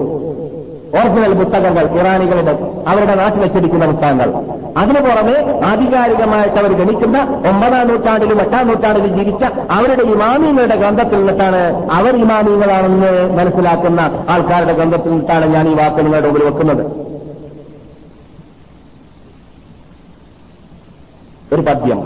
ഒറിജിനൽ 0.99 1.33
പുസ്തകങ്ങൾ 1.43 1.85
ഇറാനികളുടെ 2.01 2.55
അവരുടെ 2.89 3.15
നാട്ടിൽ 3.15 3.41
വെച്ചിരിക്കുന്ന 3.41 3.87
പുസ്തകങ്ങൾ. 3.87 4.29
അതിനു 4.81 5.01
പുറമെ 5.01 5.37
ആധികാരികമായിട്ട് 5.67 6.59
അവർ 6.61 6.73
ഗണിക്കുന്ന 6.73 7.19
ഒമ്പതാം 7.51 7.89
നൂറ്റാണ്ടിലും 7.89 8.41
എട്ടാം 8.41 8.69
നൂറ്റാണ്ടിലും 8.69 9.17
ജീവിച്ച 9.19 9.45
അവരുടെ 9.71 10.03
ഇമാമിങ്ങളുടെ 10.03 10.77
ഗ്രന്ഥത്തിൽ 10.77 11.17
നിന്നിട്ടാണ് 11.17 11.91
അവർ 11.93 12.17
ഇമാമിങ്ങളാണെന്ന് 12.17 13.13
മനസ്സിലാക്കുന്ന 13.39 14.01
ആൾക്കാരുടെ 14.31 14.73
ഗ്രന്ഥത്തിൽ 14.73 15.11
നിന്നിട്ടാണ് 15.11 15.55
ഞാൻ 15.55 15.69
ഈ 15.69 15.75
വാക്ക് 15.75 15.99
നിങ്ങളുടെ 15.99 16.29
മുമ്പിൽ 16.29 16.45
വെക്കുന്നത്. 16.45 16.85
ഒരു 21.55 21.61
പദ്യം. 21.61 21.99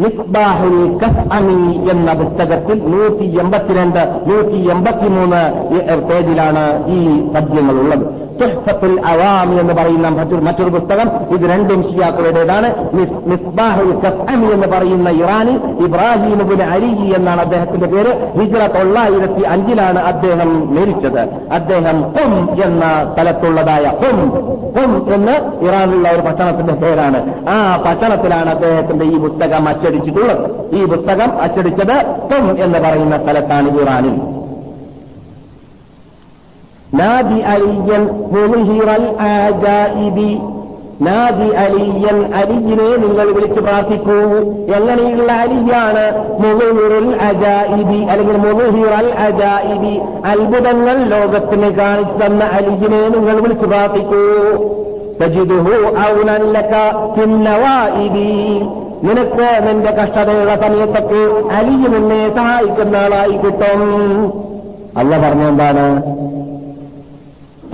മിസ്ബാഹുൽ 0.00 0.98
കസ്അമി 1.02 1.88
എന്ന 1.90 2.12
പുസ്തകത്തിൽ 2.12 2.78
നൂറ്റി 2.88 3.26
എൺപത്തിരണ്ട് 3.38 4.02
നൂറ്റി 4.30 4.58
എൺപത്തിമൂന്ന് 4.70 5.42
പേജിലാണ് 6.10 6.64
ഈ 6.94 7.00
പദ്യങ്ങളുള്ളത്. 7.34 8.23
തുഹഫത്തുൽ 8.40 9.02
അവാമി 9.06 9.56
എന്ന് 9.56 9.74
പറയുന്ന 9.74 10.08
മറ്റൊരു 10.34 10.70
പുസ്തകം. 10.70 11.08
ഇത് 11.34 11.50
രണ്ടും 11.50 11.82
ഷിയാക്കളുടേതാണ് 11.82 12.90
മിസ്ബാഹുൽ 13.26 13.92
എന്ന് 14.52 14.66
പറയുന്ന 14.66 15.10
ഇറാനി 15.10 15.84
ഇബ്രാഹിം 15.84 16.62
അലി 16.62 17.14
എന്നാണ് 17.16 17.40
അദ്ദേഹത്തിന്റെ 17.40 17.86
പേര്. 17.86 18.32
ഹിജ്റ 18.38 18.66
തൊള്ളായിരത്തി 18.66 19.40
അഞ്ചിലാണ് 19.40 19.98
അദ്ദേഹം 19.98 20.74
മരിച്ചത്. 20.74 21.20
അദ്ദേഹം 21.52 22.02
ഹും 22.02 22.62
എന്ന 22.64 23.10
സ്ഥലത്തുള്ളതായ 23.14 23.84
ഹും. 23.84 24.30
ഹും 24.78 25.14
എന്ന് 25.14 25.32
ഇറാനിലുള്ള 25.64 26.10
ഒരു 26.10 26.20
പട്ടണത്തിന്റെ 26.20 26.74
പേരാണ്. 26.74 27.34
ആ 27.48 27.76
പട്ടണത്തിലാണ് 27.76 28.50
അദ്ദേഹത്തിന്റെ 28.50 29.04
ഈ 29.04 29.18
പുസ്തകം 29.18 29.68
അച്ചടിച്ചിട്ടുള്ളത്. 29.68 30.74
ഈ 30.74 30.84
പുസ്തകം 30.84 31.42
അച്ചടിച്ചത് 31.42 32.06
ഹും 32.34 32.64
എന്ന് 32.64 32.78
പറയുന്ന 32.78 33.16
സ്ഥലത്താണ് 33.16 33.80
ഇറാനിൽ. 33.80 34.43
നാദി 37.00 37.38
അലിയൻ 41.52 42.34
അലിയിനെ 42.34 42.96
നിങ്ങൾ 42.96 43.32
വിളിച്ച് 43.32 43.60
പ്രാർത്ഥിക്കൂ. 43.60 44.18
എങ്ങനെയുള്ള 44.74 45.32
അലിയാണ് 45.32 46.04
മുഹിറുൽ 46.38 47.16
അജായിബി? 47.20 48.00
അല്ലെങ്കിൽ 48.04 48.36
മുഹിറൽ 48.36 49.12
അജായിബി 49.12 50.00
അത്ഭുതങ്ങൾ 50.26 50.96
ലോകത്തിന് 51.04 51.70
കാണിച്ചു 51.70 52.26
തന്ന 52.26 52.44
അലിയിനെ 52.44 53.08
നിങ്ങൾ 53.08 53.40
വിളിച്ച് 53.40 53.66
പ്രാർത്ഥിക്കൂ. 53.66 54.24
തജിദുഹു 55.22 55.74
ഔനല്ലക 55.86 56.74
പിന്നവായിബി 57.16 58.62
നിനക്ക് 59.02 59.48
നിന്റെ 59.66 59.90
കഷ്ടതയുള്ള 59.90 60.54
സമയത്തൊക്കെ 60.54 61.54
അലിയു 61.54 61.88
നിന്നെ 61.88 62.36
സഹായിക്കുന്ന 62.36 62.96
ആളായി 62.96 63.32
കിട്ടും. 63.32 63.82
അല്ല 64.96 65.28
പറഞ്ഞെന്താണ് 65.28 66.02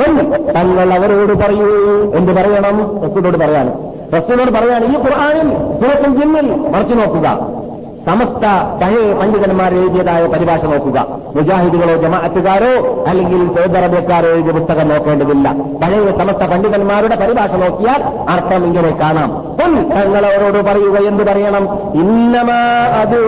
എന്ന് 0.06 0.54
തങ്ങൾ 0.56 0.92
അവരോട് 0.92 1.32
പറയൂ. 1.42 1.68
എന്ത് 2.14 2.32
പറയണം? 2.32 2.76
റസൂലോട് 3.06 3.36
പറയാനും 3.36 3.74
റസൂലോട് 4.16 4.50
പറയാനും 4.50 4.92
ഈ 4.92 4.96
ഖുർആാനിൽ 4.96 5.48
സുഹൃത്തും 5.80 6.12
ജിന്നിൽ 6.20 6.46
മറച്ചു 6.70 6.94
നോക്കുക. 6.94 7.59
സമസ്ത 8.06 8.44
പഴയ 8.82 9.12
പണ്ഡിതന്മാർ 9.12 9.74
എഴുതിയതായ 9.74 10.26
പരിഭാഷ 10.26 10.64
നോക്കുക. 10.64 11.06
മുജാഹിദുകളോ 11.36 11.96
ജമാഅത്തുകാരോ 11.96 13.04
അല്ലെങ്കിൽ 13.08 13.46
സൗദി 13.46 13.78
എഴുതിയ 14.26 14.52
പുസ്തകം 14.52 14.88
നോക്കേണ്ടതില്ല. 14.88 15.52
പഴയ 15.52 16.18
സമസ്ത 16.18 16.46
പണ്ഡിതന്മാരുടെ 16.50 17.16
പരിഭാഷ 17.16 17.50
നോക്കിയാൽ 17.50 18.02
അർത്ഥം 18.30 18.64
ഇങ്ങനെ 18.64 18.90
കാണാം. 19.00 19.30
പൊൻ 19.30 19.90
തങ്ങൾ 19.90 20.26
അവരോട് 20.26 20.64
പറയുക 20.64 21.06
എന്ത് 21.08 21.26
പറയണം? 21.26 21.68
ഇന്നമാ 21.94 22.60
അത് 23.00 23.20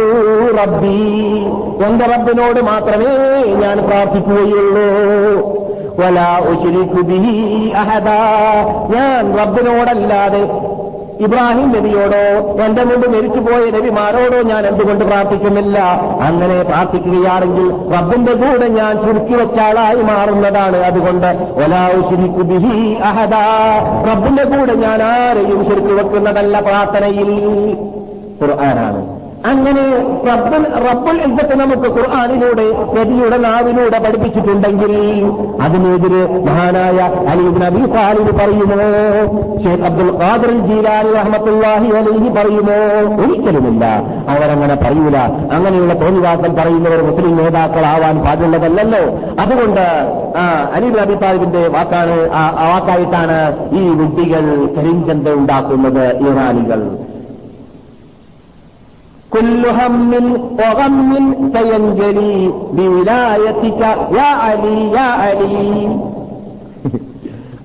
റബ്ബി. 0.59 0.99
എന്റെ 1.87 2.05
റബ്ബിനോട് 2.05 2.61
മാത്രമേ 2.61 3.43
ഞാൻ 3.45 3.87
പ്രാർത്ഥിക്കുകയുള്ളൂ. 3.87 4.89
വല 5.99 6.18
ബിഹി 7.01 7.70
അഹദ. 7.70 8.09
ഞാൻ 8.97 9.39
റബ്ബിനോടല്ലാതെ 9.39 10.73
ഇബ്രാഹിം 11.23 11.68
നബിയോടോ 11.68 12.62
എന്റെ 12.64 12.85
മുമ്പ് 12.85 13.09
മരിച്ചുപോയ 13.09 13.70
നബിമാരോടോ 13.70 14.43
ഞാൻ 14.43 14.66
എന്തുകൊണ്ട് 14.66 15.05
പ്രാർത്ഥിക്കുന്നില്ല? 15.05 15.79
അങ്ങനെ 16.20 16.62
പ്രാർത്ഥിക്കുകയാണെങ്കിൽ 16.62 17.97
റബ്ബിന്റെ 17.97 18.33
കൂടെ 18.33 18.68
ഞാൻ 18.68 19.03
ചുരുക്കി 19.03 19.35
വെച്ച 19.35 19.61
ആളായി 19.61 19.97
മാറുന്നതാണ്. 19.97 20.77
അതുകൊണ്ട് 20.77 21.27
ഒലാവുശിരിക്കു 21.27 22.43
ബിഹി 22.43 22.95
അഹദ. 22.95 23.35
റബ്ബിന്റെ 24.11 24.45
കൂടെ 24.45 24.75
ഞാൻ 24.75 25.03
ആരെയും 25.03 25.64
ശരിക്കു 25.68 25.93
വെക്കുന്നതല്ല 25.93 26.61
പ്രാർത്ഥനയിൽ. 26.61 27.77
ഖുർആനാണ്. 28.43 29.22
അങ്ങനെ 29.51 29.84
റബ്ബൽ 30.26 30.64
റബ്ബൽ 30.86 31.16
എന്തൊക്കെ 31.26 31.55
നമുക്ക് 31.55 31.88
ഖുർആാനിലൂടെ 31.95 32.66
നബിയുടെ 32.97 33.36
നാവിലൂടെ 33.36 33.99
പഠിപ്പിച്ചിട്ടുണ്ടെങ്കിൽ 34.05 34.93
അതിനെതിരെ 35.64 36.20
മഹാനായ 36.47 36.99
അലീബ് 37.32 37.62
നബി 37.62 37.80
താലിബ് 37.97 38.32
പറയുമോ? 38.40 38.78
ഷേഖ് 39.64 39.84
അബ്ദുൽ 39.88 40.12
ഖാദർ 40.22 40.53
ജീലാനി 40.68 41.12
അഹമ്മത്തുല്ലാഹി 41.22 41.88
അലൈഹി 42.01 42.28
പറയുമോ? 42.38 42.78
ഒരിക്കലുമില്ല. 43.22 43.84
അവരങ്ങനെ 44.34 44.76
പറയൂല. 44.84 45.16
അങ്ങനെയുള്ള 45.57 45.95
തോന്നിവാസം 46.03 46.55
പറയുന്നവർ 46.57 47.03
മുസ്ലിം 47.11 47.36
നേതാക്കളാവാൻ 47.36 48.18
പാടുള്ളതല്ലല്ലോ. 48.26 49.03
അതുകൊണ്ട് 49.45 49.84
അലി 50.76 50.86
അലീബ് 50.86 50.99
നബി 51.03 51.14
താലിബിന്റെ 51.24 51.68
വാക്കാണ് 51.68 52.16
വാക്കായിട്ടാണ് 52.72 53.38
ഈ 53.80 53.84
വിഡ്ഢികൾ 54.01 54.45
കരിഞ്ചന്ത 54.76 55.28
ഉണ്ടാക്കുന്നത് 55.40 56.05
ഇറാനികൾ. 56.28 56.82
كل 59.33 59.66
هم 59.66 60.12
وغم 60.59 61.35
سينجلي 61.57 62.51
بولايتك 62.72 63.80
يا 64.12 64.22
علي 64.22 64.91
يا 64.93 65.01
علي. 65.01 65.89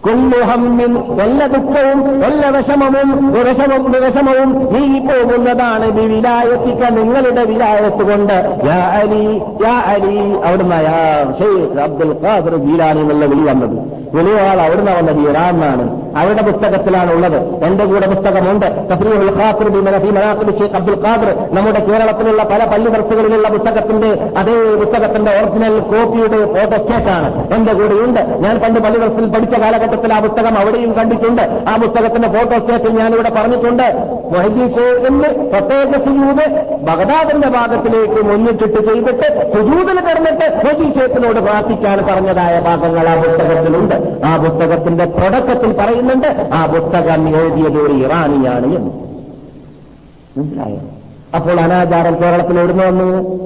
കൊല്ലുഹമ്മിൻ 0.07 0.93
വല്ല 0.93 1.47
ദുഃഖവും 1.47 2.19
വല്ല 2.19 2.49
വിഷമവും 2.57 3.33
വിഷമവും 3.33 3.91
വിഷമവും 3.91 4.73
നീങ്ങിപ്പോകുന്നതാണ് 4.73 5.91
വിലായത്തിക്ക 5.91 6.89
നിങ്ങളുടെ 6.89 7.43
വിലായത്ത് 7.43 8.03
കൊണ്ട്. 8.11 8.37
യാ 8.65 8.79
അലി 9.01 9.41
യാ 9.61 9.75
അലി. 9.87 10.17
അവിടുന്ന് 10.47 10.75
യാ 10.75 10.97
അബ്ദുൽ 11.83 12.15
ഖാദർ 12.23 12.55
ഗീലാനി 12.55 12.99
എന്നുള്ള 12.99 13.25
വിളി 13.25 13.41
വന്നത്. 13.41 13.97
വിളിയാൾ 14.13 14.61
അവിടുന്ന് 14.61 14.91
വന്നത് 14.91 15.29
ഇറാനാണ് 15.29 15.85
അവരുടെ 16.17 16.41
പുസ്തകത്തിലാണ് 16.41 17.13
ഉള്ളത്. 17.13 17.39
എന്റെ 17.63 17.85
കൂടെ 17.85 18.07
പുസ്തകമുണ്ട്. 18.07 18.65
തഫ്രീഹുൽ 18.93 19.31
ഖാദിർ 19.39 19.67
ബി 19.67 19.79
അബ്ദുൽ 20.75 21.03
ഖാദർ. 21.05 21.29
നമ്മുടെ 21.55 21.79
കേരളത്തിലുള്ള 21.79 22.43
പല 22.43 22.65
പള്ളി 22.65 22.89
ദർസുകളിലുള്ള 22.89 23.49
പുസ്തകത്തിന്റെ 23.49 24.09
അതേ 24.37 24.75
പുസ്തകത്തിന്റെ 24.83 25.31
ഒറിജിനൽ 25.31 25.79
കോപ്പിയുടെ 25.79 26.39
ഫോട്ടോസ്റ്റേറ്റാണ് 26.53 27.53
എന്റെ 27.53 27.73
കൂടെയുണ്ട്. 27.73 28.21
ഞാൻ 28.39 28.59
പണ്ട് 28.59 28.79
പള്ളി 28.79 28.97
പഠിച്ച 29.25 29.55
കാലഘട്ടത്തിൽ 29.97 30.13
ആ 30.13 30.19
പുസ്തകം 30.19 30.57
അവിടെയും 30.57 30.93
കണ്ടിട്ടുണ്ട്. 30.93 31.41
ആ 31.69 31.75
പുസ്തകത്തിന്റെ 31.75 32.27
ഫോട്ടോസ്റ്റേറ്റിൽ 32.27 32.97
ഞാനിവിടെ 32.97 33.29
പറഞ്ഞിട്ടുണ്ട്. 33.29 33.83
മൊഹദി 34.33 34.59
എന്ന് 35.07 35.23
പ്രത്യേക 35.23 35.91
സുജൂത് 35.91 36.77
ബഗദാദിന്റെ 36.81 37.49
ഭാഗത്തിലേക്ക് 37.49 38.25
മുന്നിട്ടിട്ട് 38.25 38.93
ചെയ്തിട്ട് 38.93 39.51
സുജൂതിൽ 39.53 39.99
കിടന്നിട്ട് 39.99 40.61
മൊഹദീസേത്തിനോട് 40.65 41.39
പ്രാർത്ഥിക്കാൻ 41.39 41.97
പറഞ്ഞതായ 41.97 42.59
ഭാഗങ്ങൾ 42.59 43.09
ആ 43.09 43.21
പുസ്തകത്തിലുണ്ട്. 43.21 44.19
ആ 44.25 44.37
പുസ്തകത്തിന്റെ 44.37 45.05
തുടക്കത്തിൽ 45.05 45.73
പറയുന്നുണ്ട് 45.73 46.49
ആ 46.53 46.65
പുസ്തകം 46.65 47.29
എഴുതിയത് 47.29 47.77
ഒരു 47.77 47.93
ഇറാനിയാണ് 47.93 48.65
എന്ന്. 48.65 48.91
മനസ്സിലായോ? 50.37 50.79
അപ്പോൾ 51.35 51.59
അനാചാരം 51.59 52.23
കേരളത്തിൽ 52.23 52.59
എവിടുന്ന് 52.59 52.83
വന്നു? 52.83 53.39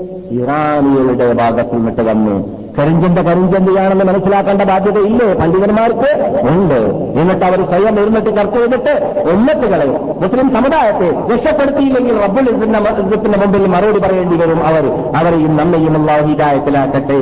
ഇറാനികളുടെ 0.43 1.34
ഭാഗത്തിൽ 1.34 1.76
നിന്നിട്ട് 1.76 2.02
വന്നു. 2.02 2.61
കരിഞ്ചന്ത 2.78 3.19
കരിഞ്ചന്തയാണെന്ന് 3.19 4.05
മനസ്സിലാക്കേണ്ട 4.05 4.61
ബാധ്യതയില്ലേ? 4.61 5.34
പണ്ഡിതന്മാർക്ക്? 5.34 6.09
ഉണ്ട്. 6.49 6.80
എന്നിട്ട് 7.19 7.45
അവർ 7.45 7.65
സ്വയം 7.65 7.99
എഴുന്നിട്ട് 7.99 8.30
ചർച്ച 8.36 8.57
ചെയ്തിട്ട് 8.57 8.93
ഉമ്മത്തുകളെ 9.32 9.88
മുസ്ലിം 10.22 10.53
സമുദായത്തെ 10.53 11.07
രക്ഷപ്പെടുത്തിയില്ലെങ്കിൽ 11.34 12.17
റബ്ബുൽ 12.22 12.49
ഇസ്സത്തിന്റെ 12.49 13.39
മുമ്പിൽ 13.39 13.65
മറുപടി 13.67 13.99
പറയേണ്ടി 13.99 14.38
വരും 14.38 14.63
അവർ. 14.65 14.86
അവരെയും 15.17 15.57
നമ്മയും 15.57 15.97
ഉള്ള 15.97 16.22
ഹിതായത്തിലാക്കട്ടെ 16.22 17.22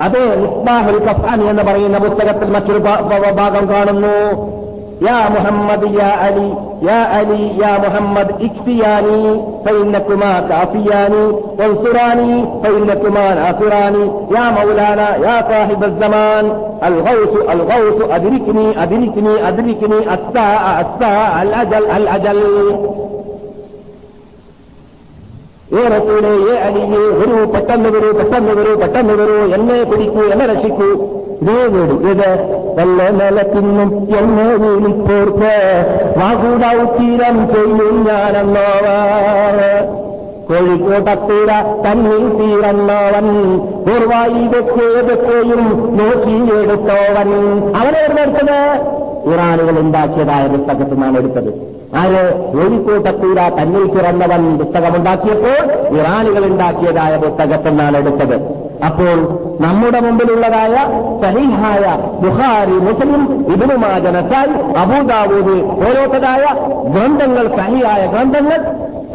അതെ 0.00 0.24
ഇസ്ബാഹുൽ 0.34 0.98
കഫാനി 0.98 1.44
എന്ന് 1.44 1.62
പറയുന്ന 1.62 1.98
പുസ്തകത്തിൽ 1.98 2.50
മറ്റൊരു 2.50 2.78
ഭാഗം 3.32 3.68
കാണുന്നു. 3.68 4.16
يا 5.08 5.28
محمد 5.34 5.82
يا 5.94 6.10
علي 6.22 6.54
يا 6.82 7.00
علي 7.14 7.58
يا 7.58 7.78
محمد 7.78 8.28
اكفياني 8.40 9.42
فإنكما 9.64 10.40
كافياني 10.40 11.24
وانصراني 11.58 12.44
فإنكما 12.64 13.34
ناصراني. 13.34 14.04
يا 14.36 14.44
مولانا 14.50 15.16
يا 15.16 15.36
صاحب 15.50 15.84
الزمان 15.84 16.52
الغوث 16.88 17.50
الغوث 17.52 18.10
أدركني 18.10 18.82
أدركني 18.82 19.48
أدركني 19.48 19.98
الساعة 20.14 20.80
الساعة 20.80 21.42
الأجل 21.42 21.84
الأجل. 21.96 22.38
ഏ 25.80 25.82
റസൂലെ 25.94 26.30
ഏ 26.50 26.54
അലിയെ 26.66 27.02
വരൂ 27.18 27.36
പെട്ടെന്ന് 27.52 27.90
വരൂ 27.94 28.08
പെട്ടെന്ന് 28.18 28.54
വരൂ 28.58 28.72
പെട്ടെന്ന് 28.82 29.14
വരൂ 29.20 29.36
എന്നെ 29.56 29.76
പിടിക്കൂ 29.90 30.22
എന്നെ 30.32 30.46
രക്ഷിക്കൂ. 30.52 30.88
ഇതേ 31.42 31.62
വീട് 31.74 31.94
ഇത് 32.10 32.28
വല്ല 32.76 33.08
നിലത്തിന്നും 33.18 33.88
എന്നെ 34.18 34.48
വീണിപ്പോർക്ക് 34.62 35.52
വാകൂടൗത്തീരം 36.20 37.38
ചെയ്യും 37.52 37.96
ഞാനെന്നോവ 38.08 38.86
കോഴിക്കോട്ടത്തീര 40.48 41.50
തന്നിൽ 41.84 42.24
തീരന്നവൻ. 42.38 43.28
പൂർവായി 43.86 44.42
വെക്കേതൊക്കെയും 44.54 45.62
നോക്കിയെടുത്തോവൻ 45.98 47.30
അവനെവിടെ 47.80 48.22
എടുത്തത്? 48.26 48.58
ഇറാനുകൾ 49.32 49.76
ഉണ്ടാക്കിയതായ 49.84 50.46
പുസ്തകത്തിൽ 50.54 50.94
നിന്നാണ് 50.94 51.18
എടുത്തത്. 51.18 51.50
ആര് 52.00 52.20
കോഴിക്കോട്ടത്തൂര 52.52 53.38
തന്നിൽ 53.58 53.84
പിറന്നവൻ 53.94 54.42
പുസ്തകമുണ്ടാക്കിയപ്പോൾ 54.58 55.58
ഇറാനുകൾ 55.98 56.44
ഉണ്ടാക്കിയതായ 56.44 57.16
പുസ്തകത്തിൽ 57.16 57.96
എടുത്തത്. 57.96 58.36
അപ്പോൾ 58.86 59.18
നമ്മുടെ 59.64 60.00
മുമ്പിലുള്ളതായ 60.00 60.76
സഹിഹായ 61.22 61.84
ബുഹാരി 62.22 62.76
മുസ്ലിം 62.86 63.22
ഇബിനുമാജ 63.54 64.06
നസായി 64.16 64.54
അബൂദാവൂദ് 64.82 65.56
ഓരോത്തതായ 65.86 66.44
ഗ്രന്ഥങ്ങൾ 66.94 67.44
സഹിയായ 67.58 68.06
ഗ്രന്ഥങ്ങൾ 68.06 68.58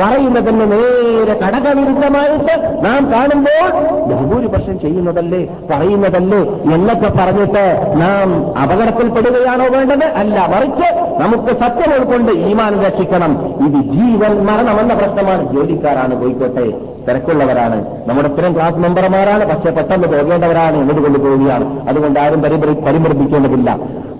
പറയുന്നതിന് 0.02 0.66
നേരെ 0.72 1.34
കടകവിരുദ്ധമായിട്ട് 1.44 2.56
നാം 2.86 3.02
കാണുമ്പോൾ 3.14 3.70
ബഹുഭൂരിപക്ഷം 4.10 4.80
ചെയ്യുന്നതല്ലേ 4.80 5.42
പറയുന്നതല്ലേ 5.72 6.42
എന്നൊക്കെ 6.76 7.10
പറഞ്ഞിട്ട് 7.20 7.66
നാം 8.02 8.28
അപകടത്തിൽപ്പെടുകയാണോ 8.62 9.66
വേണ്ടത്? 9.78 10.06
അല്ല 10.22 10.48
മറിച്ച് 10.54 10.90
നമുക്ക് 11.24 11.54
സത്യം 11.64 11.92
ഉൾക്കൊണ്ട് 11.98 12.32
ഈമാൻ 12.32 12.74
രക്ഷിക്കണം. 12.86 13.32
ഇത് 13.66 13.80
ജീവൻ 13.96 14.34
മരണമെന്ന 14.50 14.94
പ്രശ്നമാണ്. 14.94 15.44
ജോലിക്കാരാണ് 15.54 16.16
പോയിക്കോട്ടെ 16.22 16.66
തിരക്കുള്ളവരാണ്. 17.08 17.78
നമ്മുടെ 18.08 18.30
ഇത്തരം 18.30 18.56
ക്ലാസ് 18.56 18.76
മെമ്പർമാരാണ് 18.76 19.44
പക്ഷെ 19.50 19.70
പെട്ടെന്ന് 19.70 20.08
പോകേണ്ടവരാണ് 20.08 20.78
എന്നതുകൊണ്ട് 20.78 21.20
പോവുകയാണ്. 21.20 21.66
അതുകൊണ്ട് 21.90 22.20
ആരും 22.20 22.42
പരിമർദ്ദിക്കേണ്ടതില്ല 22.86 23.70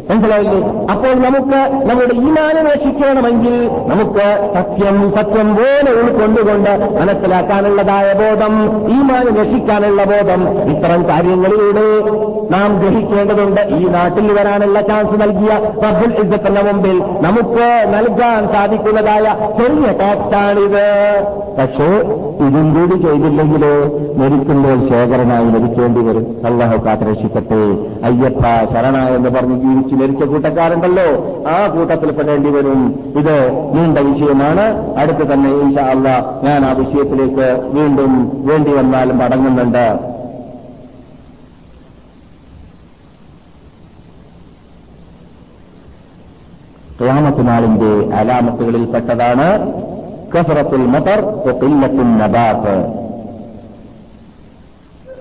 മനസ്സിലായില്ലേ? 0.10 0.60
അപ്പോൾ 0.92 1.14
നമുക്ക് 1.26 1.60
നമ്മുടെ 1.90 2.14
ഈമാനെ 2.26 2.62
രക്ഷിക്കണമെങ്കിൽ 2.74 3.56
നമുക്ക് 3.92 4.28
സത്യം 4.56 4.98
സത്യം 5.16 5.50
പോലെ 5.56 5.92
ഉൾക്കൊണ്ടുകൊണ്ട് 6.02 6.72
മനസ്സിലാക്കാനുള്ളതായ 7.00 8.08
ബോധം 8.22 8.54
ഈമാനെ 8.94 9.32
രക്ഷിക്കാനുള്ള 9.42 10.04
ബോധം 10.04 10.44
ഇത്തരം 10.72 11.02
കാര്യങ്ങളിലൂടെ 11.10 11.88
നാം 12.54 12.70
ഗ്രഹിക്കേണ്ടതുണ്ട്. 12.80 13.62
ഈ 13.78 13.88
നാട്ടിൽ 13.88 14.28
വരാനുള്ള 14.40 14.82
ചാൻസ് 14.82 15.22
നൽകിയ 15.22 15.54
റബ്ബുൽ 15.84 16.14
ഇസ്സത്തിന്റെ 16.24 16.62
മുമ്പിൽ 16.62 16.98
നമുക്ക് 17.28 17.68
നൽകാൻ 17.96 18.42
സാധിക്കുന്നതായ 18.54 19.26
ചെറിയ 19.60 19.92
ടാക്സാണിത് 20.02 20.88
പക്ഷേ 21.60 21.90
ഇതും 22.48 22.66
കൂടി 22.74 22.96
ചെയ്തില്ലെങ്കിലോ 23.06 23.74
മരിക്കുമ്പോൾ 24.22 24.78
ശേഖരനായി 24.90 25.46
മരിക്കേണ്ടി 25.46 26.02
വരും. 26.08 26.26
അള്ളാഹു 26.46 26.78
കാത്തുരക്ഷിക്കട്ടെ. 26.86 27.62
അയ്യപ്പ 28.08 28.44
ശരണ 28.74 28.98
എന്ന് 29.18 29.30
പറഞ്ഞ് 29.30 29.58
ജീവിച്ചു 29.66 29.96
മരിച്ച 30.00 30.24
കൂട്ടക്കാരുണ്ടല്ലോ 30.24 31.06
ആ 31.48 31.68
കൂട്ടത്തിൽ 31.68 32.12
പെടേണ്ടി 32.12 32.50
വരും. 32.50 32.82
ഇത് 33.20 33.36
നീണ്ട 33.76 33.98
വിഷയമാണ്. 34.10 34.66
അടുത്ത് 34.98 35.34
തന്നെ 35.34 35.50
ഇൻഷാ 35.62 35.86
അല്ല 35.94 36.10
ഞാൻ 36.44 36.66
ആ 36.66 36.72
വിഷയത്തിലേക്ക് 36.72 37.48
വീണ്ടും 37.78 38.14
വേണ്ടി 38.48 38.72
വന്നാലും 38.72 39.18
മടങ്ങുന്നുണ്ട്. 39.18 40.18
ക്യാമത്തിനാളിന്റെ 47.02 47.92
അലാമത്തുകളിൽപ്പെട്ടതാണ് 48.20 49.48
കസറത്തുൽ 50.32 50.86
മതർ 50.94 51.20
കൊക്കില്ലത്തിൽ 51.46 52.08
നബാത്ത്. 52.18 52.76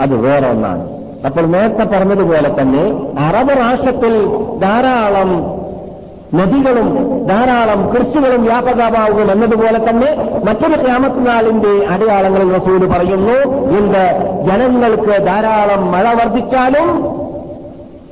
അത് 0.00 0.14
വേറെ 0.16 0.48
ഒന്നാണ്. 0.50 0.95
അപ്പോൾ 1.24 1.46
നേരത്തെ 1.46 1.84
പറഞ്ഞതുപോലെ 1.84 2.60
തന്നെ 2.60 2.84
അറബ് 3.26 3.48
രാഷ്ട്രത്തിൽ 3.48 4.14
ധാരാളം 4.58 5.30
നദികളും 6.34 6.88
ധാരാളം 7.26 7.88
കൃഷികളും 7.88 8.44
വ്യാപകമാകും 8.44 9.32
എന്നതുപോലെ 9.32 9.78
തന്നെ 9.88 10.08
മറ്റൊരു 10.44 10.82
ക്യാമത്തിനാളിന്റെ 10.84 11.86
അടയാളങ്ങളിൽ 11.86 12.52
റസൂൽ 12.52 12.86
പറയുന്നു 12.86 13.36
എന്ത് 13.78 14.02
ജനങ്ങൾക്ക് 14.46 15.26
ധാരാളം 15.26 15.92
മഴ 15.92 16.14
വർദ്ധിച്ചാലും 16.14 16.88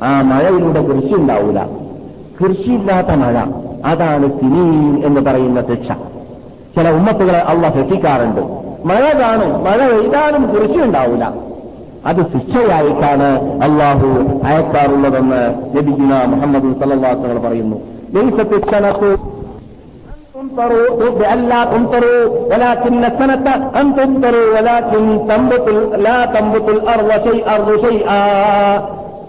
ആ 0.03 0.23
മഴയിലൂടെ 0.23 0.83
കൃഷി 0.83 1.15
ഉണ്ടാവില്ല 1.15 1.61
കൃഷിയില്ലാത്ത 2.43 3.09
മഴ 3.15 3.37
അതാണ് 3.85 4.29
സിനീൻ 4.29 5.05
എന്ന് 5.05 5.21
പറയുന്ന 5.21 5.61
ശിക്ഷ. 5.61 5.89
ചില 6.77 6.91
ഉമ്മത്തുകളെ 6.91 7.39
അള്ള 7.39 7.69
ശിക്ഷിക്കാറുണ്ട്. 7.69 8.41
മഴ 8.85 9.13
കാണും 9.21 9.65
മഴ 9.65 9.89
പെയ്താലും 9.89 10.55
കൃഷി 10.55 10.79
ഉണ്ടാവില്ല 10.83 11.25
അത് 12.05 12.21
ശിക്ഷയായിട്ടാണ് 12.33 13.29
അള്ളാഹു 13.63 14.09
അയക്കാറുള്ളതെന്ന് 14.45 15.43
ലഭിക്കുന്ന 15.77 16.15
മുഹമ്മദ് 16.25 16.73
സല്ലാത്തങ്ങൾ 16.81 17.39
പറയുന്നു 17.39 17.79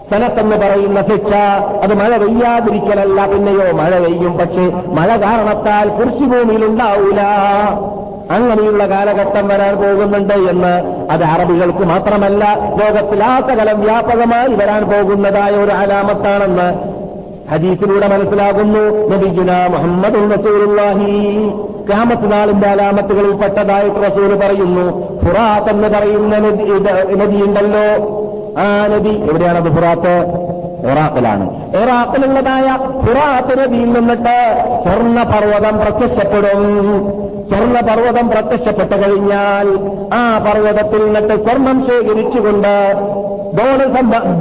സ്ഥലത്തെന്ന് 0.08 0.56
പറയുന്ന 0.56 1.00
ശിക്ഷ 1.00 1.32
അത് 1.82 1.92
മഴ 1.94 2.12
പെയ്യാതിരിക്കലല്ല 2.16 3.20
പിന്നെയോ 3.26 3.64
മഴ 3.76 3.92
പെയ്യും 3.98 4.34
പക്ഷേ 4.36 4.64
മഴ 4.94 5.08
കാരണത്താൽ 5.16 5.88
കൃഷിഭൂമിയിൽ 5.98 6.64
ഉണ്ടാവൂല 6.64 7.22
അങ്ങനെയുള്ള 8.30 8.86
കാലഘട്ടം 8.86 9.48
വരാൻ 9.48 9.76
പോകുന്നുണ്ട് 9.76 10.34
എന്ന് 10.34 10.74
അത് 11.12 11.24
അറബികൾക്ക് 11.24 11.84
മാത്രമല്ല 11.84 12.44
ലോകത്തിലാസകലം 12.80 13.80
വ്യാപകമായി 13.80 14.54
വരാൻ 14.54 14.82
പോകുന്നതായ 14.90 15.50
ഒരു 15.50 15.70
അലാമത്താണെന്ന് 15.70 16.96
ഹദീസിലൂടെ 17.52 18.08
മനസ്സിലാകുന്നു. 18.08 19.08
നബിജുന 19.08 19.66
മുഹമ്മദ് 19.66 20.38
റസൂലുള്ളാഹി. 20.38 21.50
നാളിന്റെ 22.30 22.68
അലാമത്തുകളിൽ 22.68 23.32
പെട്ടതായിട്ട് 23.32 23.96
റസൂൽ 23.96 24.34
പറയുന്നു 24.34 24.86
ഫുറാത്ത് 25.24 25.70
എന്ന് 25.70 25.88
പറയുന്ന 25.88 26.38
നദിയുണ്ടല്ലോ 27.22 27.86
ആ 28.58 28.86
നദി 28.86 29.08
എവിടെയാണത് 29.08 29.70
ഫുറാത്ത്? 29.76 30.45
ഇറാഖിലാണ്. 30.90 31.46
ഇറാഖിലുള്ളതായ 31.82 32.78
ഫുറാത്ത് 33.06 33.58
നദിയിൽ 33.60 33.92
നിന്നിട്ട് 33.92 34.36
സ്വർണ 34.82 35.22
പർവതം 35.22 35.78
പ്രത്യക്ഷപ്പെടും. 35.78 36.62
സ്വർണ 37.50 37.80
പർവതം 37.80 38.28
പ്രത്യക്ഷപ്പെട്ടു 38.28 38.96
കഴിഞ്ഞാൽ 38.96 39.68
ആ 40.14 40.38
പർവതത്തിൽ 40.38 41.04
നിന്നിട്ട് 41.04 41.44
സ്വർണം 41.44 41.86
ശേഖരിച്ചുകൊണ്ട് 41.86 42.74
ഡോളർ 43.58 43.90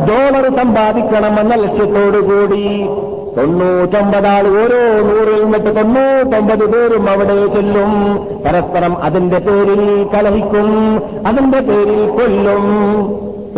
ഡോളർ 0.07 0.55
സമ്പാദിക്കണമെന്ന 0.57 1.55
ലക്ഷ്യത്തോടുകൂടി 1.55 2.89
തൊണ്ണൂറ്റൊമ്പത് 3.37 4.27
ആൾ 4.27 4.47
ഓരോ 4.47 4.81
നൂറിൽ 5.07 5.43
നിന്നിട്ട് 5.43 5.75
തൊണ്ണൂറ്റൊമ്പത് 5.75 6.65
പേരും 6.73 7.09
അവിടെ 7.09 7.35
ചെല്ലും. 7.55 7.91
പരസ്പരം 8.45 9.03
അതിന്റെ 9.03 9.39
പേരിൽ 9.39 10.07
കലഹിക്കും 10.13 10.69
അതിന്റെ 11.27 11.59
പേരിൽ 11.59 12.09
കൊല്ലും. 12.09 12.63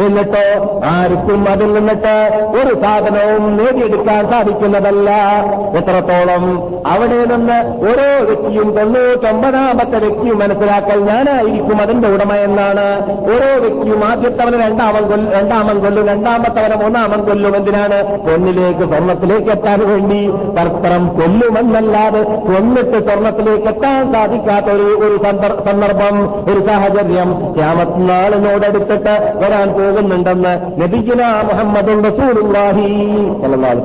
എന്നിട്ടോ 0.05 0.41
ആർക്കും 0.89 1.41
അതിൽ 1.51 1.69
നിന്നിട്ട് 1.73 2.15
ഒരു 2.57 2.73
സാധനവും 2.81 3.43
നേടിയെടുക്കാൻ 3.57 4.23
സാധിക്കുന്നതല്ല. 4.31 5.09
എത്രത്തോളം 5.79 6.43
അവിടെ 6.91 7.17
നിന്ന് 7.31 7.57
ഓരോ 7.87 8.07
വ്യക്തിയും 8.27 8.67
തൊണ്ണൂറ്റൊമ്പതാമത്തെ 8.77 9.97
വ്യക്തിയും 10.05 10.37
മനസ്സിലാക്കൽ 10.39 10.99
ഞാനായിരിക്കും 11.09 11.81
അതിന്റെ 11.81 12.07
ഉടമ 12.07 12.33
എന്നാണ്. 12.47 12.85
ഓരോ 13.33 13.49
വ്യക്തിയും 13.63 14.05
ആദ്യത്തവന് 14.09 14.59
രണ്ടാമൻ 14.65 15.03
കൊല്ലും 15.11 15.31
രണ്ടാമൻ 15.37 15.79
കൊല്ലും 15.85 16.05
രണ്ടാമത്തവന് 16.07 16.77
മൂന്നാമൻ 16.83 17.23
കൊല്ലും 17.29 17.55
എന്തിനാണ്? 17.55 17.99
പൊന്നിലേക്ക് 18.27 18.85
സ്വർണത്തിലേക്ക് 18.91 19.51
എത്താൻ 19.55 19.79
വേണ്ടി 19.89 20.21
പരസ്പരം 20.57 21.03
കൊല്ലുമെന്നല്ലാതെ 21.19 22.23
കൊന്നിട്ട് 22.47 22.97
സ്വർണത്തിലേക്ക് 23.07 23.67
എത്താൻ 23.73 24.13
സാധിക്കാത്ത 24.13 24.69
ഒരു 25.07 25.17
സന്ദർഭം 25.67 26.15
ഒരു 26.51 26.59
സാഹചര്യം. 26.69 27.31
ക്യാമത്തിനാളിനോടടുത്തിട്ട് 27.57 29.15
വരാൻ 29.43 29.67
പോകുന്നുണ്ടെന്ന് 29.87 30.81
നബിഗുല 30.81 31.21
മുഹമ്മദ് 31.25 31.87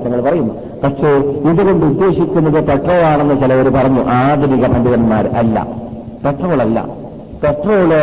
തങ്ങൾ 0.05 0.21
പറയുന്നു. 0.21 0.55
പക്ഷേ 0.85 1.09
ഇതുകൊണ്ട് 1.51 1.87
ഉദ്ദേശിക്കുന്നത് 1.87 2.65
പെട്രോൾ 2.65 3.01
ആണെന്ന് 3.03 3.35
ചിലവർ 3.41 3.69
പറഞ്ഞു. 3.69 4.05
ആധുനിക 4.05 4.67
പണ്ഡിതന്മാർ 4.67 5.27
അല്ല. 5.27 5.67
പെട്രോളല്ല. 6.25 6.87
പെട്രോൾ 7.45 7.95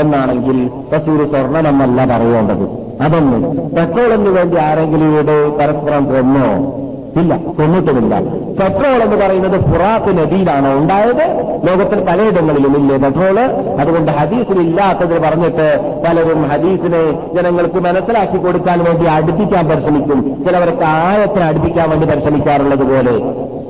എന്നാണെങ്കിൽ 0.00 0.70
റസൂൽ 0.92 1.30
സ്വർണമെന്നല്ല 1.30 2.06
പറയേണ്ടത്. 2.06 2.90
അതൊന്നും 3.02 3.42
പെട്രോളിന് 3.56 4.28
വേണ്ടി 4.28 4.56
ആരെങ്കിലും 4.56 5.12
ഇവിടെ 5.12 5.48
പരസ്പരം 5.48 6.04
കൊന്നോ? 6.04 6.80
ഇല്ല 7.20 7.32
തൊണ്ണൂറ്റൊന്നില്ല 7.58 8.14
പെട്രോൾ 8.58 8.98
എന്ന് 9.04 9.16
പറയുന്നത് 9.16 9.56
ഫുറാത്ത് 9.68 10.10
നദിയിലാണോ 10.18 10.70
ഉണ്ടായത്. 10.80 11.24
ലോകത്തിൽ 11.68 12.00
പലയിടങ്ങളിലും 12.08 12.76
ഇല്ലേ 12.80 12.96
പെട്രോൾ 13.04 13.38
അതുകൊണ്ട് 13.82 14.10
ഹദീസിൽ 14.10 14.58
ഇല്ലാത്തത് 14.60 15.14
പറഞ്ഞിട്ട് 15.22 15.66
പലരും 16.04 16.42
ഹദീസിനെ 16.52 17.02
ജനങ്ങൾക്ക് 17.36 17.80
മനസ്സിലാക്കി 17.86 18.36
കൊടുക്കാൻ 18.36 18.84
വേണ്ടി 18.84 19.06
അടുപ്പിക്കാൻ 19.06 19.68
പരിശ്രമിക്കും. 19.68 20.44
ചിലവർക്ക് 20.46 20.84
ആയത്തിനെ 20.84 21.46
അടുപ്പിക്കാൻ 21.46 21.88
വേണ്ടി 21.90 22.06
പരിശ്രമിക്കാറുള്ളത് 22.06 22.84
പോലെ. 22.92 23.16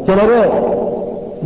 ചിലര് 0.08 0.40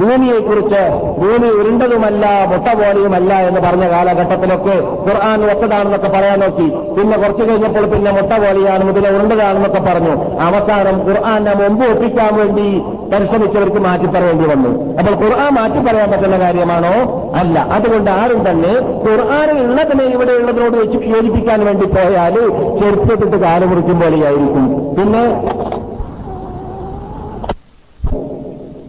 ഭൂമിയെക്കുറിച്ച് 0.00 0.80
ഭൂമി 1.20 1.48
ഉരുണ്ടതുമല്ല 1.58 2.24
മുട്ട 2.52 2.68
പോലെയുമല്ല 2.80 3.32
എന്ന് 3.48 3.60
പറഞ്ഞ 3.66 3.84
കാലഘട്ടത്തിലൊക്കെ 3.94 4.76
ഖുർആൻ 5.06 5.40
ഒത്തതാണെന്നൊക്കെ 5.52 6.10
പറയാൻ 6.16 6.38
നോക്കി. 6.44 6.66
പിന്നെ 6.96 7.16
കുറച്ചു 7.16 7.44
കഴിഞ്ഞപ്പോൾ 7.50 7.86
പിന്നെ 7.94 8.10
മുട്ട 8.18 8.32
പോലെയാണ് 8.44 8.90
ഇതിനെ 8.92 9.10
ഉരുണ്ടതാണെന്നൊക്കെ 9.16 9.82
പറഞ്ഞു. 9.88 10.14
അവസാനം 10.48 10.96
ഖുർആനെ 11.08 11.54
മുമ്പ് 11.60 11.84
ഒപ്പിക്കാൻ 11.92 12.32
വേണ്ടി 12.40 12.66
പരിശ്രമിച്ചവർക്ക് 13.12 13.80
മാറ്റി 13.86 14.06
പറയേണ്ടി 14.16 14.46
വന്നു. 14.52 14.72
അപ്പോൾ 14.98 15.14
ഖുർആൻ 15.22 15.50
മാറ്റി 15.58 15.80
പറയാൻ 15.88 16.08
പറ്റുന്ന 16.12 16.38
കാര്യമാണോ? 16.44 16.94
അല്ല. 17.40 17.58
അതുകൊണ്ട് 17.76 18.10
ആരും 18.20 18.40
തന്നെ 18.48 18.72
ഖുർആാനിൽ 19.06 19.58
ഉള്ളതിനെ 19.66 20.04
ഇവിടെയുള്ളതിനോട് 20.14 20.76
വെച്ച് 20.82 20.98
യോജിപ്പിക്കാൻ 21.14 21.60
വേണ്ടി 21.68 21.86
പോയാൽ 21.96 22.36
ചെറുപ്പത്തിട്ട് 22.80 23.36
കാലുമുറിക്കും 23.46 23.98
പോലെയായിരിക്കും. 24.00 24.66
പിന്നെ 24.98 25.24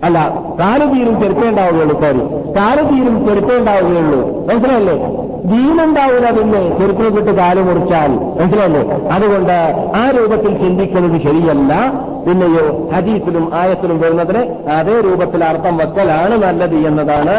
അല്ല 0.06 0.18
കാലുതീരും 0.60 1.16
ചെറുപ്പേണ്ടാവുകയുള്ളൂ 1.22 1.96
സോറി 2.02 2.24
കാലുതീരും 2.58 3.16
ചെറുപ്പേണ്ടാവുകയുള്ളൂ 3.28 4.20
മനസ്സിലല്ലേ 4.48 4.96
ദീനുണ്ടാവില്ല 5.52 6.28
പിന്നെ 6.38 6.62
ചെറുപ്പിനെ 6.78 7.10
വിട്ട് 7.16 7.32
കാൽ 7.40 7.58
മുറിച്ചാൽ. 7.68 8.12
മനസ്സിലല്ലേ 8.38 8.82
അതുകൊണ്ട് 9.16 9.56
ആ 10.00 10.04
രൂപത്തിൽ 10.18 10.54
ചിന്തിക്കുന്നത് 10.62 11.18
ശരിയല്ല. 11.26 11.74
പിന്നെയോ 12.26 12.64
ഹദീസിലും 12.94 13.46
ആയത്തിലും 13.54 13.98
വരുന്നതിന് 14.04 14.42
അതേ 14.78 14.96
രൂപത്തിൽ 15.08 15.44
അർത്ഥം 15.50 15.78
വെക്കലാണ് 15.78 16.38
നല്ലത് 16.46 16.78
എന്നതാണ് 16.90 17.36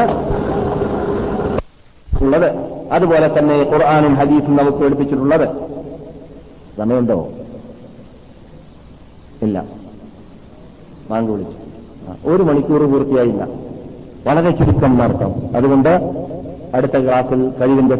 ഉള്ളത്. 2.21 2.49
അതുപോലെ 2.97 3.29
തന്നെ 3.39 3.57
ഖുർആാനും 3.73 4.15
ഹദീസും 4.21 4.57
നമുക്ക് 4.57 4.83
എടുപ്പിച്ചിട്ടുള്ളത് 4.85 5.47
സമയമുണ്ടോ? 6.79 7.19
ഇല്ല. 9.47 9.57
വാങ്ങി 11.11 11.31
വിളിച്ചു. 11.33 11.66
ഒരു 12.27 12.43
മണിക്കൂർ 12.43 12.83
പൂർത്തിയായില്ല. 12.93 13.49
വളരെ 14.27 14.51
ചുരുക്കം 14.51 14.99
നടത്തം 14.99 15.57
അതുകൊണ്ട് 15.57 15.89
അടുത്ത 16.75 16.93
ക്ലാസ്സിൽ 16.93 17.53
കഴിവിന്റെ 17.61 17.97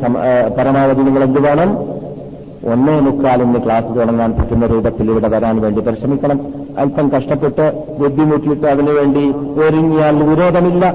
പരമാവധി 0.59 1.01
നിങ്ങൾ 1.01 1.23
എന്ത് 1.25 1.41
വേണം? 1.41 1.79
ഒന്നേ 2.73 3.01
മുക്കാലിന് 3.01 3.65
ക്ലാസ് 3.65 3.99
തുടങ്ങാൻ 3.99 4.33
പറ്റുന്ന 4.33 4.67
രൂപത്തിൽ 4.67 5.11
ഇവിടെ 5.11 5.29
വരാൻ 5.29 5.61
വേണ്ടി 5.61 5.81
പരിശ്രമിക്കണം. 5.81 6.41
അല്പം 6.79 7.09
കഷ്ടപ്പെട്ട് 7.09 7.85
ബുദ്ധിമുട്ടിയിട്ട് 8.01 8.67
അതിനുവേണ്ടി 8.67 9.25
ഒരുങ്ങിയാൽ 9.61 10.23
വിരോധമില്ല. 10.23 10.87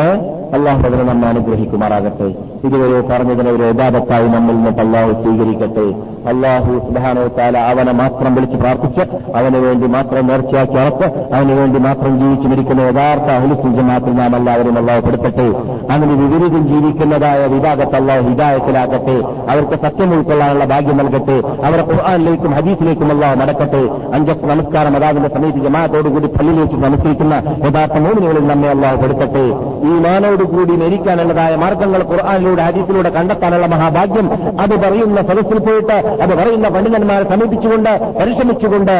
ഏഹ് 0.00 0.43
അള്ളാഹു 0.56 0.80
അതിനെ 0.88 1.04
നമ്മൾ 1.10 1.26
അനുഗ്രഹിക്കുമാറാകട്ടെ. 1.32 2.28
ഇതുവരെ 2.66 2.98
പറഞ്ഞതിനെ 3.10 3.50
ഒരു 3.50 3.64
യഥാപത്തായി 3.70 4.28
നമ്മിൽ 4.34 4.56
നിന്ന് 4.56 4.82
അള്ളാഹു 4.84 5.12
സ്വീകരിക്കട്ടെ. 5.22 5.86
അള്ളാഹു 6.32 6.72
സുബാനോ 6.84 7.22
താല 7.38 7.56
അവനെ 7.70 7.92
മാത്രം 7.92 8.34
വിളിച്ച് 8.34 8.56
പ്രാർത്ഥിച്ച് 8.56 9.02
അവന് 9.38 9.58
വേണ്ടി 9.64 9.86
മാത്രം 9.94 10.26
നേർച്ചയാക്കി 10.26 10.76
അളത്ത് 10.82 11.06
അവന് 11.36 11.54
വേണ്ടി 11.58 11.78
മാത്രം 11.86 12.12
ജീവിച്ചു 12.20 12.46
മരിക്കുന്ന 12.48 12.82
യഥാർത്ഥ 12.90 13.28
അഹുലിസ്ലിം 13.38 13.88
മാത്രം 13.92 14.14
നാം 14.20 14.36
എല്ലാവരും 14.38 14.78
അള്ളാഹു 14.80 15.00
പെടുത്തട്ടെ. 15.06 15.48
അങ്ങനെ 15.92 16.14
വിപരീതം 16.20 16.62
ജീവിക്കുന്നതായ 16.70 17.40
വിഭാഗത്തെ 17.54 17.96
അള്ളാഹു 18.00 18.22
ഹിദായത്തിലാക്കട്ടെ 18.28 19.16
അവർക്ക് 19.52 19.78
സത്യം 19.84 20.12
ഉൾക്കൊള്ളാനുള്ള 20.16 20.64
ഭാഗ്യം 20.72 20.96
നൽകട്ടെ. 21.02 21.36
അവരെ 21.66 21.84
ഖുർആാനിലേക്കും 21.90 22.54
ഹദീസിലേക്കും 22.58 23.10
അള്ളാഹു 23.16 23.36
നടക്കട്ടെ 23.42 23.82
അഞ്ചസ് 24.18 24.50
നമസ്കാരം 24.52 24.96
അതാവിന്റെ 25.00 25.30
സമയത്ത് 25.36 25.60
ജമാഅത്തോടുകൂടി 25.66 26.30
പള്ളിയിലേക്ക് 26.36 26.78
നമസ്കരിക്കുന്ന 26.86 27.34
യഥാർത്ഥ 27.66 27.98
മൂന്നിനുകളിൽ 28.06 28.46
നമ്മെ 28.52 28.70
അള്ളാഹു 28.76 28.96
പെടുത്തട്ടെ. 29.02 29.46
ഈ 29.88 29.92
മാനോടുകൂടി 30.34 30.74
മരിക്കാനുള്ളതായ 30.82 31.52
മാർഗങ്ങൾ 31.62 32.00
ഖുർആാനിലൂടെ 32.10 32.62
ആദ്യത്തിലൂടെ 32.62 33.10
കണ്ടെത്താനുള്ള 33.16 33.66
മഹാഭാഗ്യം. 33.74 34.26
അത് 34.62 34.74
പറയുന്ന 34.84 35.18
സദസ്സിൽ 35.28 35.58
പോയിട്ട് 35.66 35.96
അത് 36.24 36.32
പറയുന്ന 36.40 36.66
പണ്ഡിതന്മാരെ 36.74 37.24
സമീപിച്ചുകൊണ്ട് 37.32 37.90
പരിശ്രമിച്ചുകൊണ്ട് 38.18 38.94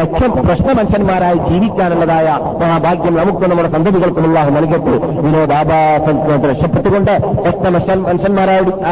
ലക്ഷ്യം 0.00 0.32
പ്രശ്നമനുഷ്യന്മാരായി 0.48 1.38
ജീവിക്കാനുള്ളതായ 1.48 2.28
മഹാഭാഗ്യം 2.62 3.14
നമുക്ക് 3.20 3.50
നമ്മുടെ 3.50 3.70
സന്തതികൾക്കും 3.76 4.26
അള്ളാഹു 4.28 4.50
നൽകട്ടെ. 4.58 4.94
വിനോദാഭാസത്തെ 5.26 6.48
രക്ഷപ്പെട്ടുകൊണ്ട് 6.52 7.12
പ്രശ്ന 7.42 8.38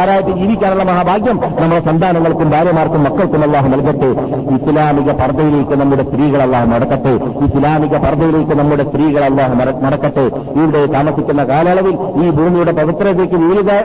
ആരായിട്ട് 0.01 0.33
ജീവിക്കാനുള്ള 0.41 0.85
മഹാഭാഗ്യം 0.91 1.39
നമ്മുടെ 1.61 1.83
സന്താനങ്ങൾക്കും 1.89 2.51
ഭാര്യമാർക്കും 2.57 3.03
മക്കൾക്കും 3.07 3.43
അള്ളാഹു 3.49 3.69
നൽകട്ടെ. 3.75 4.11
ഇസ്ലാമിക 4.57 5.11
പർദ്ദയിലേക്ക് 5.21 5.75
നമ്മുടെ 5.83 6.05
സ്ത്രീകൾ 6.11 6.41
അള്ളാഹു 6.47 6.69
നടക്കട്ടെ 6.75 7.15
ഇസ്ലാമിക 7.47 7.95
പർദ്ദയിലേക്ക് 8.07 8.55
നമ്മുടെ 8.61 8.85
സ്ത്രീകൾ 8.91 9.23
അള്ളാഹു 9.31 9.55
നടക്കട്ടെ 9.87 10.27
ഇവിടെ 10.59 10.83
താമസിക്കുന്ന 10.97 11.43
കാലയളവിൽ 11.69 11.95
ഈ 12.23 12.29
ഭൂമിയുടെ 12.31 12.73
പവിത്രതയ്ക്ക് 12.73 13.39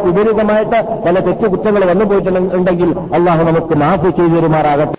വിപരീതമായിട്ട് 0.06 0.80
പല 1.06 1.16
തെറ്റുകുറ്റങ്ങൾ 1.20 1.84
വന്നു 1.86 2.06
പോയിട്ടുണ്ടെങ്കിൽ 2.06 2.90
അള്ളാഹു 3.14 3.44
നമുക്ക് 3.44 3.76
മാഫ് 3.76 4.10
ചെയ്തു 4.18 4.36
തരുമാറാകട്ടെ 4.36 4.92